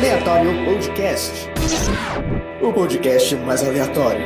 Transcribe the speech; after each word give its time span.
Aleatório 0.00 0.64
Podcast. 0.64 1.30
O 2.62 2.72
podcast 2.72 3.36
mais 3.36 3.62
aleatório. 3.62 4.22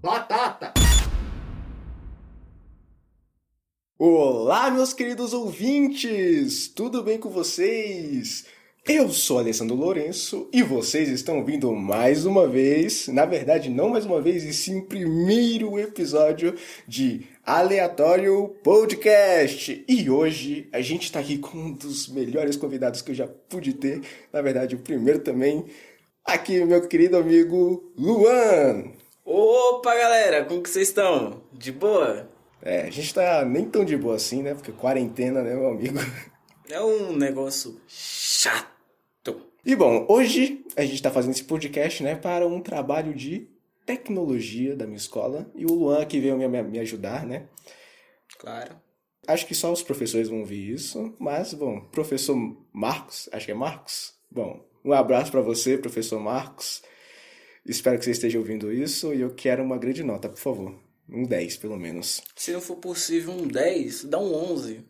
Batata! 0.00 0.72
Olá, 3.98 4.70
meus 4.70 4.92
queridos 4.92 5.32
ouvintes! 5.32 6.68
Tudo 6.68 7.02
bem 7.02 7.18
com 7.18 7.28
vocês? 7.28 8.46
Eu 8.86 9.10
sou 9.10 9.38
Alessandro 9.38 9.76
Lourenço 9.76 10.48
e 10.50 10.62
vocês 10.62 11.10
estão 11.10 11.44
vindo 11.44 11.70
mais 11.74 12.24
uma 12.24 12.48
vez, 12.48 13.08
na 13.08 13.26
verdade 13.26 13.68
não 13.68 13.90
mais 13.90 14.06
uma 14.06 14.22
vez, 14.22 14.44
e 14.44 14.54
sim 14.54 14.80
primeiro 14.80 15.78
episódio 15.78 16.54
de 16.86 17.26
Aleatório 17.48 18.54
Podcast. 18.62 19.82
E 19.88 20.10
hoje 20.10 20.68
a 20.70 20.82
gente 20.82 21.04
está 21.04 21.18
aqui 21.18 21.38
com 21.38 21.56
um 21.56 21.72
dos 21.72 22.06
melhores 22.06 22.58
convidados 22.58 23.00
que 23.00 23.10
eu 23.10 23.14
já 23.14 23.26
pude 23.26 23.72
ter, 23.72 24.02
na 24.30 24.42
verdade 24.42 24.74
o 24.74 24.80
primeiro 24.80 25.20
também, 25.20 25.64
aqui 26.22 26.62
meu 26.62 26.86
querido 26.86 27.16
amigo 27.16 27.90
Luan. 27.96 28.92
Opa, 29.24 29.94
galera, 29.94 30.44
como 30.44 30.62
que 30.62 30.68
vocês 30.68 30.88
estão? 30.88 31.42
De 31.50 31.72
boa? 31.72 32.28
É, 32.60 32.82
a 32.82 32.90
gente 32.90 33.14
tá 33.14 33.42
nem 33.46 33.64
tão 33.64 33.82
de 33.82 33.96
boa 33.96 34.16
assim, 34.16 34.42
né? 34.42 34.52
Porque 34.52 34.70
quarentena, 34.70 35.40
né, 35.42 35.54
meu 35.54 35.68
amigo? 35.68 35.98
É 36.70 36.82
um 36.82 37.16
negócio 37.16 37.80
chato. 37.88 39.40
E 39.64 39.74
bom, 39.74 40.04
hoje 40.06 40.66
a 40.76 40.84
gente 40.84 41.00
tá 41.00 41.10
fazendo 41.10 41.30
esse 41.30 41.44
podcast, 41.44 42.02
né, 42.02 42.14
para 42.14 42.46
um 42.46 42.60
trabalho 42.60 43.14
de 43.14 43.48
tecnologia 43.88 44.76
da 44.76 44.86
minha 44.86 44.98
escola. 44.98 45.50
E 45.54 45.64
o 45.64 45.72
Luan 45.72 46.04
que 46.04 46.20
veio 46.20 46.36
me, 46.36 46.46
me 46.62 46.78
ajudar, 46.78 47.24
né? 47.24 47.48
Claro. 48.38 48.76
Acho 49.26 49.46
que 49.46 49.54
só 49.54 49.72
os 49.72 49.82
professores 49.82 50.28
vão 50.28 50.44
ver 50.44 50.56
isso, 50.56 51.14
mas, 51.18 51.54
bom, 51.54 51.80
professor 51.80 52.36
Marcos, 52.70 53.30
acho 53.32 53.46
que 53.46 53.52
é 53.52 53.54
Marcos? 53.54 54.12
Bom, 54.30 54.62
um 54.84 54.92
abraço 54.92 55.30
para 55.30 55.40
você, 55.40 55.78
professor 55.78 56.20
Marcos. 56.20 56.82
Espero 57.64 57.98
que 57.98 58.04
você 58.04 58.10
esteja 58.10 58.38
ouvindo 58.38 58.70
isso 58.70 59.14
e 59.14 59.22
eu 59.22 59.34
quero 59.34 59.64
uma 59.64 59.78
grande 59.78 60.04
nota, 60.04 60.28
por 60.28 60.38
favor. 60.38 60.78
Um 61.08 61.22
10, 61.22 61.56
pelo 61.56 61.78
menos. 61.78 62.22
Se 62.36 62.52
não 62.52 62.60
for 62.60 62.76
possível 62.76 63.32
um 63.32 63.46
10, 63.46 64.04
dá 64.04 64.18
um 64.18 64.34
11. 64.52 64.84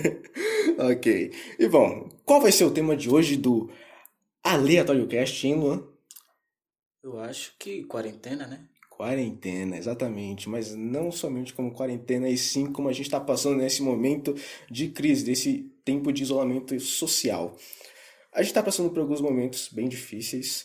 ok. 0.90 1.32
E 1.58 1.68
bom, 1.68 2.08
qual 2.24 2.40
vai 2.40 2.52
ser 2.52 2.64
o 2.64 2.70
tema 2.70 2.96
de 2.96 3.10
hoje 3.10 3.36
do 3.36 3.70
Aleatório 4.42 5.06
Cast, 5.06 5.46
hein, 5.46 5.56
Luan? 5.56 5.87
Eu 7.02 7.18
acho 7.20 7.54
que 7.58 7.84
quarentena, 7.84 8.46
né? 8.46 8.68
Quarentena, 8.90 9.76
exatamente. 9.76 10.48
Mas 10.48 10.74
não 10.74 11.12
somente 11.12 11.54
como 11.54 11.72
quarentena, 11.72 12.28
e 12.28 12.36
sim 12.36 12.72
como 12.72 12.88
a 12.88 12.92
gente 12.92 13.06
está 13.06 13.20
passando 13.20 13.56
nesse 13.56 13.82
momento 13.82 14.34
de 14.70 14.88
crise, 14.88 15.24
desse 15.24 15.72
tempo 15.84 16.12
de 16.12 16.22
isolamento 16.22 16.78
social. 16.80 17.56
A 18.32 18.42
gente 18.42 18.50
está 18.50 18.62
passando 18.62 18.90
por 18.90 19.00
alguns 19.00 19.20
momentos 19.20 19.68
bem 19.72 19.88
difíceis. 19.88 20.64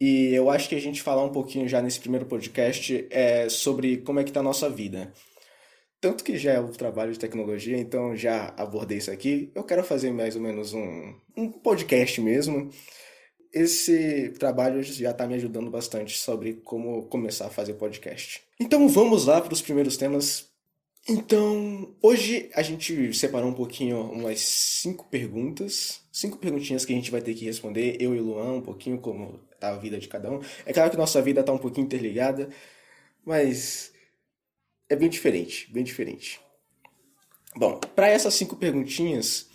E 0.00 0.34
eu 0.34 0.50
acho 0.50 0.68
que 0.68 0.74
a 0.74 0.80
gente 0.80 1.02
falar 1.02 1.24
um 1.24 1.32
pouquinho 1.32 1.68
já 1.68 1.80
nesse 1.82 2.00
primeiro 2.00 2.26
podcast 2.26 3.06
é 3.10 3.48
sobre 3.48 3.98
como 3.98 4.18
é 4.18 4.24
que 4.24 4.32
tá 4.32 4.40
a 4.40 4.42
nossa 4.42 4.68
vida. 4.68 5.12
Tanto 6.00 6.24
que 6.24 6.38
já 6.38 6.52
é 6.52 6.60
o 6.60 6.68
trabalho 6.68 7.12
de 7.12 7.18
tecnologia, 7.18 7.76
então 7.76 8.16
já 8.16 8.54
abordei 8.56 8.98
isso 8.98 9.10
aqui. 9.10 9.52
Eu 9.54 9.62
quero 9.62 9.84
fazer 9.84 10.10
mais 10.10 10.34
ou 10.34 10.40
menos 10.40 10.72
um, 10.72 11.14
um 11.36 11.52
podcast 11.52 12.18
mesmo. 12.22 12.70
Esse 13.52 14.30
trabalho 14.38 14.82
já 14.82 15.10
está 15.10 15.26
me 15.26 15.34
ajudando 15.34 15.70
bastante 15.70 16.16
sobre 16.16 16.54
como 16.64 17.02
começar 17.06 17.46
a 17.46 17.50
fazer 17.50 17.74
podcast. 17.74 18.42
Então 18.58 18.88
vamos 18.88 19.26
lá 19.26 19.40
para 19.40 19.52
os 19.52 19.60
primeiros 19.60 19.96
temas. 19.96 20.48
Então, 21.08 21.96
hoje 22.00 22.50
a 22.54 22.62
gente 22.62 23.12
separou 23.14 23.48
um 23.48 23.54
pouquinho 23.54 24.00
umas 24.12 24.40
cinco 24.40 25.06
perguntas. 25.08 26.00
Cinco 26.12 26.38
perguntinhas 26.38 26.84
que 26.84 26.92
a 26.92 26.96
gente 26.96 27.10
vai 27.10 27.20
ter 27.20 27.34
que 27.34 27.44
responder, 27.44 27.96
eu 28.00 28.14
e 28.14 28.20
o 28.20 28.22
Luan, 28.22 28.52
um 28.54 28.60
pouquinho 28.60 28.98
como 28.98 29.40
tá 29.58 29.70
a 29.70 29.76
vida 29.76 29.98
de 29.98 30.06
cada 30.06 30.30
um. 30.30 30.40
É 30.64 30.72
claro 30.72 30.90
que 30.90 30.96
nossa 30.96 31.20
vida 31.20 31.42
tá 31.42 31.52
um 31.52 31.58
pouquinho 31.58 31.86
interligada, 31.86 32.50
mas 33.24 33.92
é 34.88 34.94
bem 34.94 35.08
diferente, 35.08 35.70
bem 35.72 35.82
diferente. 35.82 36.40
Bom, 37.56 37.78
para 37.96 38.08
essas 38.08 38.34
cinco 38.34 38.56
perguntinhas, 38.56 39.49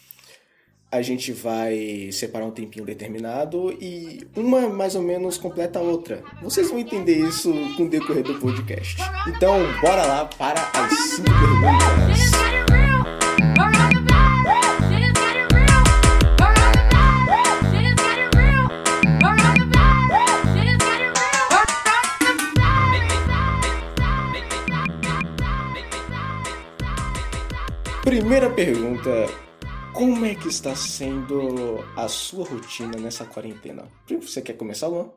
a 0.95 1.01
gente 1.01 1.33
vai 1.33 2.09
separar 2.11 2.45
um 2.45 2.51
tempinho 2.51 2.85
determinado 2.85 3.71
e 3.81 4.25
uma 4.35 4.69
mais 4.69 4.95
ou 4.95 5.01
menos 5.01 5.37
completa 5.37 5.79
a 5.79 5.81
outra. 5.81 6.23
Vocês 6.41 6.69
vão 6.69 6.79
entender 6.79 7.17
isso 7.17 7.53
com 7.75 7.83
o 7.83 7.89
decorrer 7.89 8.23
do 8.23 8.35
podcast. 8.35 8.97
Então, 9.27 9.59
bora 9.81 10.05
lá 10.05 10.25
para 10.25 10.61
as 10.73 10.93
cinco 11.15 11.29
perguntas. 11.29 12.45
Primeira 28.03 28.49
pergunta: 28.51 29.44
Como 29.95 30.25
é 30.25 30.35
que 30.35 30.49
está 30.49 30.75
sendo 30.75 31.79
a 31.95 32.09
sua 32.09 32.43
rotina 32.43 32.97
nessa 32.97 33.25
quarentena? 33.25 33.89
Você 34.09 34.41
quer 34.41 34.57
começar, 34.57 34.87
Luan? 34.87 35.09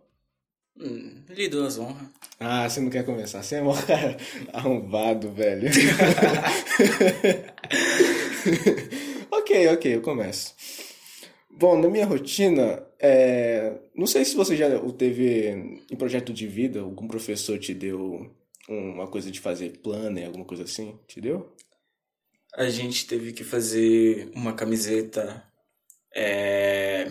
Hum, 0.79 1.25
lhe 1.31 1.49
dou 1.49 1.67
as 1.67 1.81
honras. 1.81 2.09
Ah, 2.39 2.69
você 2.69 2.81
não 2.81 2.89
quer 2.89 3.05
começar? 3.05 3.43
Você 3.43 3.57
é 3.57 3.61
mó 3.61 3.75
arrombado, 4.55 5.33
velho. 5.33 5.69
ok, 9.33 9.67
ok, 9.67 9.97
eu 9.97 10.01
começo. 10.01 10.55
Bom, 11.51 11.77
na 11.77 11.89
minha 11.89 12.07
rotina, 12.07 12.81
é... 13.01 13.81
não 13.97 14.07
sei 14.07 14.25
se 14.25 14.37
você 14.37 14.57
já 14.57 14.69
teve 14.93 15.81
em 15.91 15.97
projeto 15.97 16.33
de 16.33 16.47
vida, 16.47 16.79
algum 16.79 17.09
professor 17.09 17.59
te 17.59 17.75
deu 17.75 18.31
uma 18.69 19.09
coisa 19.09 19.29
de 19.29 19.41
fazer 19.41 19.79
planner, 19.79 20.27
alguma 20.27 20.45
coisa 20.45 20.63
assim, 20.63 20.97
te 21.09 21.21
deu? 21.21 21.53
A 22.59 22.69
gente 22.69 23.07
teve 23.07 23.33
que 23.33 23.45
fazer 23.45 24.33
uma 24.35 24.53
camiseta 24.53 25.49
é, 26.13 27.09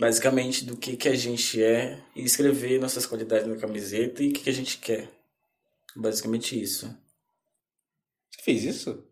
basicamente 0.00 0.64
do 0.64 0.74
que, 0.74 0.96
que 0.96 1.06
a 1.06 1.14
gente 1.14 1.62
é 1.62 2.02
e 2.14 2.24
escrever 2.24 2.80
nossas 2.80 3.04
qualidades 3.04 3.46
na 3.46 3.58
camiseta 3.58 4.22
e 4.22 4.30
o 4.30 4.32
que, 4.32 4.44
que 4.44 4.48
a 4.48 4.54
gente 4.54 4.78
quer. 4.78 5.10
Basicamente 5.94 6.58
isso. 6.58 6.86
Você 8.30 8.42
fez 8.42 8.64
isso? 8.64 9.06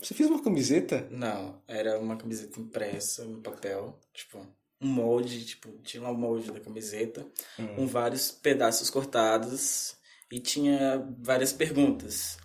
Você 0.00 0.14
fez 0.14 0.30
uma 0.30 0.42
camiseta? 0.42 1.06
Não, 1.10 1.62
era 1.68 1.98
uma 1.98 2.16
camiseta 2.16 2.58
impressa 2.58 3.26
no 3.26 3.42
papel, 3.42 4.00
tipo, 4.14 4.38
um 4.80 4.88
molde, 4.88 5.44
tipo, 5.44 5.70
tinha 5.82 6.02
um 6.02 6.14
molde 6.14 6.50
da 6.50 6.60
camiseta, 6.60 7.26
hum. 7.58 7.74
com 7.76 7.86
vários 7.86 8.30
pedaços 8.30 8.88
cortados 8.88 9.96
e 10.32 10.40
tinha 10.40 11.06
várias 11.18 11.52
perguntas. 11.52 12.38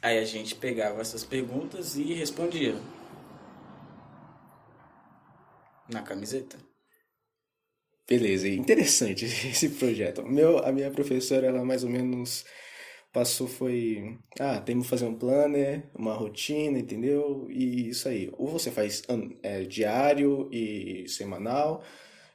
Aí 0.00 0.18
a 0.18 0.24
gente 0.24 0.54
pegava 0.54 1.00
essas 1.00 1.24
perguntas 1.24 1.96
e 1.96 2.14
respondia. 2.14 2.74
Na 5.90 6.02
camiseta. 6.02 6.58
Beleza, 8.08 8.48
interessante 8.48 9.24
esse 9.50 9.68
projeto. 9.70 10.22
Meu, 10.22 10.58
a 10.58 10.72
minha 10.72 10.90
professora, 10.90 11.46
ela 11.46 11.64
mais 11.64 11.84
ou 11.84 11.90
menos 11.90 12.44
passou 13.12 13.48
foi, 13.48 14.18
ah, 14.38 14.60
temos 14.60 14.84
que 14.84 14.90
fazer 14.90 15.06
um 15.06 15.18
planner, 15.18 15.90
uma 15.94 16.14
rotina, 16.14 16.78
entendeu? 16.78 17.46
E 17.50 17.88
isso 17.88 18.08
aí. 18.08 18.30
Ou 18.38 18.48
você 18.48 18.70
faz 18.70 19.02
é, 19.42 19.62
diário 19.62 20.48
e 20.52 21.08
semanal, 21.08 21.82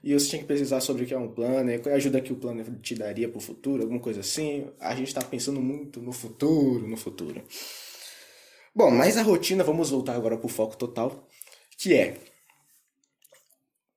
e 0.03 0.13
você 0.13 0.27
tinha 0.27 0.41
que 0.41 0.47
pesquisar 0.47 0.81
sobre 0.81 1.03
o 1.03 1.07
que 1.07 1.13
é 1.13 1.17
um 1.17 1.31
planner, 1.31 1.81
qual 1.81 1.91
é 1.91 1.93
a 1.93 1.97
ajuda 1.97 2.19
que 2.19 2.33
o 2.33 2.35
planner 2.35 2.65
te 2.81 2.93
daria 2.93 3.29
para 3.29 3.37
o 3.37 3.41
futuro, 3.41 3.83
alguma 3.83 4.01
coisa 4.01 4.19
assim. 4.19 4.69
A 4.79 4.93
gente 4.93 5.07
está 5.07 5.21
pensando 5.21 5.61
muito 5.61 6.01
no 6.01 6.11
futuro, 6.11 6.85
no 6.85 6.97
futuro. 6.97 7.41
Bom, 8.75 8.91
mas 8.91 9.17
a 9.17 9.21
rotina, 9.21 9.63
vamos 9.63 9.91
voltar 9.91 10.15
agora 10.15 10.35
para 10.35 10.45
o 10.45 10.49
foco 10.49 10.75
total, 10.75 11.27
que 11.77 11.93
é, 11.93 12.17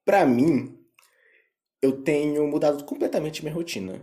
para 0.04 0.24
mim, 0.24 0.78
eu 1.82 2.02
tenho 2.02 2.46
mudado 2.46 2.84
completamente 2.84 3.42
minha 3.42 3.54
rotina. 3.54 4.00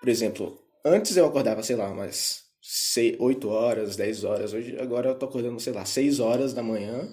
Por 0.00 0.08
exemplo, 0.10 0.62
antes 0.84 1.16
eu 1.16 1.24
acordava, 1.24 1.62
sei 1.62 1.76
lá, 1.76 1.90
umas 1.90 2.44
8 3.18 3.48
horas, 3.48 3.96
10 3.96 4.24
horas, 4.24 4.52
hoje 4.52 4.78
agora 4.78 5.10
eu 5.10 5.18
tô 5.18 5.24
acordando, 5.24 5.58
sei 5.58 5.72
lá, 5.72 5.86
6 5.86 6.20
horas 6.20 6.52
da 6.52 6.62
manhã, 6.62 7.08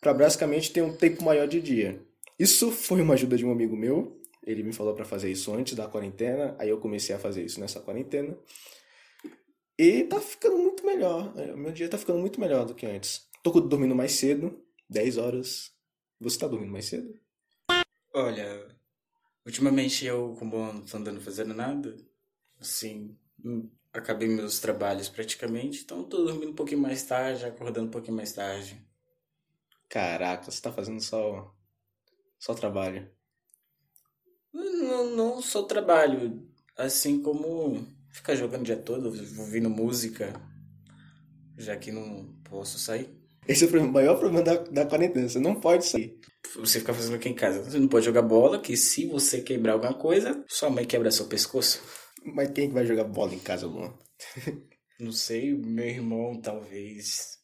para 0.00 0.14
basicamente 0.14 0.70
ter 0.70 0.82
um 0.82 0.94
tempo 0.94 1.24
maior 1.24 1.48
de 1.48 1.60
dia. 1.60 2.07
Isso 2.38 2.70
foi 2.70 3.00
uma 3.00 3.14
ajuda 3.14 3.36
de 3.36 3.44
um 3.44 3.50
amigo 3.50 3.76
meu. 3.76 4.20
Ele 4.46 4.62
me 4.62 4.72
falou 4.72 4.94
para 4.94 5.04
fazer 5.04 5.30
isso 5.30 5.52
antes 5.52 5.74
da 5.74 5.88
quarentena. 5.88 6.54
Aí 6.58 6.68
eu 6.68 6.78
comecei 6.78 7.14
a 7.14 7.18
fazer 7.18 7.44
isso 7.44 7.60
nessa 7.60 7.80
quarentena. 7.80 8.38
E 9.78 10.04
tá 10.04 10.20
ficando 10.20 10.58
muito 10.58 10.84
melhor. 10.86 11.32
É, 11.36 11.54
meu 11.54 11.72
dia 11.72 11.88
tá 11.88 11.98
ficando 11.98 12.18
muito 12.18 12.40
melhor 12.40 12.64
do 12.64 12.74
que 12.74 12.86
antes. 12.86 13.28
Tô 13.42 13.50
dormindo 13.60 13.94
mais 13.94 14.12
cedo, 14.12 14.64
10 14.88 15.16
horas. 15.16 15.72
Você 16.20 16.38
tá 16.38 16.48
dormindo 16.48 16.72
mais 16.72 16.86
cedo? 16.86 17.18
Olha, 18.12 18.66
ultimamente 19.46 20.04
eu, 20.04 20.34
como 20.38 20.56
não 20.72 20.82
tô 20.84 20.96
andando 20.96 21.20
fazendo 21.20 21.54
nada, 21.54 21.96
assim, 22.58 23.16
hum, 23.44 23.70
acabei 23.92 24.28
meus 24.28 24.58
trabalhos 24.58 25.08
praticamente, 25.08 25.82
então 25.82 26.02
tô 26.02 26.24
dormindo 26.24 26.50
um 26.50 26.54
pouquinho 26.54 26.80
mais 26.80 27.02
tarde, 27.04 27.44
acordando 27.44 27.86
um 27.86 27.90
pouquinho 27.90 28.16
mais 28.16 28.32
tarde. 28.32 28.84
Caraca, 29.88 30.50
você 30.50 30.60
tá 30.60 30.72
fazendo 30.72 31.00
só, 31.00 31.54
só 32.38 32.54
trabalho. 32.54 33.10
Não, 34.52 35.16
não 35.16 35.42
só 35.42 35.62
trabalho, 35.62 36.48
assim 36.76 37.22
como 37.22 37.86
ficar 38.10 38.34
jogando 38.34 38.62
o 38.62 38.64
dia 38.64 38.76
todo, 38.76 39.06
ouvindo 39.38 39.68
música, 39.70 40.32
já 41.56 41.76
que 41.76 41.92
não 41.92 42.34
posso 42.44 42.78
sair. 42.78 43.16
Esse 43.46 43.64
é 43.64 43.78
o 43.78 43.92
maior 43.92 44.18
problema 44.18 44.42
da, 44.42 44.56
da 44.56 44.86
quarentena, 44.86 45.28
você 45.28 45.38
não 45.38 45.58
pode 45.58 45.86
sair. 45.86 46.18
Você 46.56 46.80
fica 46.80 46.92
fazendo 46.92 47.16
aqui 47.16 47.28
em 47.28 47.34
casa. 47.34 47.62
Você 47.62 47.78
não 47.78 47.88
pode 47.88 48.04
jogar 48.04 48.22
bola, 48.22 48.60
que 48.60 48.76
se 48.76 49.06
você 49.06 49.40
quebrar 49.40 49.72
alguma 49.72 49.94
coisa, 49.94 50.44
sua 50.46 50.68
mãe 50.68 50.84
quebra 50.84 51.10
seu 51.10 51.26
pescoço. 51.26 51.82
Mas 52.24 52.50
quem 52.50 52.68
que 52.68 52.74
vai 52.74 52.84
jogar 52.84 53.04
bola 53.04 53.34
em 53.34 53.38
casa, 53.38 53.66
Luan? 53.66 53.94
não 55.00 55.12
sei, 55.12 55.54
meu 55.54 55.86
irmão 55.86 56.40
talvez. 56.40 57.38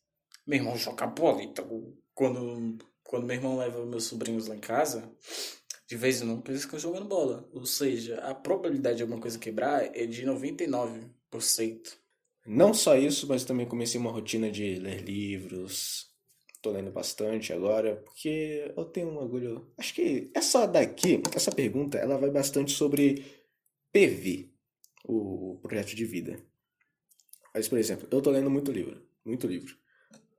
Meu 0.47 0.59
irmão 0.59 0.77
joga 0.77 1.07
bola, 1.07 1.43
então 1.43 1.67
quando, 2.13 2.77
quando 3.05 3.27
meu 3.27 3.37
irmão 3.37 3.57
leva 3.57 3.85
meus 3.85 4.05
sobrinhos 4.05 4.47
lá 4.47 4.57
em 4.57 4.61
casa, 4.61 5.11
de 5.87 5.97
vez 5.97 6.21
em 6.21 6.27
quando 6.27 6.49
eles 6.49 6.63
ficam 6.63 6.79
jogando 6.79 7.07
bola. 7.07 7.49
Ou 7.53 7.67
seja, 7.67 8.19
a 8.21 8.35
probabilidade 8.35 8.97
de 8.97 9.03
alguma 9.03 9.21
coisa 9.21 9.39
quebrar 9.39 9.85
é 9.97 10.07
de 10.07 10.25
99%. 10.25 11.97
Não 12.47 12.75
só 12.75 12.97
isso, 12.97 13.27
mas 13.27 13.45
também 13.45 13.67
comecei 13.67 13.99
uma 13.99 14.11
rotina 14.11 14.51
de 14.51 14.77
ler 14.77 15.03
livros. 15.03 16.13
Tô 16.61 16.71
lendo 16.71 16.91
bastante 16.91 17.53
agora, 17.53 17.97
porque 17.97 18.73
eu 18.77 18.85
tenho 18.87 19.09
um 19.09 19.19
orgulho. 19.19 19.71
Acho 19.77 19.95
que 19.95 20.31
essa 20.35 20.67
daqui, 20.67 21.23
essa 21.35 21.53
pergunta, 21.53 21.99
ela 21.99 22.17
vai 22.17 22.31
bastante 22.31 22.73
sobre 22.73 23.25
PV, 23.93 24.51
o 25.05 25.59
projeto 25.63 25.95
de 25.95 26.05
vida. 26.05 26.43
Mas, 27.55 27.69
por 27.69 27.79
exemplo, 27.79 28.09
eu 28.11 28.21
tô 28.21 28.31
lendo 28.31 28.51
muito 28.51 28.73
livro, 28.73 29.07
muito 29.25 29.47
livro. 29.47 29.77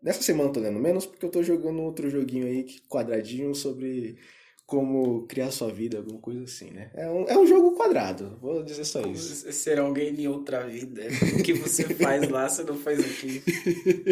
Nessa 0.06 0.22
semana 0.22 0.50
eu 0.50 0.54
tô 0.54 0.60
lendo 0.60 0.80
menos 0.80 1.07
porque 1.07 1.25
eu 1.25 1.31
tô 1.31 1.42
jogando 1.42 1.81
outro 1.81 2.07
joguinho 2.12 2.46
aí, 2.46 2.68
quadradinho, 2.88 3.56
sobre 3.56 4.18
como 4.63 5.25
criar 5.25 5.50
sua 5.50 5.72
vida, 5.72 5.98
alguma 5.98 6.19
coisa 6.19 6.44
assim, 6.44 6.69
né? 6.69 6.92
É 6.94 7.10
um, 7.10 7.28
é 7.28 7.36
um 7.36 7.48
jogo 7.48 7.72
quadrado, 7.72 8.38
vou 8.40 8.62
dizer 8.62 8.86
só 8.86 9.02
isso. 9.02 9.52
Ser 9.52 9.80
alguém 9.80 10.13
em 10.13 10.28
outra 10.28 10.68
vida. 10.68 11.02
O 11.40 11.42
que 11.42 11.54
você 11.54 11.84
faz 11.96 12.30
lá, 12.30 12.48
você 12.48 12.63
não 12.63 12.78
faz 12.78 13.00
aqui. 13.00 13.42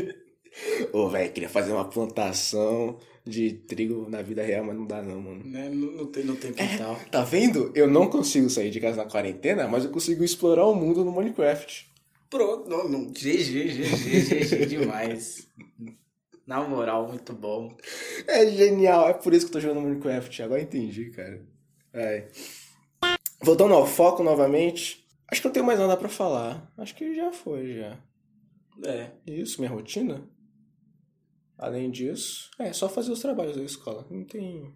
Ô, 0.92 1.10
velho, 1.10 1.32
queria 1.32 1.50
fazer 1.50 1.72
uma 1.72 1.88
plantação 1.88 2.98
de 3.24 3.54
trigo 3.54 4.10
na 4.10 4.24
vida 4.24 4.42
real, 4.42 4.66
mas 4.66 4.76
não 4.76 4.88
dá 4.88 5.00
não, 5.00 5.22
mano. 5.22 5.44
Né? 5.46 5.70
Não, 5.70 5.92
não, 5.92 6.06
tem, 6.08 6.24
não 6.24 6.36
tem 6.36 6.54
quintal. 6.54 7.00
É, 7.02 7.10
tá 7.10 7.24
vendo? 7.24 7.72
Eu 7.76 7.88
não 7.88 8.10
consigo 8.10 8.50
sair 8.50 8.72
de 8.72 8.80
casa 8.80 8.98
na 8.98 9.10
quarentena, 9.10 9.68
mas 9.68 9.86
eu 9.86 9.92
consigo 9.92 10.24
explorar 10.24 10.66
o 10.66 10.74
mundo 10.74 11.06
no 11.06 11.12
Minecraft. 11.12 11.93
Pronto, 12.34 12.68
não, 12.68 12.90
não. 12.90 13.12
GG, 13.12 13.68
GG, 13.68 14.46
GG 14.46 14.66
demais. 14.66 15.48
Na 16.48 16.68
moral, 16.68 17.08
muito 17.08 17.32
bom. 17.32 17.78
É 18.28 18.50
genial, 18.50 19.08
é 19.08 19.14
por 19.14 19.36
isso 19.36 19.46
que 19.46 19.52
eu 19.52 19.54
tô 19.54 19.60
jogando 19.60 19.86
Minecraft. 19.86 20.42
Agora 20.42 20.60
entendi, 20.60 21.12
cara. 21.12 21.46
É. 21.94 22.28
Voltando 23.40 23.76
ao 23.76 23.86
foco 23.86 24.24
novamente. 24.24 25.08
Acho 25.28 25.42
que 25.42 25.48
não 25.48 25.54
tenho 25.54 25.66
mais 25.66 25.80
nada 25.80 25.96
para 25.96 26.10
falar. 26.10 26.74
Acho 26.76 26.96
que 26.96 27.14
já 27.14 27.32
foi, 27.32 27.78
já. 27.78 28.00
É. 28.84 29.12
Isso, 29.28 29.62
minha 29.62 29.72
rotina. 29.72 30.28
Além 31.56 31.92
disso, 31.92 32.50
é 32.58 32.74
só 32.74 32.90
fazer 32.90 33.12
os 33.12 33.22
trabalhos 33.22 33.56
da 33.56 33.64
escola. 33.64 34.08
Não 34.10 34.26
tem. 34.26 34.76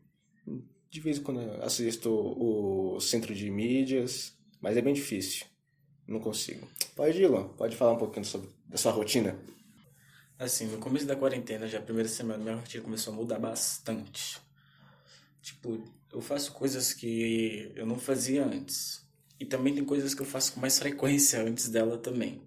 De 0.92 1.02
vez 1.02 1.18
em 1.18 1.24
quando 1.24 1.40
assisto 1.64 2.12
o 2.12 3.00
centro 3.00 3.34
de 3.34 3.50
mídias, 3.50 4.38
mas 4.62 4.78
é 4.78 4.82
bem 4.82 4.94
difícil. 4.94 5.48
Não 6.08 6.20
consigo. 6.20 6.68
Pode 6.96 7.22
ir, 7.22 7.28
Luan. 7.28 7.50
Pode 7.50 7.76
falar 7.76 7.94
um 7.94 7.98
pouquinho 7.98 8.26
sobre 8.26 8.50
a 8.72 8.78
sua 8.78 8.92
rotina. 8.92 9.38
Assim, 10.40 10.68
no 10.68 10.78
começo 10.78 11.06
da 11.06 11.16
quarentena, 11.16 11.68
já 11.68 11.80
a 11.80 11.82
primeira 11.82 12.08
semana, 12.08 12.44
minha 12.44 12.56
rotina 12.56 12.84
começou 12.84 13.14
a 13.14 13.16
mudar 13.16 13.40
bastante. 13.40 14.40
Tipo, 15.42 15.84
eu 16.12 16.22
faço 16.22 16.54
coisas 16.54 16.94
que 16.94 17.72
eu 17.76 17.86
não 17.86 17.98
fazia 17.98 18.46
antes. 18.46 19.06
E 19.40 19.46
também 19.46 19.74
tem 19.74 19.84
coisas 19.84 20.14
que 20.14 20.22
eu 20.22 20.26
faço 20.26 20.54
com 20.54 20.60
mais 20.60 20.80
frequência 20.80 21.42
antes 21.42 21.70
dela 21.70 21.98
também. 21.98 22.42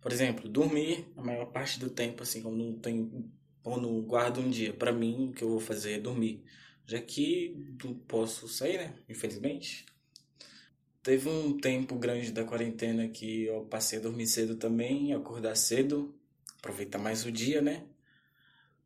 Por 0.00 0.12
exemplo, 0.12 0.48
dormir 0.48 1.06
a 1.16 1.22
maior 1.22 1.46
parte 1.46 1.78
do 1.78 1.90
tempo, 1.90 2.22
assim, 2.22 2.42
quando 2.42 2.56
não 2.56 2.78
tenho, 2.78 3.30
quando 3.62 3.88
guardo 4.02 4.40
um 4.40 4.50
dia. 4.50 4.72
para 4.72 4.92
mim, 4.92 5.28
o 5.28 5.32
que 5.32 5.44
eu 5.44 5.50
vou 5.50 5.60
fazer 5.60 5.92
é 5.92 6.00
dormir. 6.00 6.44
Já 6.86 7.00
que 7.00 7.76
não 7.84 7.94
posso 7.94 8.48
sair, 8.48 8.78
né? 8.78 8.94
Infelizmente. 9.08 9.86
Teve 11.02 11.28
um 11.28 11.58
tempo 11.58 11.96
grande 11.96 12.30
da 12.30 12.44
quarentena 12.44 13.08
que 13.08 13.44
eu 13.44 13.64
passei 13.64 13.98
a 13.98 14.02
dormir 14.02 14.26
cedo 14.26 14.56
também, 14.56 15.12
acordar 15.14 15.56
cedo 15.56 16.14
aproveitar 16.60 16.98
mais 16.98 17.24
o 17.24 17.32
dia, 17.32 17.60
né? 17.60 17.84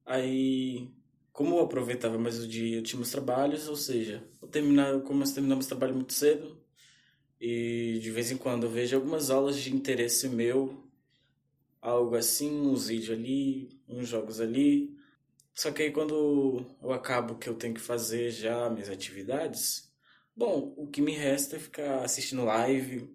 Aí, 0.06 0.88
como 1.32 1.56
eu 1.56 1.61
aproveitava 1.61 2.19
mais 2.19 2.38
o 2.38 2.46
dia, 2.46 2.76
eu 2.76 2.82
tinha 2.82 2.99
meus 2.99 3.11
trabalhos, 3.11 3.69
ou 3.69 3.76
seja, 3.76 4.25
eu 4.40 4.49
terminava, 4.49 5.00
como 5.00 5.19
nós 5.19 5.32
terminamos 5.32 5.66
o 5.66 5.69
trabalho 5.69 5.94
muito 5.94 6.12
cedo, 6.12 6.56
e 7.40 7.99
de 8.00 8.11
vez 8.11 8.31
em 8.31 8.37
quando 8.37 8.64
eu 8.64 8.70
vejo 8.70 8.96
algumas 8.96 9.31
aulas 9.31 9.56
de 9.56 9.75
interesse 9.75 10.28
meu, 10.28 10.84
algo 11.82 12.16
assim, 12.16 12.50
uns 12.50 12.88
vídeos 12.88 13.19
ali, 13.19 13.81
uns 13.88 14.08
jogos 14.08 14.40
ali. 14.40 14.96
Só 15.55 15.70
que 15.70 15.82
aí 15.82 15.90
quando 15.90 16.64
eu 16.82 16.93
acabo 16.93 17.37
que 17.37 17.49
eu 17.49 17.55
tenho 17.55 17.75
que 17.75 17.81
fazer 17.81 18.31
já 18.31 18.70
minhas 18.70 18.88
atividades, 18.88 19.93
bom, 20.37 20.75
o 20.77 20.87
que 20.89 21.01
me 21.01 21.13
resta 21.13 21.57
é 21.57 21.59
ficar 21.59 22.03
assistindo 22.03 22.45
live, 22.45 23.15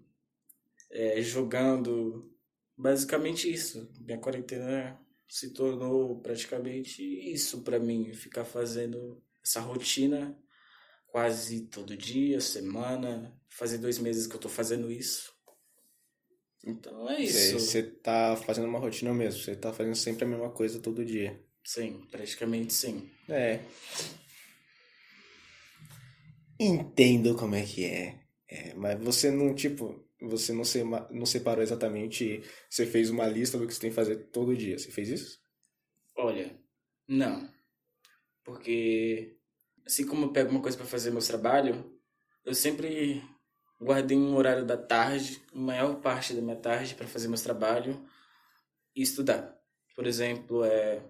é, 0.90 1.20
jogando 1.22 2.30
basicamente 2.76 3.52
isso. 3.52 3.92
Minha 4.00 4.18
quarentena 4.18 4.98
se 5.28 5.52
tornou 5.52 6.20
praticamente 6.20 7.02
isso 7.02 7.62
para 7.62 7.78
mim, 7.78 8.12
ficar 8.12 8.44
fazendo 8.44 9.22
essa 9.42 9.60
rotina 9.60 10.36
quase 11.06 11.62
todo 11.66 11.96
dia, 11.96 12.40
semana, 12.40 13.36
fazer 13.48 13.78
dois 13.78 13.98
meses 13.98 14.26
que 14.26 14.34
eu 14.34 14.40
tô 14.40 14.48
fazendo 14.48 14.90
isso. 14.90 15.32
Então 16.64 17.08
é 17.08 17.22
isso. 17.22 17.58
Você 17.58 17.82
tá 17.82 18.36
fazendo 18.36 18.68
uma 18.68 18.78
rotina 18.78 19.12
mesmo, 19.14 19.40
você 19.40 19.56
tá 19.56 19.72
fazendo 19.72 19.96
sempre 19.96 20.24
a 20.24 20.28
mesma 20.28 20.50
coisa 20.50 20.80
todo 20.80 21.04
dia. 21.04 21.42
Sim, 21.64 22.06
praticamente 22.10 22.72
sim. 22.72 23.10
É. 23.28 23.60
Entendo 26.62 27.34
como 27.34 27.54
é 27.54 27.64
que 27.64 27.86
é. 27.86 28.20
é 28.46 28.74
mas 28.74 29.02
você 29.02 29.30
não, 29.30 29.54
tipo, 29.54 30.04
você 30.20 30.52
não, 30.52 30.62
se, 30.62 30.84
não 30.84 31.24
separou 31.24 31.62
exatamente, 31.62 32.42
você 32.68 32.84
fez 32.84 33.08
uma 33.08 33.26
lista 33.26 33.56
do 33.56 33.66
que 33.66 33.72
você 33.72 33.80
tem 33.80 33.88
que 33.88 33.96
fazer 33.96 34.16
todo 34.26 34.54
dia. 34.54 34.78
Você 34.78 34.90
fez 34.90 35.08
isso? 35.08 35.40
Olha, 36.14 36.54
não. 37.08 37.48
Porque 38.44 39.38
assim 39.86 40.06
como 40.06 40.26
eu 40.26 40.32
pego 40.32 40.50
uma 40.50 40.60
coisa 40.60 40.76
para 40.76 40.86
fazer 40.86 41.10
meu 41.10 41.22
trabalho, 41.22 41.98
eu 42.44 42.54
sempre 42.54 43.22
guardei 43.80 44.18
um 44.18 44.36
horário 44.36 44.66
da 44.66 44.76
tarde, 44.76 45.40
a 45.54 45.58
maior 45.58 45.98
parte 46.02 46.34
da 46.34 46.42
minha 46.42 46.56
tarde 46.56 46.94
para 46.94 47.06
fazer 47.06 47.28
meu 47.28 47.42
trabalho 47.42 48.06
e 48.94 49.00
estudar. 49.00 49.58
Por 49.96 50.06
exemplo, 50.06 50.62
é 50.62 51.02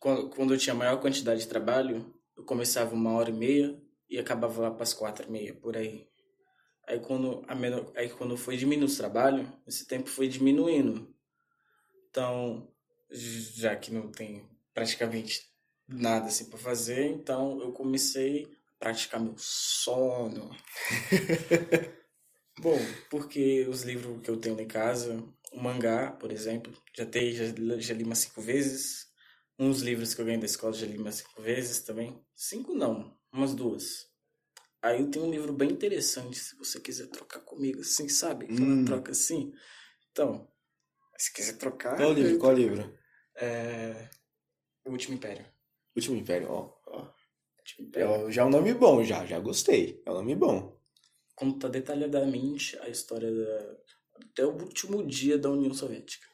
quando 0.00 0.54
eu 0.54 0.58
tinha 0.58 0.74
maior 0.74 1.00
quantidade 1.00 1.40
de 1.40 1.48
trabalho, 1.48 2.12
eu 2.36 2.42
começava 2.42 2.94
uma 2.94 3.12
hora 3.12 3.30
e 3.30 3.32
meia 3.32 3.87
e 4.08 4.18
acabava 4.18 4.62
lá 4.62 4.70
para 4.70 4.82
as 4.82 4.94
quatro 4.94 5.26
e 5.26 5.30
meia, 5.30 5.54
por 5.54 5.76
aí. 5.76 6.08
Aí 6.86 7.00
quando, 7.00 7.44
a 7.46 7.54
menor, 7.54 7.92
aí 7.94 8.08
quando 8.08 8.36
foi 8.36 8.56
diminuindo 8.56 8.90
o 8.90 8.96
trabalho, 8.96 9.52
esse 9.66 9.86
tempo 9.86 10.08
foi 10.08 10.26
diminuindo. 10.26 11.14
Então, 12.08 12.72
já 13.10 13.76
que 13.76 13.92
não 13.92 14.10
tem 14.10 14.48
praticamente 14.72 15.46
nada 15.86 16.26
assim 16.26 16.46
para 16.48 16.58
fazer, 16.58 17.06
então 17.06 17.60
eu 17.60 17.72
comecei 17.72 18.44
a 18.76 18.78
praticar 18.78 19.20
meu 19.20 19.34
sono. 19.36 20.50
Bom, 22.60 22.78
porque 23.10 23.66
os 23.68 23.82
livros 23.82 24.20
que 24.22 24.30
eu 24.30 24.36
tenho 24.36 24.60
em 24.60 24.66
casa, 24.66 25.22
o 25.52 25.60
mangá, 25.60 26.10
por 26.12 26.32
exemplo, 26.32 26.72
já 26.96 27.06
tem, 27.06 27.32
já, 27.32 27.44
já 27.78 27.94
li 27.94 28.04
umas 28.04 28.18
cinco 28.18 28.40
vezes. 28.40 29.06
Uns 29.58 29.80
livros 29.80 30.14
que 30.14 30.20
eu 30.20 30.24
ganhei 30.24 30.40
da 30.40 30.46
escola 30.46 30.72
já 30.72 30.86
li 30.86 30.98
umas 30.98 31.16
cinco 31.16 31.42
vezes 31.42 31.80
também. 31.80 32.20
Cinco 32.34 32.74
não, 32.74 33.17
umas 33.32 33.54
duas. 33.54 34.08
Aí 34.80 35.00
eu 35.00 35.10
tenho 35.10 35.24
um 35.24 35.30
livro 35.30 35.52
bem 35.52 35.70
interessante, 35.70 36.38
se 36.38 36.56
você 36.56 36.80
quiser 36.80 37.08
trocar 37.08 37.40
comigo, 37.40 37.80
assim, 37.80 38.08
sabe? 38.08 38.46
Hum. 38.50 38.84
troca 38.84 39.12
assim. 39.12 39.52
Então, 40.12 40.48
se 41.16 41.32
quiser 41.32 41.56
trocar. 41.58 41.96
Qual 41.96 42.12
livro? 42.12 42.30
Eu... 42.30 42.38
Qual 42.38 42.52
livro? 42.52 42.98
É... 43.36 44.08
O 44.84 44.90
Último 44.90 45.14
Império. 45.14 45.44
Último 45.96 46.16
Império, 46.16 46.48
ó. 46.50 46.72
ó. 46.86 47.12
É, 47.94 48.32
já 48.32 48.42
é 48.42 48.44
um 48.44 48.50
nome 48.50 48.72
bom, 48.72 49.04
já, 49.04 49.26
já 49.26 49.38
gostei. 49.38 50.00
É 50.06 50.10
um 50.10 50.14
nome 50.14 50.34
bom. 50.34 50.80
Conta 51.34 51.68
detalhadamente 51.68 52.78
a 52.78 52.88
história 52.88 53.30
da... 53.30 53.76
até 54.14 54.44
o 54.46 54.52
último 54.52 55.06
dia 55.06 55.36
da 55.36 55.50
União 55.50 55.74
Soviética. 55.74 56.26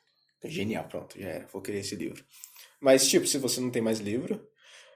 Genial, 0.44 0.86
pronto, 0.86 1.18
já 1.18 1.28
era. 1.28 1.46
Vou 1.46 1.62
querer 1.62 1.78
esse 1.78 1.96
livro. 1.96 2.24
Mas, 2.78 3.08
tipo, 3.08 3.26
se 3.26 3.38
você 3.38 3.60
não 3.60 3.70
tem 3.70 3.80
mais 3.80 3.98
livro, 3.98 4.46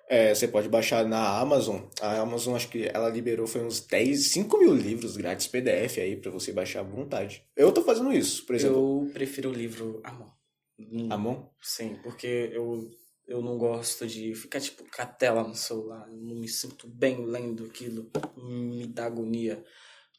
é, 0.08 0.34
você 0.34 0.48
pode 0.48 0.68
baixar 0.68 1.04
na 1.06 1.38
Amazon. 1.38 1.82
A 2.00 2.20
Amazon, 2.20 2.56
acho 2.56 2.68
que 2.68 2.88
ela 2.92 3.10
liberou 3.10 3.46
foi 3.46 3.62
uns 3.62 3.80
10, 3.80 4.32
5 4.32 4.58
mil 4.58 4.74
livros 4.74 5.16
grátis 5.16 5.46
PDF 5.46 5.98
aí 5.98 6.16
para 6.16 6.30
você 6.30 6.52
baixar 6.52 6.80
à 6.80 6.82
vontade. 6.82 7.44
Eu 7.54 7.70
tô 7.70 7.82
fazendo 7.82 8.12
isso, 8.12 8.44
por 8.46 8.56
exemplo. 8.56 9.04
Eu 9.06 9.10
prefiro 9.12 9.50
o 9.50 9.52
livro 9.52 10.00
à 10.02 10.12
mão. 10.12 10.32
À 11.10 11.18
mão? 11.18 11.50
Sim, 11.60 11.98
porque 12.02 12.50
eu, 12.52 12.88
Eu 13.26 13.42
não 13.42 13.58
gosto 13.58 14.06
de 14.06 14.34
ficar, 14.34 14.58
tipo, 14.58 14.82
com 14.84 15.02
a 15.02 15.06
tela 15.06 15.42
no 15.42 15.54
celular. 15.54 16.08
Eu 16.08 16.16
não 16.16 16.36
me 16.36 16.48
sinto 16.48 16.88
bem 16.88 17.26
lendo 17.26 17.66
aquilo. 17.66 18.10
Me 18.36 18.86
dá 18.86 19.04
agonia. 19.04 19.62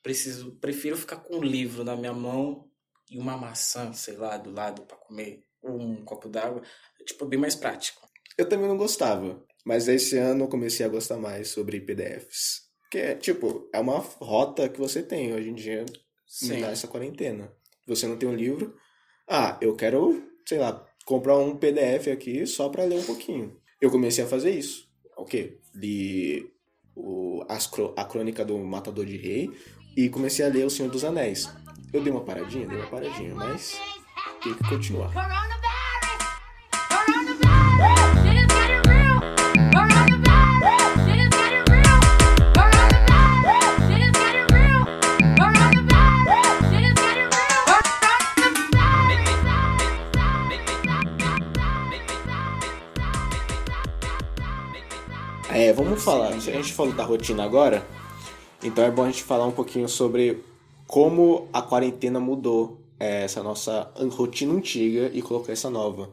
Preciso, 0.03 0.51
prefiro 0.61 0.95
ficar 0.95 1.17
com 1.17 1.37
um 1.37 1.43
livro 1.43 1.83
na 1.83 1.95
minha 1.95 2.13
mão 2.13 2.69
e 3.09 3.17
uma 3.17 3.35
maçã, 3.35 3.91
sei 3.93 4.15
lá, 4.15 4.37
do 4.37 4.51
lado 4.51 4.83
para 4.83 4.95
comer. 4.97 5.43
Ou 5.63 5.81
um 5.81 6.05
copo 6.05 6.29
d'água. 6.29 6.61
É, 7.01 7.03
tipo, 7.03 7.25
bem 7.25 7.39
mais 7.39 7.55
prático. 7.55 8.07
Eu 8.37 8.47
também 8.47 8.67
não 8.67 8.77
gostava. 8.77 9.43
Mas 9.65 9.87
esse 9.87 10.17
ano 10.17 10.45
eu 10.45 10.47
comecei 10.47 10.85
a 10.85 10.89
gostar 10.89 11.17
mais 11.17 11.49
sobre 11.49 11.81
PDFs. 11.81 12.69
Que 12.91 12.97
é, 12.97 13.15
tipo, 13.15 13.69
é 13.73 13.79
uma 13.79 13.99
rota 13.99 14.67
que 14.67 14.79
você 14.79 15.03
tem 15.03 15.33
hoje 15.33 15.49
em 15.49 15.53
dia 15.53 15.85
Sim. 16.25 16.61
nessa 16.61 16.87
quarentena. 16.87 17.51
Você 17.87 18.07
não 18.07 18.17
tem 18.17 18.27
um 18.27 18.35
livro. 18.35 18.75
Ah, 19.27 19.57
eu 19.61 19.75
quero, 19.75 20.23
sei 20.47 20.57
lá, 20.57 20.85
comprar 21.05 21.37
um 21.37 21.55
PDF 21.55 22.07
aqui 22.11 22.45
só 22.45 22.69
para 22.69 22.83
ler 22.83 22.99
um 22.99 23.03
pouquinho. 23.03 23.57
Eu 23.81 23.91
comecei 23.91 24.23
a 24.23 24.27
fazer 24.27 24.51
isso. 24.51 24.87
O 25.17 25.25
quê? 25.25 25.59
Li 25.75 26.49
o, 26.95 27.43
a 27.95 28.05
crônica 28.05 28.43
do 28.43 28.57
Matador 28.59 29.05
de 29.05 29.17
Rei 29.17 29.49
e 29.95 30.09
comecei 30.09 30.45
a 30.45 30.49
ler 30.49 30.65
O 30.65 30.69
Senhor 30.69 30.91
dos 30.91 31.03
Anéis. 31.03 31.49
Eu 31.91 32.03
dei 32.03 32.11
uma 32.11 32.23
paradinha, 32.23 32.67
dei 32.67 32.77
uma 32.77 32.89
paradinha, 32.89 33.33
mas 33.33 33.79
tem 34.43 34.53
que 34.53 34.69
continuar. 34.69 35.11
Vamos 55.89 56.03
falar. 56.03 56.27
A 56.27 56.39
gente 56.39 56.71
falou 56.71 56.93
da 56.93 57.03
rotina 57.03 57.43
agora, 57.43 57.85
então 58.61 58.83
é 58.83 58.91
bom 58.91 59.03
a 59.03 59.07
gente 59.07 59.23
falar 59.23 59.47
um 59.47 59.51
pouquinho 59.51 59.89
sobre 59.89 60.43
como 60.85 61.49
a 61.51 61.63
quarentena 61.63 62.19
mudou 62.19 62.79
é, 62.99 63.23
essa 63.23 63.41
nossa 63.41 63.91
rotina 64.11 64.53
antiga 64.53 65.09
e 65.11 65.21
colocou 65.21 65.51
essa 65.51 65.69
nova. 65.69 66.03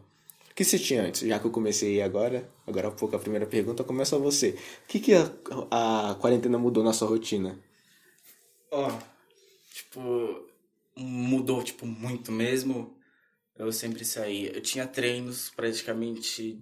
O 0.50 0.54
que 0.54 0.64
você 0.64 0.78
tinha 0.78 1.02
antes? 1.02 1.20
Já 1.20 1.38
que 1.38 1.44
eu 1.44 1.50
comecei 1.50 2.00
agora, 2.00 2.48
agora 2.66 2.88
há 2.88 2.90
pouco 2.90 3.14
a 3.16 3.18
primeira 3.18 3.44
pergunta, 3.44 3.84
começa 3.84 4.18
você. 4.18 4.56
O 4.84 4.88
que, 4.88 4.98
que 4.98 5.12
a, 5.12 6.10
a 6.10 6.14
quarentena 6.14 6.56
mudou 6.56 6.82
na 6.82 6.94
sua 6.94 7.08
rotina? 7.08 7.58
Ó, 8.70 8.90
tipo, 9.74 10.00
mudou, 10.96 11.62
tipo, 11.62 11.84
muito 11.84 12.32
mesmo. 12.32 12.96
Eu 13.58 13.70
sempre 13.70 14.06
saía. 14.06 14.52
Eu 14.52 14.62
tinha 14.62 14.86
treinos 14.86 15.50
praticamente 15.54 16.58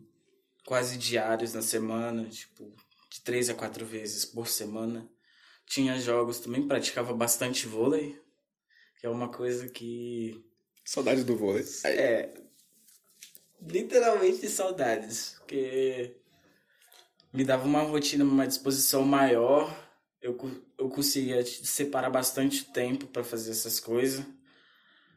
quase 0.66 0.98
diários 0.98 1.54
na 1.54 1.62
semana, 1.62 2.24
tipo, 2.24 2.72
de 3.14 3.20
três 3.20 3.48
a 3.48 3.54
quatro 3.54 3.86
vezes 3.86 4.24
por 4.24 4.48
semana. 4.48 5.08
Tinha 5.64 6.00
jogos 6.00 6.40
também, 6.40 6.66
praticava 6.66 7.14
bastante 7.14 7.64
vôlei, 7.64 8.20
que 8.98 9.06
é 9.06 9.08
uma 9.08 9.28
coisa 9.28 9.68
que 9.68 10.44
Saudades 10.84 11.22
do 11.24 11.36
vôlei. 11.36 11.64
é 11.84 12.34
literalmente 13.62 14.48
saudades, 14.48 15.36
porque 15.38 16.16
me 17.32 17.44
dava 17.44 17.64
uma 17.64 17.82
rotina, 17.82 18.24
uma 18.24 18.48
disposição 18.48 19.04
maior. 19.04 19.72
Eu, 20.20 20.36
eu 20.76 20.88
conseguia 20.88 21.46
separar 21.46 22.10
bastante 22.10 22.64
tempo 22.64 23.06
para 23.06 23.22
fazer 23.22 23.52
essas 23.52 23.78
coisas. 23.78 24.26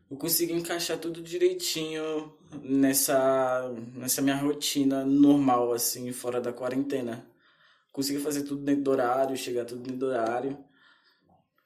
Eu 0.09 0.17
consegui 0.17 0.53
encaixar 0.53 0.99
tudo 0.99 1.19
direitinho 1.23 2.31
nessa, 2.61 3.73
nessa 3.95 4.21
minha 4.21 4.35
rotina 4.35 5.03
normal, 5.03 5.73
assim, 5.73 6.11
fora 6.13 6.39
da 6.39 6.53
quarentena. 6.53 7.27
Consegui 7.97 8.19
fazer 8.19 8.43
tudo 8.43 8.61
dentro 8.63 8.83
do 8.83 8.91
horário, 8.91 9.35
chegar 9.35 9.65
tudo 9.65 9.81
dentro 9.81 9.97
do 9.97 10.05
horário. 10.05 10.55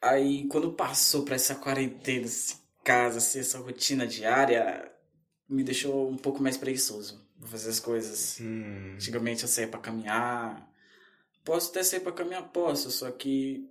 Aí, 0.02 0.48
quando 0.48 0.72
passou 0.72 1.26
pra 1.26 1.36
essa 1.36 1.56
quarentena, 1.56 2.26
esse 2.26 2.56
casa, 2.86 3.18
assim, 3.18 3.40
essa 3.40 3.60
rotina 3.60 4.08
diária, 4.08 4.90
me 5.50 5.62
deixou 5.62 6.10
um 6.10 6.16
pouco 6.16 6.42
mais 6.42 6.56
preguiçoso 6.56 7.22
pra 7.38 7.50
fazer 7.50 7.70
as 7.70 7.82
coisas. 7.82 8.38
Hum, 8.40 8.94
Antigamente 8.96 9.44
eu 9.44 9.50
saía 9.50 9.68
pra 9.68 9.82
caminhar. 9.82 10.72
Posso 11.44 11.70
até 11.72 11.84
sair 11.84 12.00
pra 12.00 12.14
caminhar, 12.14 12.48
posso, 12.54 12.90
só 12.92 13.12
que 13.12 13.70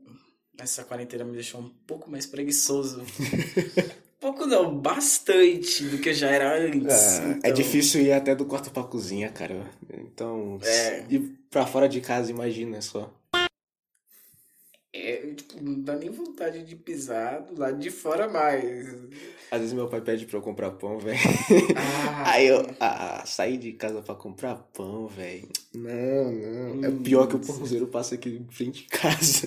essa 0.58 0.84
quarentena 0.84 1.24
me 1.24 1.32
deixou 1.32 1.62
um 1.62 1.70
pouco 1.86 2.10
mais 2.10 2.26
preguiçoso. 2.26 3.02
pouco 4.20 4.46
não, 4.46 4.78
bastante 4.78 5.84
do 5.84 5.98
que 5.98 6.10
eu 6.10 6.14
já 6.14 6.28
era 6.30 6.56
antes. 6.58 7.18
Ah, 7.18 7.24
É 7.32 7.36
então- 7.38 7.52
difícil 7.52 8.02
ir 8.02 8.12
até 8.12 8.34
do 8.34 8.44
quarto 8.44 8.70
pra 8.70 8.84
cozinha, 8.84 9.30
cara. 9.30 9.68
Então, 9.92 10.58
É. 10.62 11.04
ir 11.08 11.20
pra 11.50 11.66
fora 11.66 11.88
de 11.88 12.00
casa, 12.00 12.30
imagina 12.30 12.80
só. 12.82 13.12
É, 14.92 15.18
tipo, 15.36 15.62
não 15.62 15.80
dá 15.82 15.94
nem 15.94 16.10
vontade 16.10 16.64
de 16.64 16.74
pisar 16.74 17.42
do 17.42 17.60
lado 17.60 17.78
de 17.78 17.90
fora 17.90 18.28
mais. 18.28 18.88
Às 19.50 19.60
vezes 19.60 19.72
meu 19.72 19.88
pai 19.88 20.00
pede 20.00 20.26
pra 20.26 20.38
eu 20.38 20.42
comprar 20.42 20.72
pão, 20.72 20.98
velho. 20.98 21.16
Ah, 21.76 22.32
Aí 22.34 22.48
eu 22.48 22.66
ah, 22.80 23.22
saí 23.24 23.56
de 23.56 23.72
casa 23.72 24.02
pra 24.02 24.16
comprar 24.16 24.56
pão, 24.56 25.06
velho. 25.06 25.48
Não, 25.72 26.32
não. 26.32 26.84
É 26.84 26.90
pior 27.04 27.28
que 27.28 27.36
o 27.36 27.38
pãozeiro 27.38 27.86
passa 27.86 28.16
aqui 28.16 28.30
em 28.30 28.52
frente 28.52 28.82
de 28.82 28.88
casa. 28.88 29.46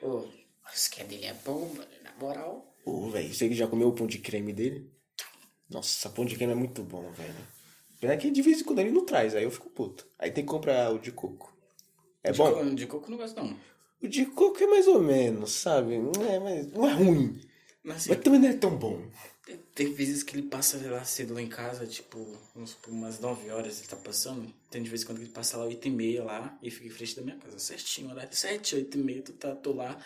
Pô, 0.00 0.26
mas 0.64 0.88
que 0.88 1.04
dele 1.04 1.26
é 1.26 1.34
bom, 1.44 1.68
mano, 1.76 1.90
na 2.02 2.12
moral. 2.18 2.73
Ô, 2.84 3.08
velho, 3.10 3.32
você 3.32 3.48
que 3.48 3.54
já 3.54 3.66
comeu 3.66 3.88
o 3.88 3.92
pão 3.92 4.06
de 4.06 4.18
creme 4.18 4.52
dele? 4.52 4.90
Nossa, 5.68 6.10
pão 6.10 6.24
de 6.24 6.36
creme 6.36 6.52
é 6.52 6.56
muito 6.56 6.82
bom, 6.82 7.10
velho. 7.12 7.34
Pena 8.00 8.16
que 8.16 8.30
de 8.30 8.42
vez 8.42 8.60
em 8.60 8.64
quando 8.64 8.80
ele 8.80 8.90
não 8.90 9.06
traz, 9.06 9.34
aí 9.34 9.44
eu 9.44 9.50
fico 9.50 9.70
puto. 9.70 10.06
Aí 10.18 10.30
tem 10.30 10.44
que 10.44 10.50
comprar 10.50 10.92
o 10.92 10.98
de 10.98 11.10
coco. 11.10 11.56
É 12.22 12.32
de 12.32 12.38
bom? 12.38 12.52
Co 12.52 12.74
de 12.74 12.86
coco 12.86 13.06
eu 13.06 13.10
não 13.10 13.18
gosto, 13.18 13.36
não. 13.36 13.56
O 14.02 14.08
de 14.08 14.26
coco 14.26 14.62
é 14.62 14.66
mais 14.66 14.86
ou 14.86 15.00
menos, 15.00 15.52
sabe? 15.52 15.98
Não 15.98 16.12
é, 16.26 16.38
mas, 16.38 16.72
não 16.72 16.86
é 16.86 16.92
ruim. 16.92 17.40
Mas 17.82 17.96
assim, 17.96 18.10
Mas 18.10 18.20
também 18.20 18.40
não 18.40 18.48
é 18.48 18.52
tão 18.52 18.76
bom. 18.76 19.02
Tem, 19.46 19.58
tem 19.74 19.92
vezes 19.92 20.22
que 20.22 20.36
ele 20.36 20.48
passa 20.48 20.78
lá 20.90 21.04
cedo 21.04 21.34
lá 21.34 21.40
em 21.40 21.48
casa, 21.48 21.86
tipo, 21.86 22.18
vamos 22.54 22.70
supor, 22.70 22.92
umas 22.92 23.20
9 23.20 23.50
horas 23.50 23.78
ele 23.78 23.88
tá 23.88 23.96
passando. 23.96 24.52
Tem 24.70 24.82
de 24.82 24.88
vez 24.88 25.02
em 25.02 25.06
quando 25.06 25.18
que 25.18 25.24
ele 25.24 25.32
passa 25.32 25.56
lá 25.56 25.64
8 25.64 25.88
e 25.88 25.90
meia 25.90 26.24
lá 26.24 26.58
e 26.62 26.70
fica 26.70 26.86
em 26.86 26.90
frente 26.90 27.16
da 27.16 27.22
minha 27.22 27.36
casa, 27.36 27.58
certinho, 27.58 28.10
horário 28.10 28.34
7, 28.34 28.74
8 28.76 28.98
e 28.98 29.02
meia, 29.02 29.22
tu 29.22 29.32
tá, 29.32 29.54
tô 29.54 29.72
lá. 29.72 29.98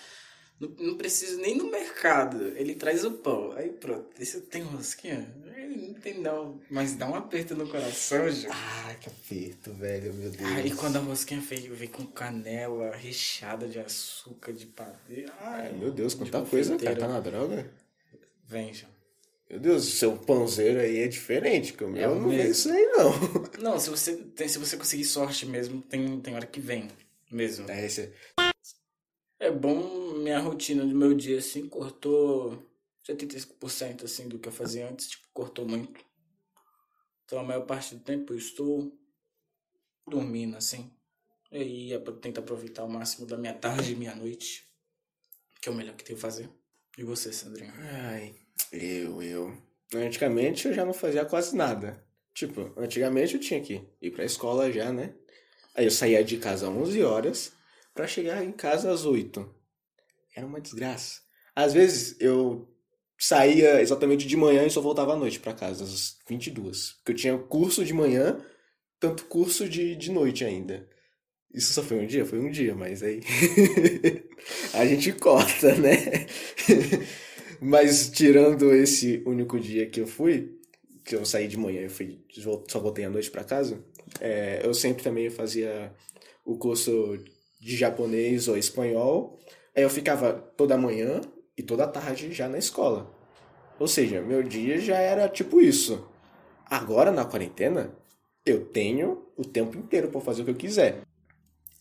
Não, 0.60 0.68
não 0.78 0.96
preciso 0.96 1.40
nem 1.40 1.56
no 1.56 1.70
mercado, 1.70 2.48
ele 2.56 2.74
traz 2.74 3.04
o 3.04 3.12
pão. 3.12 3.52
Aí 3.52 3.70
pronto, 3.70 4.08
esse 4.18 4.40
tem 4.42 4.62
rosquinha? 4.62 5.32
Não 5.70 5.94
tem 5.94 6.18
não, 6.18 6.60
mas 6.70 6.94
dá 6.94 7.08
um 7.08 7.14
aperto 7.14 7.54
no 7.54 7.68
coração, 7.68 8.28
Ju. 8.30 8.48
Ah, 8.50 8.94
que 9.00 9.08
aperto, 9.08 9.72
velho, 9.74 10.14
meu 10.14 10.30
Deus. 10.30 10.50
Aí 10.50 10.70
quando 10.74 10.96
a 10.96 11.00
rosquinha 11.00 11.40
veio, 11.40 11.74
vem 11.74 11.88
com 11.88 12.06
canela 12.06 12.94
recheada 12.96 13.68
de 13.68 13.78
açúcar, 13.78 14.52
de 14.52 14.66
pavê. 14.66 15.26
Ai, 15.40 15.72
meu 15.72 15.92
Deus, 15.92 16.12
de 16.12 16.18
quanta 16.18 16.42
coisa, 16.42 16.76
cara. 16.78 16.96
Tá 16.96 17.08
na 17.08 17.20
droga? 17.20 17.70
Vem, 18.46 18.72
Ju. 18.72 18.86
Meu 19.50 19.58
Deus, 19.60 19.84
seu 19.84 20.16
pãozeiro 20.16 20.80
aí 20.80 20.98
é 20.98 21.08
diferente, 21.08 21.72
que 21.72 21.82
o 21.84 21.88
meu 21.88 22.02
É 22.02 22.08
o 22.08 22.14
não 22.16 22.28
vem 22.28 22.38
mesmo. 22.38 22.52
isso 22.52 22.70
aí, 22.70 22.86
não. 22.86 23.12
Não, 23.62 23.78
se 23.78 23.90
você, 23.90 24.14
tem, 24.16 24.48
se 24.48 24.58
você 24.58 24.76
conseguir 24.76 25.04
sorte 25.04 25.46
mesmo, 25.46 25.80
tem, 25.82 26.20
tem 26.20 26.34
hora 26.34 26.46
que 26.46 26.60
vem 26.60 26.88
mesmo. 27.30 27.70
É, 27.70 27.84
esse... 27.86 28.12
É 29.40 29.50
bom, 29.50 30.07
minha 30.18 30.38
rotina 30.38 30.84
do 30.84 30.94
meu 30.94 31.14
dia, 31.14 31.38
assim, 31.38 31.68
cortou 31.68 32.66
75% 33.08 34.04
assim, 34.04 34.28
do 34.28 34.38
que 34.38 34.48
eu 34.48 34.52
fazia 34.52 34.88
antes, 34.88 35.08
tipo, 35.08 35.26
cortou 35.32 35.66
muito. 35.66 36.04
Então, 37.24 37.38
a 37.38 37.42
maior 37.42 37.66
parte 37.66 37.94
do 37.94 38.00
tempo 38.02 38.32
eu 38.32 38.38
estou 38.38 38.92
dormindo, 40.06 40.56
assim. 40.56 40.90
E 41.50 41.56
aí, 41.56 41.90
eu 41.90 42.00
tento 42.16 42.38
aproveitar 42.38 42.84
o 42.84 42.90
máximo 42.90 43.26
da 43.26 43.36
minha 43.36 43.54
tarde 43.54 43.92
e 43.92 43.96
minha 43.96 44.14
noite, 44.14 44.68
que 45.60 45.68
é 45.68 45.72
o 45.72 45.74
melhor 45.74 45.94
que 45.94 46.04
tenho 46.04 46.18
a 46.18 46.22
fazer. 46.22 46.50
E 46.96 47.04
você, 47.04 47.32
Sandrinho? 47.32 47.72
Ai, 47.76 48.34
eu, 48.72 49.22
eu. 49.22 49.56
Antigamente 49.94 50.66
eu 50.68 50.74
já 50.74 50.84
não 50.84 50.92
fazia 50.92 51.24
quase 51.24 51.56
nada. 51.56 52.04
Tipo, 52.34 52.72
antigamente 52.76 53.34
eu 53.34 53.40
tinha 53.40 53.60
que 53.60 53.86
ir 54.00 54.10
pra 54.10 54.24
escola 54.24 54.70
já, 54.70 54.92
né? 54.92 55.14
Aí 55.74 55.84
eu 55.84 55.90
saía 55.90 56.22
de 56.22 56.36
casa 56.38 56.68
às 56.68 56.76
11 56.76 57.02
horas 57.02 57.52
pra 57.94 58.06
chegar 58.06 58.44
em 58.44 58.52
casa 58.52 58.92
às 58.92 59.04
8. 59.04 59.57
Era 60.38 60.46
uma 60.46 60.60
desgraça. 60.60 61.20
Às 61.52 61.74
vezes 61.74 62.16
eu 62.20 62.68
saía 63.18 63.82
exatamente 63.82 64.24
de 64.24 64.36
manhã 64.36 64.64
e 64.64 64.70
só 64.70 64.80
voltava 64.80 65.14
à 65.14 65.16
noite 65.16 65.40
pra 65.40 65.52
casa, 65.52 65.82
às 65.82 66.16
22. 66.28 66.92
Porque 66.98 67.10
eu 67.10 67.16
tinha 67.16 67.36
curso 67.36 67.84
de 67.84 67.92
manhã, 67.92 68.40
tanto 69.00 69.24
curso 69.24 69.68
de, 69.68 69.96
de 69.96 70.12
noite 70.12 70.44
ainda. 70.44 70.88
Isso 71.52 71.72
só 71.72 71.82
foi 71.82 71.98
um 71.98 72.06
dia? 72.06 72.24
Foi 72.24 72.38
um 72.38 72.52
dia, 72.52 72.72
mas 72.76 73.02
aí. 73.02 73.20
a 74.74 74.86
gente 74.86 75.10
corta, 75.14 75.74
né? 75.74 76.28
mas 77.60 78.08
tirando 78.08 78.72
esse 78.72 79.20
único 79.26 79.58
dia 79.58 79.90
que 79.90 80.00
eu 80.00 80.06
fui, 80.06 80.56
que 81.04 81.16
eu 81.16 81.24
saí 81.24 81.48
de 81.48 81.56
manhã 81.56 81.84
e 81.84 81.88
fui, 81.88 82.24
só 82.68 82.78
voltei 82.78 83.06
à 83.06 83.10
noite 83.10 83.28
pra 83.28 83.42
casa, 83.42 83.84
é, 84.20 84.60
eu 84.62 84.72
sempre 84.72 85.02
também 85.02 85.30
fazia 85.30 85.92
o 86.44 86.56
curso 86.56 87.18
de 87.60 87.76
japonês 87.76 88.46
ou 88.46 88.56
espanhol. 88.56 89.36
Aí 89.78 89.84
eu 89.84 89.88
ficava 89.88 90.32
toda 90.56 90.76
manhã 90.76 91.20
e 91.56 91.62
toda 91.62 91.86
tarde 91.86 92.32
já 92.32 92.48
na 92.48 92.58
escola. 92.58 93.16
Ou 93.78 93.86
seja, 93.86 94.20
meu 94.20 94.42
dia 94.42 94.80
já 94.80 94.96
era 94.96 95.28
tipo 95.28 95.60
isso. 95.60 96.04
Agora 96.66 97.12
na 97.12 97.24
quarentena, 97.24 97.96
eu 98.44 98.64
tenho 98.64 99.28
o 99.36 99.44
tempo 99.44 99.78
inteiro 99.78 100.08
pra 100.08 100.20
fazer 100.20 100.42
o 100.42 100.44
que 100.46 100.50
eu 100.50 100.56
quiser. 100.56 101.02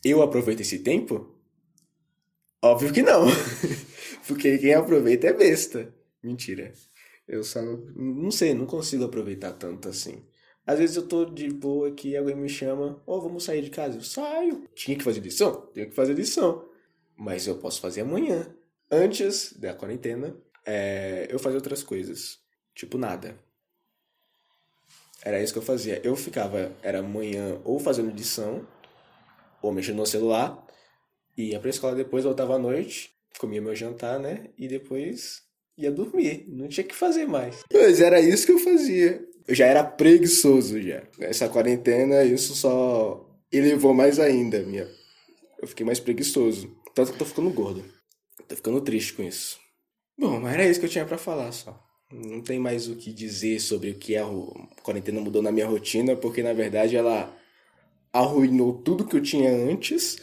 Eu 0.05 0.21
aproveito 0.21 0.59
esse 0.59 0.77
tempo? 0.77 1.35
Óbvio 2.61 2.93
que 2.93 3.01
não. 3.01 3.25
Porque 4.27 4.59
quem 4.59 4.75
aproveita 4.75 5.25
é 5.25 5.33
besta. 5.33 5.91
Mentira. 6.21 6.73
Eu 7.27 7.43
só 7.43 7.63
não, 7.63 7.77
não 7.95 8.29
sei, 8.29 8.53
não 8.53 8.67
consigo 8.67 9.05
aproveitar 9.05 9.53
tanto 9.53 9.89
assim. 9.89 10.23
Às 10.67 10.77
vezes 10.77 10.97
eu 10.97 11.07
tô 11.07 11.25
de 11.25 11.49
boa 11.49 11.87
aqui, 11.87 12.15
alguém 12.15 12.35
me 12.35 12.47
chama, 12.47 13.01
ô, 13.07 13.19
vamos 13.19 13.43
sair 13.43 13.63
de 13.63 13.71
casa. 13.71 13.97
Eu 13.97 14.03
saio. 14.03 14.65
Tinha 14.75 14.95
que 14.95 15.03
fazer 15.03 15.21
lição? 15.21 15.61
Tenho 15.73 15.89
que 15.89 15.95
fazer 15.95 16.13
lição. 16.13 16.66
Mas 17.17 17.47
eu 17.47 17.57
posso 17.57 17.81
fazer 17.81 18.01
amanhã. 18.01 18.47
Antes 18.91 19.53
da 19.57 19.73
quarentena, 19.73 20.35
é, 20.65 21.27
eu 21.29 21.39
fazia 21.39 21.57
outras 21.57 21.83
coisas. 21.83 22.39
Tipo 22.75 22.97
nada. 22.97 23.35
Era 25.23 25.41
isso 25.41 25.51
que 25.51 25.59
eu 25.59 25.63
fazia. 25.63 25.99
Eu 26.03 26.15
ficava, 26.15 26.71
era 26.81 26.99
amanhã 26.99 27.59
ou 27.65 27.79
fazendo 27.79 28.15
lição, 28.15 28.65
ou 29.61 29.71
mexendo 29.71 29.97
no 29.97 30.05
celular, 30.05 30.65
ia 31.35 31.59
pra 31.59 31.69
escola 31.69 31.95
depois, 31.95 32.23
voltava 32.23 32.55
à 32.55 32.59
noite, 32.59 33.11
comia 33.39 33.61
meu 33.61 33.75
jantar, 33.75 34.19
né? 34.19 34.49
E 34.57 34.67
depois 34.67 35.41
ia 35.77 35.91
dormir. 35.91 36.45
Não 36.47 36.67
tinha 36.67 36.83
que 36.83 36.95
fazer 36.95 37.25
mais. 37.25 37.63
Mas 37.73 37.99
era 37.99 38.19
isso 38.19 38.45
que 38.45 38.51
eu 38.51 38.59
fazia. 38.59 39.25
Eu 39.47 39.55
já 39.55 39.65
era 39.65 39.83
preguiçoso 39.83 40.81
já. 40.81 41.03
Essa 41.19 41.49
quarentena, 41.49 42.23
isso 42.23 42.53
só 42.55 43.27
elevou 43.51 43.93
mais 43.93 44.19
ainda 44.19 44.61
minha. 44.61 44.87
Eu 45.59 45.67
fiquei 45.67 45.85
mais 45.85 45.99
preguiçoso. 45.99 46.76
Tanto 46.97 47.09
que 47.09 47.13
eu 47.13 47.19
tô 47.19 47.25
ficando 47.25 47.51
gordo. 47.51 47.85
Tô 48.47 48.55
ficando 48.55 48.81
triste 48.81 49.13
com 49.13 49.21
isso. 49.21 49.59
Bom, 50.19 50.39
mas 50.39 50.55
era 50.55 50.65
isso 50.65 50.79
que 50.79 50.87
eu 50.87 50.89
tinha 50.89 51.05
pra 51.05 51.15
falar 51.15 51.51
só. 51.51 51.79
Não 52.11 52.41
tem 52.41 52.57
mais 52.57 52.89
o 52.89 52.95
que 52.95 53.13
dizer 53.13 53.59
sobre 53.59 53.91
o 53.91 53.95
que 53.99 54.17
a 54.17 54.25
quarentena 54.81 55.21
mudou 55.21 55.43
na 55.43 55.51
minha 55.51 55.67
rotina, 55.67 56.15
porque 56.15 56.41
na 56.41 56.53
verdade 56.53 56.95
ela 56.95 57.31
arruinou 58.11 58.81
tudo 58.81 59.05
que 59.05 59.15
eu 59.15 59.21
tinha 59.21 59.47
antes 59.47 60.17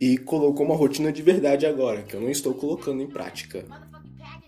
e 0.00 0.16
colocou 0.16 0.64
uma 0.64 0.76
rotina 0.76 1.10
de 1.10 1.22
verdade 1.22 1.66
agora, 1.66 2.04
que 2.04 2.14
eu 2.14 2.20
não 2.20 2.30
estou 2.30 2.54
colocando 2.54 3.02
em 3.02 3.08
prática. 3.08 3.66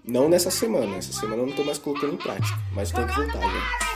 Não 0.05 0.29
nessa 0.29 0.53
semana, 0.53 0.99
essa 0.99 1.13
semana 1.13 1.43
eu 1.43 1.47
não 1.49 1.57
tô 1.57 1.65
mais 1.65 1.79
colocando 1.79 2.15
em 2.15 2.19
prática, 2.19 2.57
mas 2.73 2.93
tenho 2.93 3.09
que 3.09 3.17
voltar 3.17 3.41
já. 3.41 3.94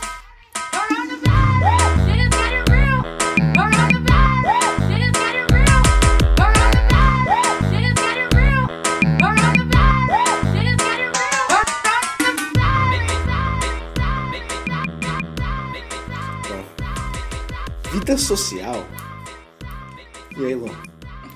Vida 17.92 18.16
social. 18.16 18.84
E 20.36 20.44
aí, 20.46 20.54
Lon? 20.54 20.68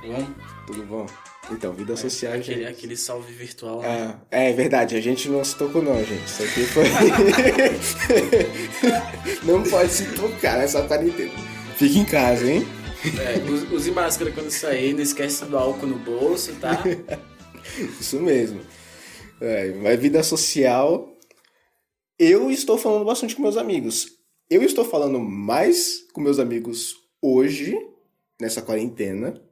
Bom, 0.02 0.26
Tudo 0.66 0.82
bom? 0.85 1.06
Então, 1.50 1.73
vida 1.73 1.97
social, 1.97 2.35
aquele, 2.35 2.61
gente. 2.62 2.71
aquele 2.71 2.97
salve 2.97 3.32
virtual. 3.32 3.80
né? 3.82 4.16
É, 4.30 4.50
é 4.50 4.52
verdade, 4.52 4.94
a 4.97 5.00
gente 5.00 5.28
não 5.28 5.44
se 5.44 5.56
tocou 5.56 5.82
não, 5.82 5.97
gente. 6.04 6.25
Isso 6.25 6.42
aqui 6.42 6.62
foi. 6.64 6.85
não 9.44 9.62
pode 9.64 9.92
se 9.92 10.06
tocar 10.14 10.59
nessa 10.59 10.82
quarentena. 10.87 11.32
Fica 11.76 11.99
em 11.99 12.04
casa, 12.04 12.49
hein? 12.50 12.66
É, 13.18 13.38
use- 13.50 13.66
use 13.75 13.90
máscara 13.90 14.30
quando 14.30 14.50
sair, 14.50 14.94
não 14.94 15.02
esquece 15.02 15.44
do 15.44 15.59
álcool 15.59 15.87
no 15.88 15.99
bolso, 15.99 16.52
tá? 16.54 16.82
Isso 18.00 18.21
mesmo. 18.21 18.61
É, 19.40 19.73
mas 19.75 19.99
vida 20.00 20.23
social. 20.23 21.09
Eu 22.18 22.50
estou 22.52 22.78
falando 22.78 23.04
bastante 23.04 23.35
com 23.35 23.42
meus 23.42 23.56
amigos. 23.56 24.06
Eu 24.54 24.62
estou 24.62 24.85
falando 24.85 25.18
mais 25.18 26.06
com 26.12 26.21
meus 26.21 26.38
amigos 26.38 26.95
hoje, 27.23 27.75
nessa 28.38 28.60
quarentena, 28.60 29.43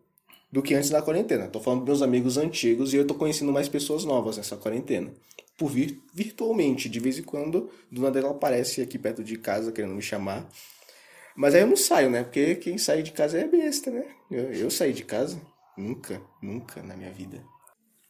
do 0.52 0.60
que 0.60 0.74
antes 0.74 0.90
da 0.90 1.00
quarentena. 1.00 1.46
Estou 1.46 1.62
falando 1.62 1.80
com 1.80 1.86
meus 1.86 2.02
amigos 2.02 2.36
antigos 2.36 2.92
e 2.92 2.96
eu 2.96 3.02
estou 3.02 3.16
conhecendo 3.16 3.50
mais 3.50 3.66
pessoas 3.66 4.04
novas 4.04 4.36
nessa 4.36 4.58
quarentena. 4.58 5.10
Por 5.56 5.70
vir 5.70 6.02
virtualmente, 6.12 6.86
de 6.86 7.00
vez 7.00 7.18
em 7.18 7.22
quando, 7.22 7.70
do 7.90 8.02
nada 8.02 8.18
ela 8.18 8.32
aparece 8.32 8.82
aqui 8.82 8.98
perto 8.98 9.24
de 9.24 9.38
casa 9.38 9.72
querendo 9.72 9.94
me 9.94 10.02
chamar. 10.02 10.46
Mas 11.34 11.54
aí 11.54 11.62
eu 11.62 11.66
não 11.66 11.78
saio, 11.78 12.10
né? 12.10 12.22
Porque 12.22 12.56
quem 12.56 12.76
sai 12.76 13.02
de 13.02 13.12
casa 13.12 13.38
é 13.38 13.48
besta, 13.48 13.90
né? 13.90 14.06
Eu, 14.30 14.52
eu 14.52 14.70
saí 14.70 14.92
de 14.92 15.02
casa? 15.02 15.40
Nunca, 15.78 16.20
nunca 16.42 16.82
na 16.82 16.94
minha 16.94 17.10
vida. 17.10 17.42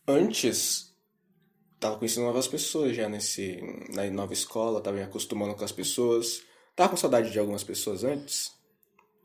Antes, 0.09 0.93
tava 1.79 1.99
conhecendo 1.99 2.27
novas 2.27 2.49
pessoas 2.49 2.97
já 2.97 3.09
nesse, 3.09 3.61
na 3.95 4.11
nova 4.11 4.33
escola, 4.33 4.81
tava 4.81 4.97
me 4.97 5.05
acostumando 5.05 5.55
com 5.55 5.65
as 5.65 5.71
pessoas. 5.71 6.50
Tava 6.81 6.89
com 6.93 6.97
saudade 6.97 7.31
de 7.31 7.39
algumas 7.39 7.63
pessoas 7.63 8.05
antes. 8.05 8.53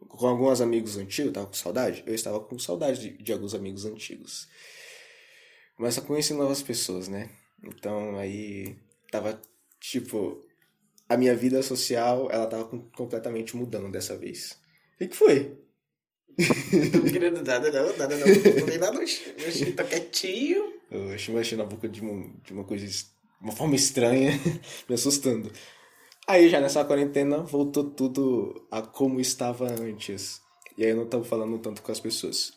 Com 0.09 0.27
alguns 0.27 0.59
amigos 0.59 0.97
antigos, 0.97 1.31
tava 1.31 1.47
com 1.47 1.53
saudade. 1.53 2.03
Eu 2.05 2.13
estava 2.13 2.37
com 2.41 2.59
saudade 2.59 2.99
de, 2.99 3.23
de 3.23 3.31
alguns 3.31 3.55
amigos 3.55 3.85
antigos. 3.85 4.45
Mas 5.79 5.95
tá 5.95 6.01
conhecendo 6.01 6.39
novas 6.43 6.61
pessoas, 6.61 7.07
né? 7.07 7.29
Então 7.63 8.17
aí 8.17 8.75
tava 9.09 9.39
tipo. 9.79 10.43
A 11.07 11.15
minha 11.15 11.33
vida 11.33 11.63
social, 11.63 12.29
ela 12.29 12.45
tava 12.45 12.65
com- 12.65 12.89
completamente 12.89 13.55
mudando 13.55 13.89
dessa 13.89 14.17
vez. 14.17 14.59
O 14.99 15.07
que, 15.07 15.15
foi? 15.15 15.57
Não 16.37 16.91
tô 16.91 17.09
querendo 17.09 17.41
nada, 17.41 17.71
não, 17.71 17.95
nada, 17.95 18.17
não. 18.17 18.27
Não 18.27 18.59
falei 18.59 18.77
nada, 18.77 18.99
oxi, 18.99 19.33
oxi, 19.47 19.71
tô 19.71 19.85
quietinho. 19.85 20.73
Eu 20.91 21.09
achei 21.13 21.33
mexendo 21.33 21.59
na 21.59 21.65
boca 21.65 21.87
de 21.87 22.01
uma, 22.01 22.33
de 22.43 22.51
uma 22.51 22.65
coisa, 22.65 22.83
es- 22.83 23.15
uma 23.39 23.53
forma 23.53 23.75
estranha, 23.75 24.31
me 24.89 24.95
assustando. 24.95 25.49
Aí 26.27 26.49
já 26.49 26.59
nessa 26.59 26.83
quarentena 26.83 27.37
voltou 27.37 27.83
tudo 27.83 28.65
a 28.71 28.81
como 28.81 29.19
estava 29.19 29.67
antes. 29.69 30.41
E 30.75 30.83
aí 30.83 30.89
eu 30.89 30.97
não 30.97 31.05
tava 31.05 31.23
falando 31.23 31.59
tanto 31.59 31.83
com 31.83 31.91
as 31.91 31.99
pessoas. 31.99 32.51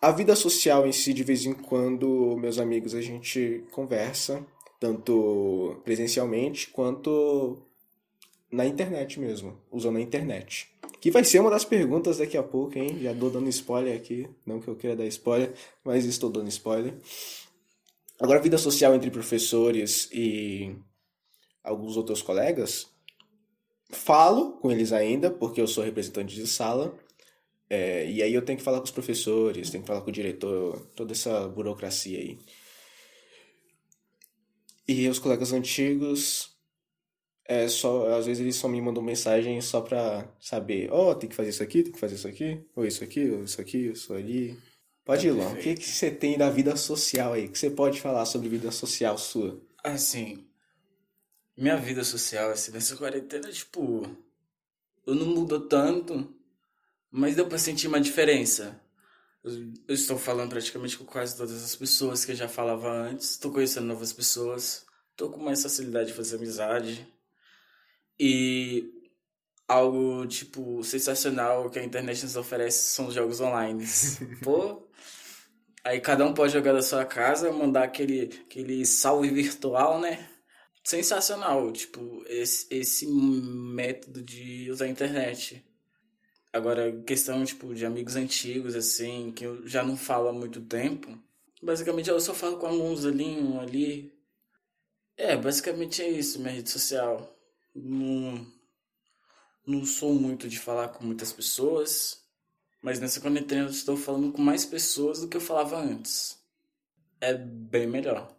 A 0.00 0.12
vida 0.12 0.36
social 0.36 0.86
em 0.86 0.92
si, 0.92 1.14
de 1.14 1.24
vez 1.24 1.46
em 1.46 1.54
quando, 1.54 2.36
meus 2.36 2.58
amigos, 2.58 2.94
a 2.94 3.00
gente 3.00 3.64
conversa, 3.72 4.44
tanto 4.78 5.80
presencialmente 5.82 6.68
quanto 6.68 7.56
na 8.52 8.66
internet 8.66 9.18
mesmo, 9.18 9.58
usando 9.72 9.96
a 9.96 10.00
internet. 10.02 10.68
Que 11.00 11.10
vai 11.10 11.24
ser 11.24 11.40
uma 11.40 11.50
das 11.50 11.64
perguntas 11.64 12.18
daqui 12.18 12.36
a 12.36 12.42
pouco, 12.42 12.78
hein? 12.78 12.98
Já 13.00 13.14
dou 13.14 13.30
dando 13.30 13.48
spoiler 13.48 13.96
aqui. 13.96 14.28
Não 14.44 14.60
que 14.60 14.68
eu 14.68 14.76
queira 14.76 14.94
dar 14.94 15.06
spoiler, 15.06 15.54
mas 15.82 16.04
estou 16.04 16.28
dando 16.28 16.48
spoiler. 16.48 16.94
Agora, 18.20 18.40
vida 18.40 18.58
social 18.58 18.94
entre 18.94 19.10
professores 19.10 20.10
e 20.12 20.76
alguns 21.64 21.96
outros 21.96 22.22
colegas. 22.22 22.86
Falo 23.90 24.52
com 24.58 24.70
eles 24.70 24.92
ainda, 24.92 25.30
porque 25.30 25.60
eu 25.60 25.66
sou 25.66 25.82
representante 25.82 26.34
de 26.34 26.46
sala. 26.46 26.94
É, 27.68 28.08
e 28.08 28.22
aí 28.22 28.34
eu 28.34 28.44
tenho 28.44 28.58
que 28.58 28.64
falar 28.64 28.78
com 28.78 28.84
os 28.84 28.90
professores, 28.90 29.70
tenho 29.70 29.82
que 29.82 29.88
falar 29.88 30.02
com 30.02 30.10
o 30.10 30.12
diretor, 30.12 30.86
toda 30.94 31.12
essa 31.12 31.48
burocracia 31.48 32.18
aí. 32.18 32.38
E 34.86 35.08
os 35.08 35.18
colegas 35.18 35.52
antigos, 35.52 36.54
é 37.46 37.68
só, 37.68 38.08
às 38.16 38.26
vezes 38.26 38.40
eles 38.40 38.56
só 38.56 38.68
me 38.68 38.80
mandam 38.80 39.02
mensagem 39.02 39.60
só 39.60 39.80
pra 39.80 40.30
saber, 40.40 40.90
ó, 40.90 41.14
tem 41.14 41.28
que 41.28 41.36
fazer 41.36 41.50
isso 41.50 41.62
aqui, 41.62 41.82
tem 41.82 41.92
que 41.92 42.00
fazer 42.00 42.14
isso 42.14 42.28
aqui, 42.28 42.62
ou 42.74 42.86
isso 42.86 43.04
aqui, 43.04 43.30
ou 43.30 43.44
isso 43.44 43.60
aqui, 43.60 43.78
isso 43.88 44.14
ali. 44.14 44.58
Pode 45.04 45.26
ir, 45.26 45.32
Lon. 45.32 45.52
O 45.52 45.56
que, 45.56 45.74
que 45.74 45.86
você 45.86 46.10
tem 46.10 46.38
da 46.38 46.48
vida 46.48 46.74
social 46.76 47.34
aí? 47.34 47.48
Que 47.48 47.58
você 47.58 47.70
pode 47.70 48.00
falar 48.00 48.24
sobre 48.24 48.48
vida 48.48 48.70
social 48.70 49.18
sua? 49.18 49.60
Assim, 49.82 50.46
minha 51.56 51.76
vida 51.76 52.04
social, 52.04 52.50
assim, 52.50 52.72
nessa 52.72 52.96
quarentena, 52.96 53.50
tipo, 53.50 54.02
eu 55.06 55.14
não 55.14 55.26
mudou 55.26 55.60
tanto, 55.68 56.34
mas 57.10 57.36
deu 57.36 57.46
pra 57.48 57.58
sentir 57.58 57.86
uma 57.88 58.00
diferença. 58.00 58.80
Eu, 59.42 59.52
eu 59.88 59.94
estou 59.94 60.18
falando 60.18 60.50
praticamente 60.50 60.98
com 60.98 61.04
quase 61.04 61.36
todas 61.36 61.62
as 61.62 61.76
pessoas 61.76 62.24
que 62.24 62.32
eu 62.32 62.36
já 62.36 62.48
falava 62.48 62.90
antes, 62.90 63.32
estou 63.32 63.52
conhecendo 63.52 63.86
novas 63.86 64.12
pessoas, 64.12 64.86
estou 65.10 65.30
com 65.30 65.40
mais 65.42 65.62
facilidade 65.62 66.08
de 66.08 66.14
fazer 66.14 66.36
amizade. 66.36 67.06
E 68.18 68.92
algo, 69.68 70.26
tipo, 70.26 70.82
sensacional 70.84 71.70
que 71.70 71.78
a 71.78 71.84
internet 71.84 72.22
nos 72.24 72.36
oferece 72.36 72.92
são 72.92 73.08
os 73.08 73.14
jogos 73.14 73.40
online. 73.40 73.84
Pô, 74.42 74.84
Aí 75.84 76.00
cada 76.00 76.24
um 76.24 76.32
pode 76.32 76.50
jogar 76.54 76.72
da 76.72 76.80
sua 76.80 77.04
casa, 77.04 77.52
mandar 77.52 77.84
aquele, 77.84 78.30
aquele 78.46 78.86
salve 78.86 79.28
virtual, 79.28 80.00
né? 80.00 80.26
Sensacional, 80.84 81.72
tipo, 81.72 82.22
esse, 82.28 82.66
esse 82.70 83.06
método 83.06 84.22
de 84.22 84.70
usar 84.70 84.84
a 84.84 84.88
internet. 84.88 85.64
Agora, 86.52 87.02
questão, 87.02 87.42
tipo, 87.44 87.74
de 87.74 87.86
amigos 87.86 88.16
antigos, 88.16 88.74
assim, 88.76 89.32
que 89.32 89.44
eu 89.44 89.66
já 89.66 89.82
não 89.82 89.96
falo 89.96 90.28
há 90.28 90.32
muito 90.32 90.60
tempo. 90.60 91.18
Basicamente, 91.62 92.10
eu 92.10 92.20
só 92.20 92.34
falo 92.34 92.58
com 92.58 92.66
alguns 92.66 93.06
ali, 93.06 93.24
um 93.24 93.58
ali. 93.58 94.12
É, 95.16 95.36
basicamente 95.36 96.02
é 96.02 96.08
isso, 96.10 96.38
minha 96.38 96.52
rede 96.52 96.68
social. 96.68 97.34
Não, 97.74 98.46
não 99.66 99.84
sou 99.86 100.12
muito 100.14 100.48
de 100.48 100.58
falar 100.60 100.88
com 100.88 101.04
muitas 101.04 101.32
pessoas. 101.32 102.22
Mas 102.82 103.00
nessa 103.00 103.20
quarentena 103.20 103.62
eu 103.62 103.70
estou 103.70 103.96
falando 103.96 104.30
com 104.30 104.42
mais 104.42 104.66
pessoas 104.66 105.20
do 105.20 105.28
que 105.28 105.38
eu 105.38 105.40
falava 105.40 105.78
antes. 105.78 106.38
É 107.20 107.32
bem 107.32 107.86
melhor. 107.86 108.33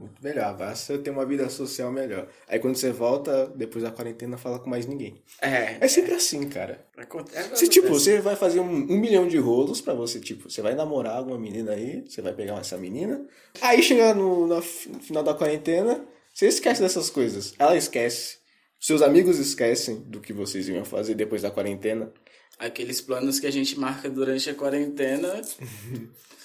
Muito 0.00 0.24
melhor, 0.24 0.56
basta 0.56 0.96
ter 0.96 1.10
uma 1.10 1.26
vida 1.26 1.46
social 1.50 1.92
melhor. 1.92 2.26
Aí 2.48 2.58
quando 2.58 2.74
você 2.74 2.90
volta, 2.90 3.46
depois 3.54 3.84
da 3.84 3.90
quarentena, 3.90 4.38
fala 4.38 4.58
com 4.58 4.70
mais 4.70 4.86
ninguém. 4.86 5.22
É. 5.42 5.76
É 5.78 5.88
sempre 5.88 6.14
assim, 6.14 6.48
cara. 6.48 6.86
Acontece. 6.96 7.54
Se, 7.54 7.68
tipo, 7.68 7.88
você 7.88 8.18
vai 8.18 8.34
fazer 8.34 8.60
um, 8.60 8.64
um 8.64 8.98
milhão 8.98 9.28
de 9.28 9.36
rolos 9.36 9.82
pra 9.82 9.92
você, 9.92 10.18
tipo, 10.18 10.48
você 10.48 10.62
vai 10.62 10.74
namorar 10.74 11.18
alguma 11.18 11.38
menina 11.38 11.72
aí, 11.72 12.02
você 12.08 12.22
vai 12.22 12.32
pegar 12.32 12.58
essa 12.58 12.78
menina, 12.78 13.26
aí 13.60 13.82
chega 13.82 14.14
no, 14.14 14.46
no 14.46 14.62
final 14.62 15.22
da 15.22 15.34
quarentena, 15.34 16.02
você 16.32 16.46
esquece 16.46 16.80
dessas 16.80 17.10
coisas. 17.10 17.52
Ela 17.58 17.76
esquece. 17.76 18.38
Seus 18.80 19.02
amigos 19.02 19.38
esquecem 19.38 19.96
do 20.06 20.18
que 20.18 20.32
vocês 20.32 20.66
iam 20.66 20.86
fazer 20.86 21.14
depois 21.14 21.42
da 21.42 21.50
quarentena. 21.50 22.10
Aqueles 22.58 23.02
planos 23.02 23.38
que 23.38 23.46
a 23.46 23.50
gente 23.50 23.78
marca 23.78 24.08
durante 24.08 24.48
a 24.48 24.54
quarentena. 24.54 25.42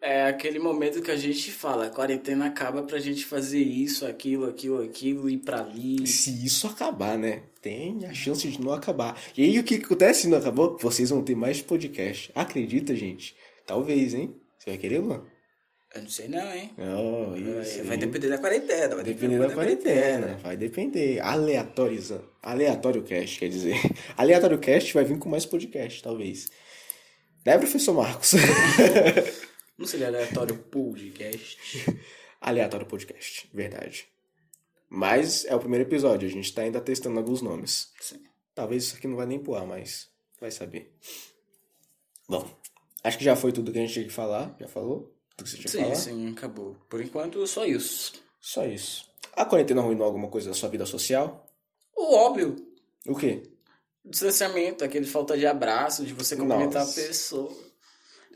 é 0.00 0.26
aquele 0.26 0.58
momento 0.58 1.02
que 1.02 1.10
a 1.10 1.16
gente 1.16 1.50
fala, 1.50 1.86
a 1.86 1.90
quarentena 1.90 2.46
acaba 2.46 2.82
pra 2.82 2.98
gente 2.98 3.24
fazer 3.24 3.60
isso, 3.60 4.06
aquilo, 4.06 4.46
aquilo, 4.46 4.82
aquilo, 4.82 5.28
ir 5.28 5.38
pra 5.38 5.60
ali. 5.60 6.06
Se 6.06 6.44
isso 6.44 6.66
acabar, 6.66 7.18
né? 7.18 7.42
Tem 7.60 8.06
a 8.06 8.14
chance 8.14 8.48
de 8.48 8.60
não 8.60 8.72
acabar. 8.72 9.20
E 9.36 9.42
aí 9.42 9.58
o 9.58 9.64
que 9.64 9.76
acontece 9.76 10.22
se 10.22 10.28
não 10.28 10.38
acabou? 10.38 10.78
Vocês 10.78 11.10
vão 11.10 11.22
ter 11.22 11.34
mais 11.34 11.60
podcast. 11.60 12.30
Acredita, 12.34 12.94
gente? 12.94 13.34
Talvez, 13.66 14.14
hein? 14.14 14.34
Você 14.58 14.70
vai 14.70 14.78
querer, 14.78 14.98
Luan? 14.98 15.24
Eu 15.94 16.02
não 16.02 16.10
sei 16.10 16.28
não, 16.28 16.52
hein? 16.52 16.70
Oh, 16.78 17.34
isso. 17.36 17.82
Vai, 17.84 17.96
depender 17.96 18.28
da 18.28 18.38
quarentena. 18.38 18.94
Vai 18.94 19.04
depender 19.04 19.38
da 19.38 19.50
quarentena, 19.50 20.38
vai 20.42 20.56
depender. 20.56 21.18
Aleatoriza. 21.20 22.22
Aleatório 22.42 23.02
cast, 23.02 23.38
quer 23.38 23.48
dizer. 23.48 23.74
Aleatório 24.16 24.58
cast 24.58 24.92
vai 24.92 25.04
vir 25.04 25.18
com 25.18 25.28
mais 25.28 25.46
podcast, 25.46 26.02
talvez. 26.02 26.48
Né, 27.44 27.56
professor 27.56 27.94
Marcos? 27.94 28.34
Não 29.78 29.86
seria 29.86 30.08
aleatório 30.08 30.58
podcast. 30.58 31.58
Aleatório 32.40 32.86
podcast, 32.86 33.48
verdade. 33.52 34.08
Mas 34.88 35.44
é 35.44 35.54
o 35.54 35.58
primeiro 35.58 35.84
episódio, 35.88 36.28
a 36.28 36.30
gente 36.30 36.52
tá 36.52 36.62
ainda 36.62 36.80
testando 36.80 37.18
alguns 37.18 37.42
nomes. 37.42 37.92
Sim. 38.00 38.22
Talvez 38.54 38.84
isso 38.84 38.96
aqui 38.96 39.06
não 39.08 39.16
vai 39.16 39.26
nem 39.26 39.38
pro 39.38 39.54
ar, 39.56 39.66
mas 39.66 40.08
vai 40.40 40.50
saber. 40.50 40.92
Bom, 42.28 42.48
acho 43.02 43.18
que 43.18 43.24
já 43.24 43.34
foi 43.36 43.52
tudo 43.52 43.72
que 43.72 43.78
a 43.78 43.80
gente 43.82 43.92
tinha 43.92 44.04
que 44.04 44.12
falar. 44.12 44.54
Já 44.60 44.68
falou? 44.68 45.14
Tudo 45.36 45.44
que 45.44 45.50
você 45.50 45.56
tinha 45.56 45.64
que 45.64 45.70
Sim, 45.70 45.82
falar? 45.82 45.94
sim, 45.96 46.32
acabou. 46.32 46.76
Por 46.88 47.00
enquanto, 47.02 47.44
só 47.46 47.64
isso. 47.66 48.12
Só 48.40 48.64
isso. 48.64 49.08
A 49.34 49.44
quarentena 49.44 49.80
arruinou 49.80 50.06
alguma 50.06 50.28
coisa 50.28 50.48
da 50.48 50.54
sua 50.54 50.68
vida 50.68 50.86
social? 50.86 51.44
O 51.94 52.14
óbvio, 52.14 52.54
O 53.06 53.14
quê? 53.16 53.42
distanciamento, 54.04 54.84
aquele 54.84 55.06
falta 55.06 55.36
de 55.36 55.46
abraço, 55.46 56.06
de 56.06 56.14
você 56.14 56.34
cumprimentar 56.36 56.84
Nossa. 56.86 57.00
a 57.00 57.04
pessoa. 57.04 57.67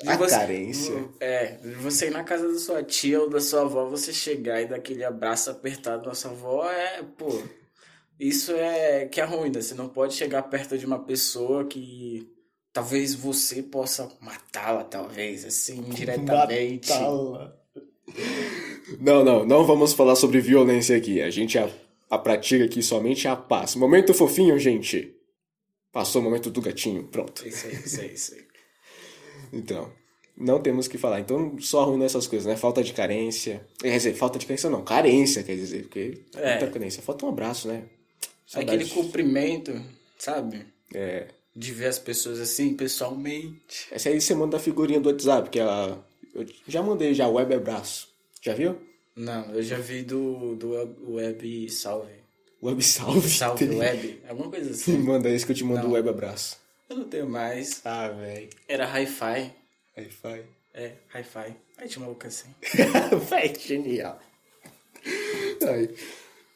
De 0.00 0.08
A 0.08 0.16
você- 0.16 0.34
carência. 0.34 1.08
É, 1.20 1.46
de 1.56 1.74
você 1.74 2.06
ir 2.06 2.10
na 2.10 2.24
casa 2.24 2.46
da 2.52 2.58
sua 2.58 2.82
tia 2.82 3.20
ou 3.20 3.28
da 3.30 3.40
sua 3.40 3.62
avó, 3.62 3.88
você 3.88 4.12
chegar 4.12 4.60
e 4.60 4.66
dar 4.66 4.76
aquele 4.76 5.04
abraço 5.04 5.50
apertado 5.50 6.08
na 6.08 6.14
sua 6.14 6.30
avó, 6.30 6.68
é, 6.70 7.02
pô, 7.16 7.40
isso 8.18 8.52
é 8.52 9.06
que 9.06 9.20
é 9.20 9.24
ruim, 9.24 9.50
né? 9.50 9.60
Você 9.60 9.74
não 9.74 9.88
pode 9.88 10.14
chegar 10.14 10.42
perto 10.44 10.76
de 10.78 10.86
uma 10.86 10.98
pessoa 10.98 11.64
que 11.66 12.28
talvez 12.72 13.14
você 13.14 13.62
possa 13.62 14.10
matá-la, 14.20 14.82
talvez, 14.84 15.44
assim, 15.44 15.78
indiretamente. 15.78 16.90
Matá-la. 16.90 17.56
Não, 19.00 19.24
não, 19.24 19.44
não 19.44 19.64
vamos 19.64 19.92
falar 19.92 20.16
sobre 20.16 20.40
violência 20.40 20.96
aqui. 20.96 21.20
A 21.22 21.30
gente 21.30 21.58
a, 21.58 21.68
a 22.10 22.18
pratica 22.18 22.64
aqui 22.64 22.82
somente 22.82 23.28
a 23.28 23.36
paz. 23.36 23.74
Momento 23.74 24.12
fofinho, 24.12 24.58
gente. 24.58 25.14
Passou 25.92 26.20
o 26.20 26.24
momento 26.24 26.50
do 26.50 26.60
gatinho. 26.60 27.04
Pronto. 27.08 27.46
Isso 27.46 27.66
aí, 27.66 27.74
isso 27.74 28.00
aí, 28.00 28.12
isso 28.14 28.34
aí. 28.34 28.51
Então, 29.52 29.90
não 30.36 30.60
temos 30.60 30.88
que 30.88 30.98
falar. 30.98 31.20
Então, 31.20 31.58
só 31.60 31.82
arruinou 31.82 32.06
essas 32.06 32.26
coisas, 32.26 32.46
né? 32.46 32.56
Falta 32.56 32.82
de 32.82 32.92
carência. 32.92 33.66
Quer 33.78 33.96
dizer, 33.96 34.14
falta 34.14 34.38
de 34.38 34.46
carência 34.46 34.68
não. 34.70 34.82
Carência, 34.82 35.42
quer 35.42 35.54
dizer. 35.56 35.82
Porque 35.82 36.18
É. 36.34 36.58
muita 36.58 36.70
carência. 36.70 37.02
Falta 37.02 37.26
um 37.26 37.28
abraço, 37.28 37.68
né? 37.68 37.84
Saudade. 38.46 38.76
Aquele 38.82 38.90
cumprimento, 38.90 39.80
sabe? 40.18 40.66
É. 40.94 41.28
De 41.54 41.72
ver 41.72 41.86
as 41.86 41.98
pessoas 41.98 42.40
assim, 42.40 42.74
pessoalmente. 42.74 43.86
Essa 43.90 44.08
aí 44.08 44.20
você 44.20 44.34
manda 44.34 44.56
a 44.56 44.60
figurinha 44.60 45.00
do 45.00 45.08
WhatsApp, 45.08 45.50
que 45.50 45.58
é 45.60 45.62
a... 45.62 45.96
Eu 46.34 46.46
já 46.66 46.82
mandei 46.82 47.12
já, 47.14 47.28
web 47.28 47.54
abraço. 47.54 48.08
Já 48.40 48.54
viu? 48.54 48.76
Não, 49.14 49.54
eu 49.54 49.62
já 49.62 49.76
vi 49.76 50.02
do, 50.02 50.56
do 50.56 50.70
web, 51.14 51.68
salve. 51.70 52.12
Web 52.62 52.82
salve. 52.82 53.28
Salve 53.28 53.66
web, 53.76 54.20
alguma 54.26 54.50
coisa 54.50 54.70
assim. 54.70 54.96
manda 54.96 55.28
esse 55.28 55.44
que 55.44 55.52
eu 55.52 55.56
te 55.56 55.64
mando 55.64 55.88
o 55.88 55.92
web 55.92 56.08
abraço. 56.08 56.56
Eu 56.92 56.98
não 56.98 57.04
tenho 57.04 57.26
mais. 57.26 57.80
Ah, 57.86 58.08
velho. 58.08 58.50
Era 58.68 58.84
hi-fi. 58.84 59.50
Wi-Fi. 59.96 60.42
É, 60.74 60.92
hi-fi. 61.14 61.56
Aí 61.78 61.88
tinha 61.88 62.04
maluco 62.04 62.26
assim. 62.26 62.54
Véi, 63.30 63.54
genial. 63.58 64.20
Ai. 65.66 65.88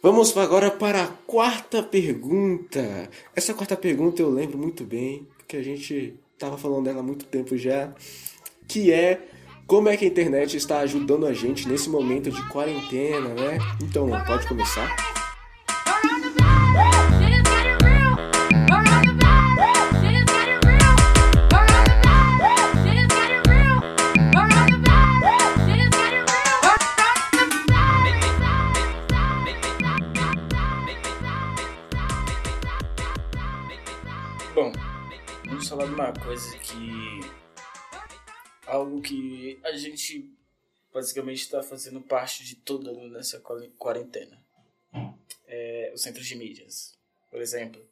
Vamos 0.03 0.37
agora 0.37 0.71
para 0.71 1.05
a 1.05 1.07
quarta 1.07 1.83
pergunta. 1.83 3.09
Essa 3.35 3.55
quarta 3.55 3.79
pergunta 3.79 4.21
eu 4.21 4.29
lembro 4.29 4.59
muito 4.59 4.85
bem, 4.85 5.27
porque 5.39 5.57
a 5.57 5.63
gente 5.63 6.21
tava 6.39 6.59
falando 6.59 6.85
dela 6.85 7.01
há 7.01 7.03
muito 7.03 7.25
tempo 7.25 7.57
já, 7.57 7.95
que 8.69 8.93
é 8.93 9.27
como 9.67 9.89
é 9.89 9.97
que 9.97 10.05
a 10.05 10.09
internet 10.09 10.55
está 10.55 10.81
ajudando 10.81 11.27
a 11.27 11.33
gente 11.33 11.67
nesse 11.67 11.89
momento 11.89 12.31
de 12.31 12.47
quarentena, 12.51 13.31
né? 13.31 13.59
Então, 13.83 14.11
pode 14.27 14.47
começar. 14.47 15.16
Uma 35.97 36.13
coisa 36.13 36.59
que. 36.59 37.21
Algo 38.67 39.01
que 39.01 39.59
a 39.65 39.73
gente 39.77 40.31
basicamente 40.93 41.39
está 41.39 41.63
fazendo 41.63 42.03
parte 42.03 42.45
de 42.45 42.57
mundo 42.93 43.15
nessa 43.15 43.41
quarentena. 43.79 44.45
É, 45.47 45.91
o 45.95 45.99
centro 45.99 46.23
de 46.23 46.35
mídias, 46.35 46.99
por 47.31 47.41
exemplo. 47.41 47.83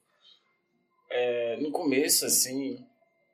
É, 1.09 1.57
no 1.59 1.71
começo, 1.71 2.27
assim, 2.27 2.85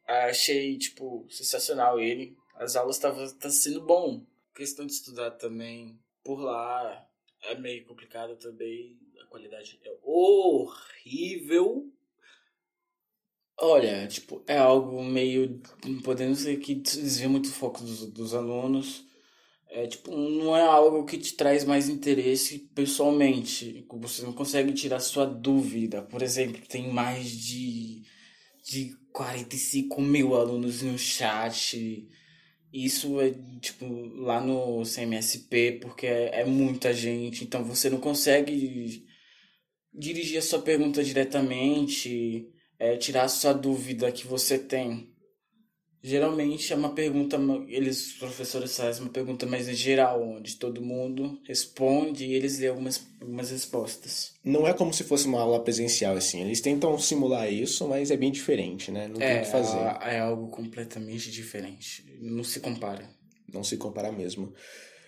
achei, 0.06 0.78
tipo, 0.78 1.26
sensacional 1.30 1.98
ele. 1.98 2.36
As 2.54 2.76
aulas 2.76 2.96
estavam 2.96 3.28
tá 3.38 3.50
sendo 3.50 3.80
bom. 3.80 4.24
Questão 4.54 4.86
de 4.86 4.92
estudar 4.92 5.32
também 5.32 5.98
por 6.22 6.38
lá 6.40 7.08
é 7.42 7.56
meio 7.56 7.84
complicado 7.86 8.36
também. 8.36 8.96
A 9.20 9.26
qualidade 9.26 9.80
é 9.84 9.96
horrível. 10.02 11.90
Olha, 13.62 14.06
tipo, 14.06 14.42
é 14.46 14.56
algo 14.56 15.04
meio. 15.04 15.60
Podendo 16.02 16.34
ser 16.34 16.56
que 16.58 16.74
desvia 16.74 17.28
muito 17.28 17.46
o 17.46 17.52
foco 17.52 17.82
dos, 17.82 18.06
dos 18.10 18.34
alunos. 18.34 19.04
É, 19.68 19.86
tipo, 19.86 20.10
não 20.16 20.56
é 20.56 20.62
algo 20.62 21.04
que 21.04 21.18
te 21.18 21.34
traz 21.34 21.64
mais 21.64 21.88
interesse 21.88 22.58
pessoalmente. 22.74 23.86
Você 24.00 24.22
não 24.22 24.32
consegue 24.32 24.72
tirar 24.72 24.98
sua 25.00 25.26
dúvida. 25.26 26.02
Por 26.02 26.22
exemplo, 26.22 26.66
tem 26.66 26.88
mais 26.90 27.30
de, 27.30 28.02
de 28.64 28.96
45 29.12 30.00
mil 30.00 30.34
alunos 30.34 30.82
no 30.82 30.98
chat. 30.98 32.08
Isso 32.72 33.20
é, 33.20 33.34
tipo, 33.60 33.86
lá 34.22 34.40
no 34.40 34.82
CMSP, 34.84 35.80
porque 35.82 36.06
é, 36.06 36.40
é 36.40 36.44
muita 36.46 36.94
gente. 36.94 37.44
Então 37.44 37.62
você 37.64 37.90
não 37.90 38.00
consegue 38.00 39.06
dirigir 39.92 40.38
a 40.38 40.42
sua 40.42 40.62
pergunta 40.62 41.04
diretamente 41.04 42.48
é, 42.80 42.96
tirar 42.96 43.24
a 43.24 43.28
sua 43.28 43.52
dúvida 43.52 44.10
que 44.10 44.26
você 44.26 44.58
tem. 44.58 45.08
Geralmente 46.02 46.72
é 46.72 46.76
uma 46.76 46.94
pergunta, 46.94 47.36
eles, 47.68 48.06
os 48.06 48.12
professores 48.14 48.74
fazem 48.74 49.02
uma 49.02 49.10
pergunta 49.12 49.44
mais 49.44 49.66
geral, 49.76 50.22
onde 50.26 50.56
todo 50.56 50.80
mundo 50.80 51.38
responde 51.46 52.24
e 52.24 52.32
eles 52.32 52.58
lêem 52.58 52.70
algumas, 52.70 53.06
algumas 53.20 53.50
respostas. 53.50 54.32
Não 54.42 54.66
é 54.66 54.72
como 54.72 54.94
se 54.94 55.04
fosse 55.04 55.26
uma 55.26 55.42
aula 55.42 55.62
presencial, 55.62 56.16
assim. 56.16 56.40
Eles 56.40 56.62
tentam 56.62 56.98
simular 56.98 57.52
isso, 57.52 57.86
mas 57.86 58.10
é 58.10 58.16
bem 58.16 58.32
diferente, 58.32 58.90
né? 58.90 59.08
Não 59.08 59.16
tem 59.16 59.26
o 59.26 59.30
É, 59.30 59.40
que 59.42 59.50
fazer. 59.50 59.76
é 60.10 60.20
algo 60.20 60.48
completamente 60.48 61.30
diferente. 61.30 62.02
Não 62.18 62.42
se 62.44 62.60
compara. 62.60 63.06
Não 63.52 63.62
se 63.62 63.76
compara 63.76 64.10
mesmo. 64.10 64.54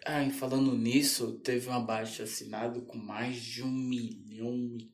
Ah, 0.05 0.23
e 0.23 0.31
falando 0.31 0.77
nisso, 0.77 1.39
teve 1.43 1.71
um 1.71 1.73
abaixo 1.73 2.23
assinado 2.23 2.83
com 2.83 2.99
mais 2.99 3.41
de 3.41 3.63
um 3.63 3.71
milhão 3.73 4.77
e 4.79 4.91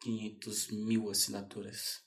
quinhentos 0.00 0.68
mil 0.70 1.10
assinaturas. 1.10 2.03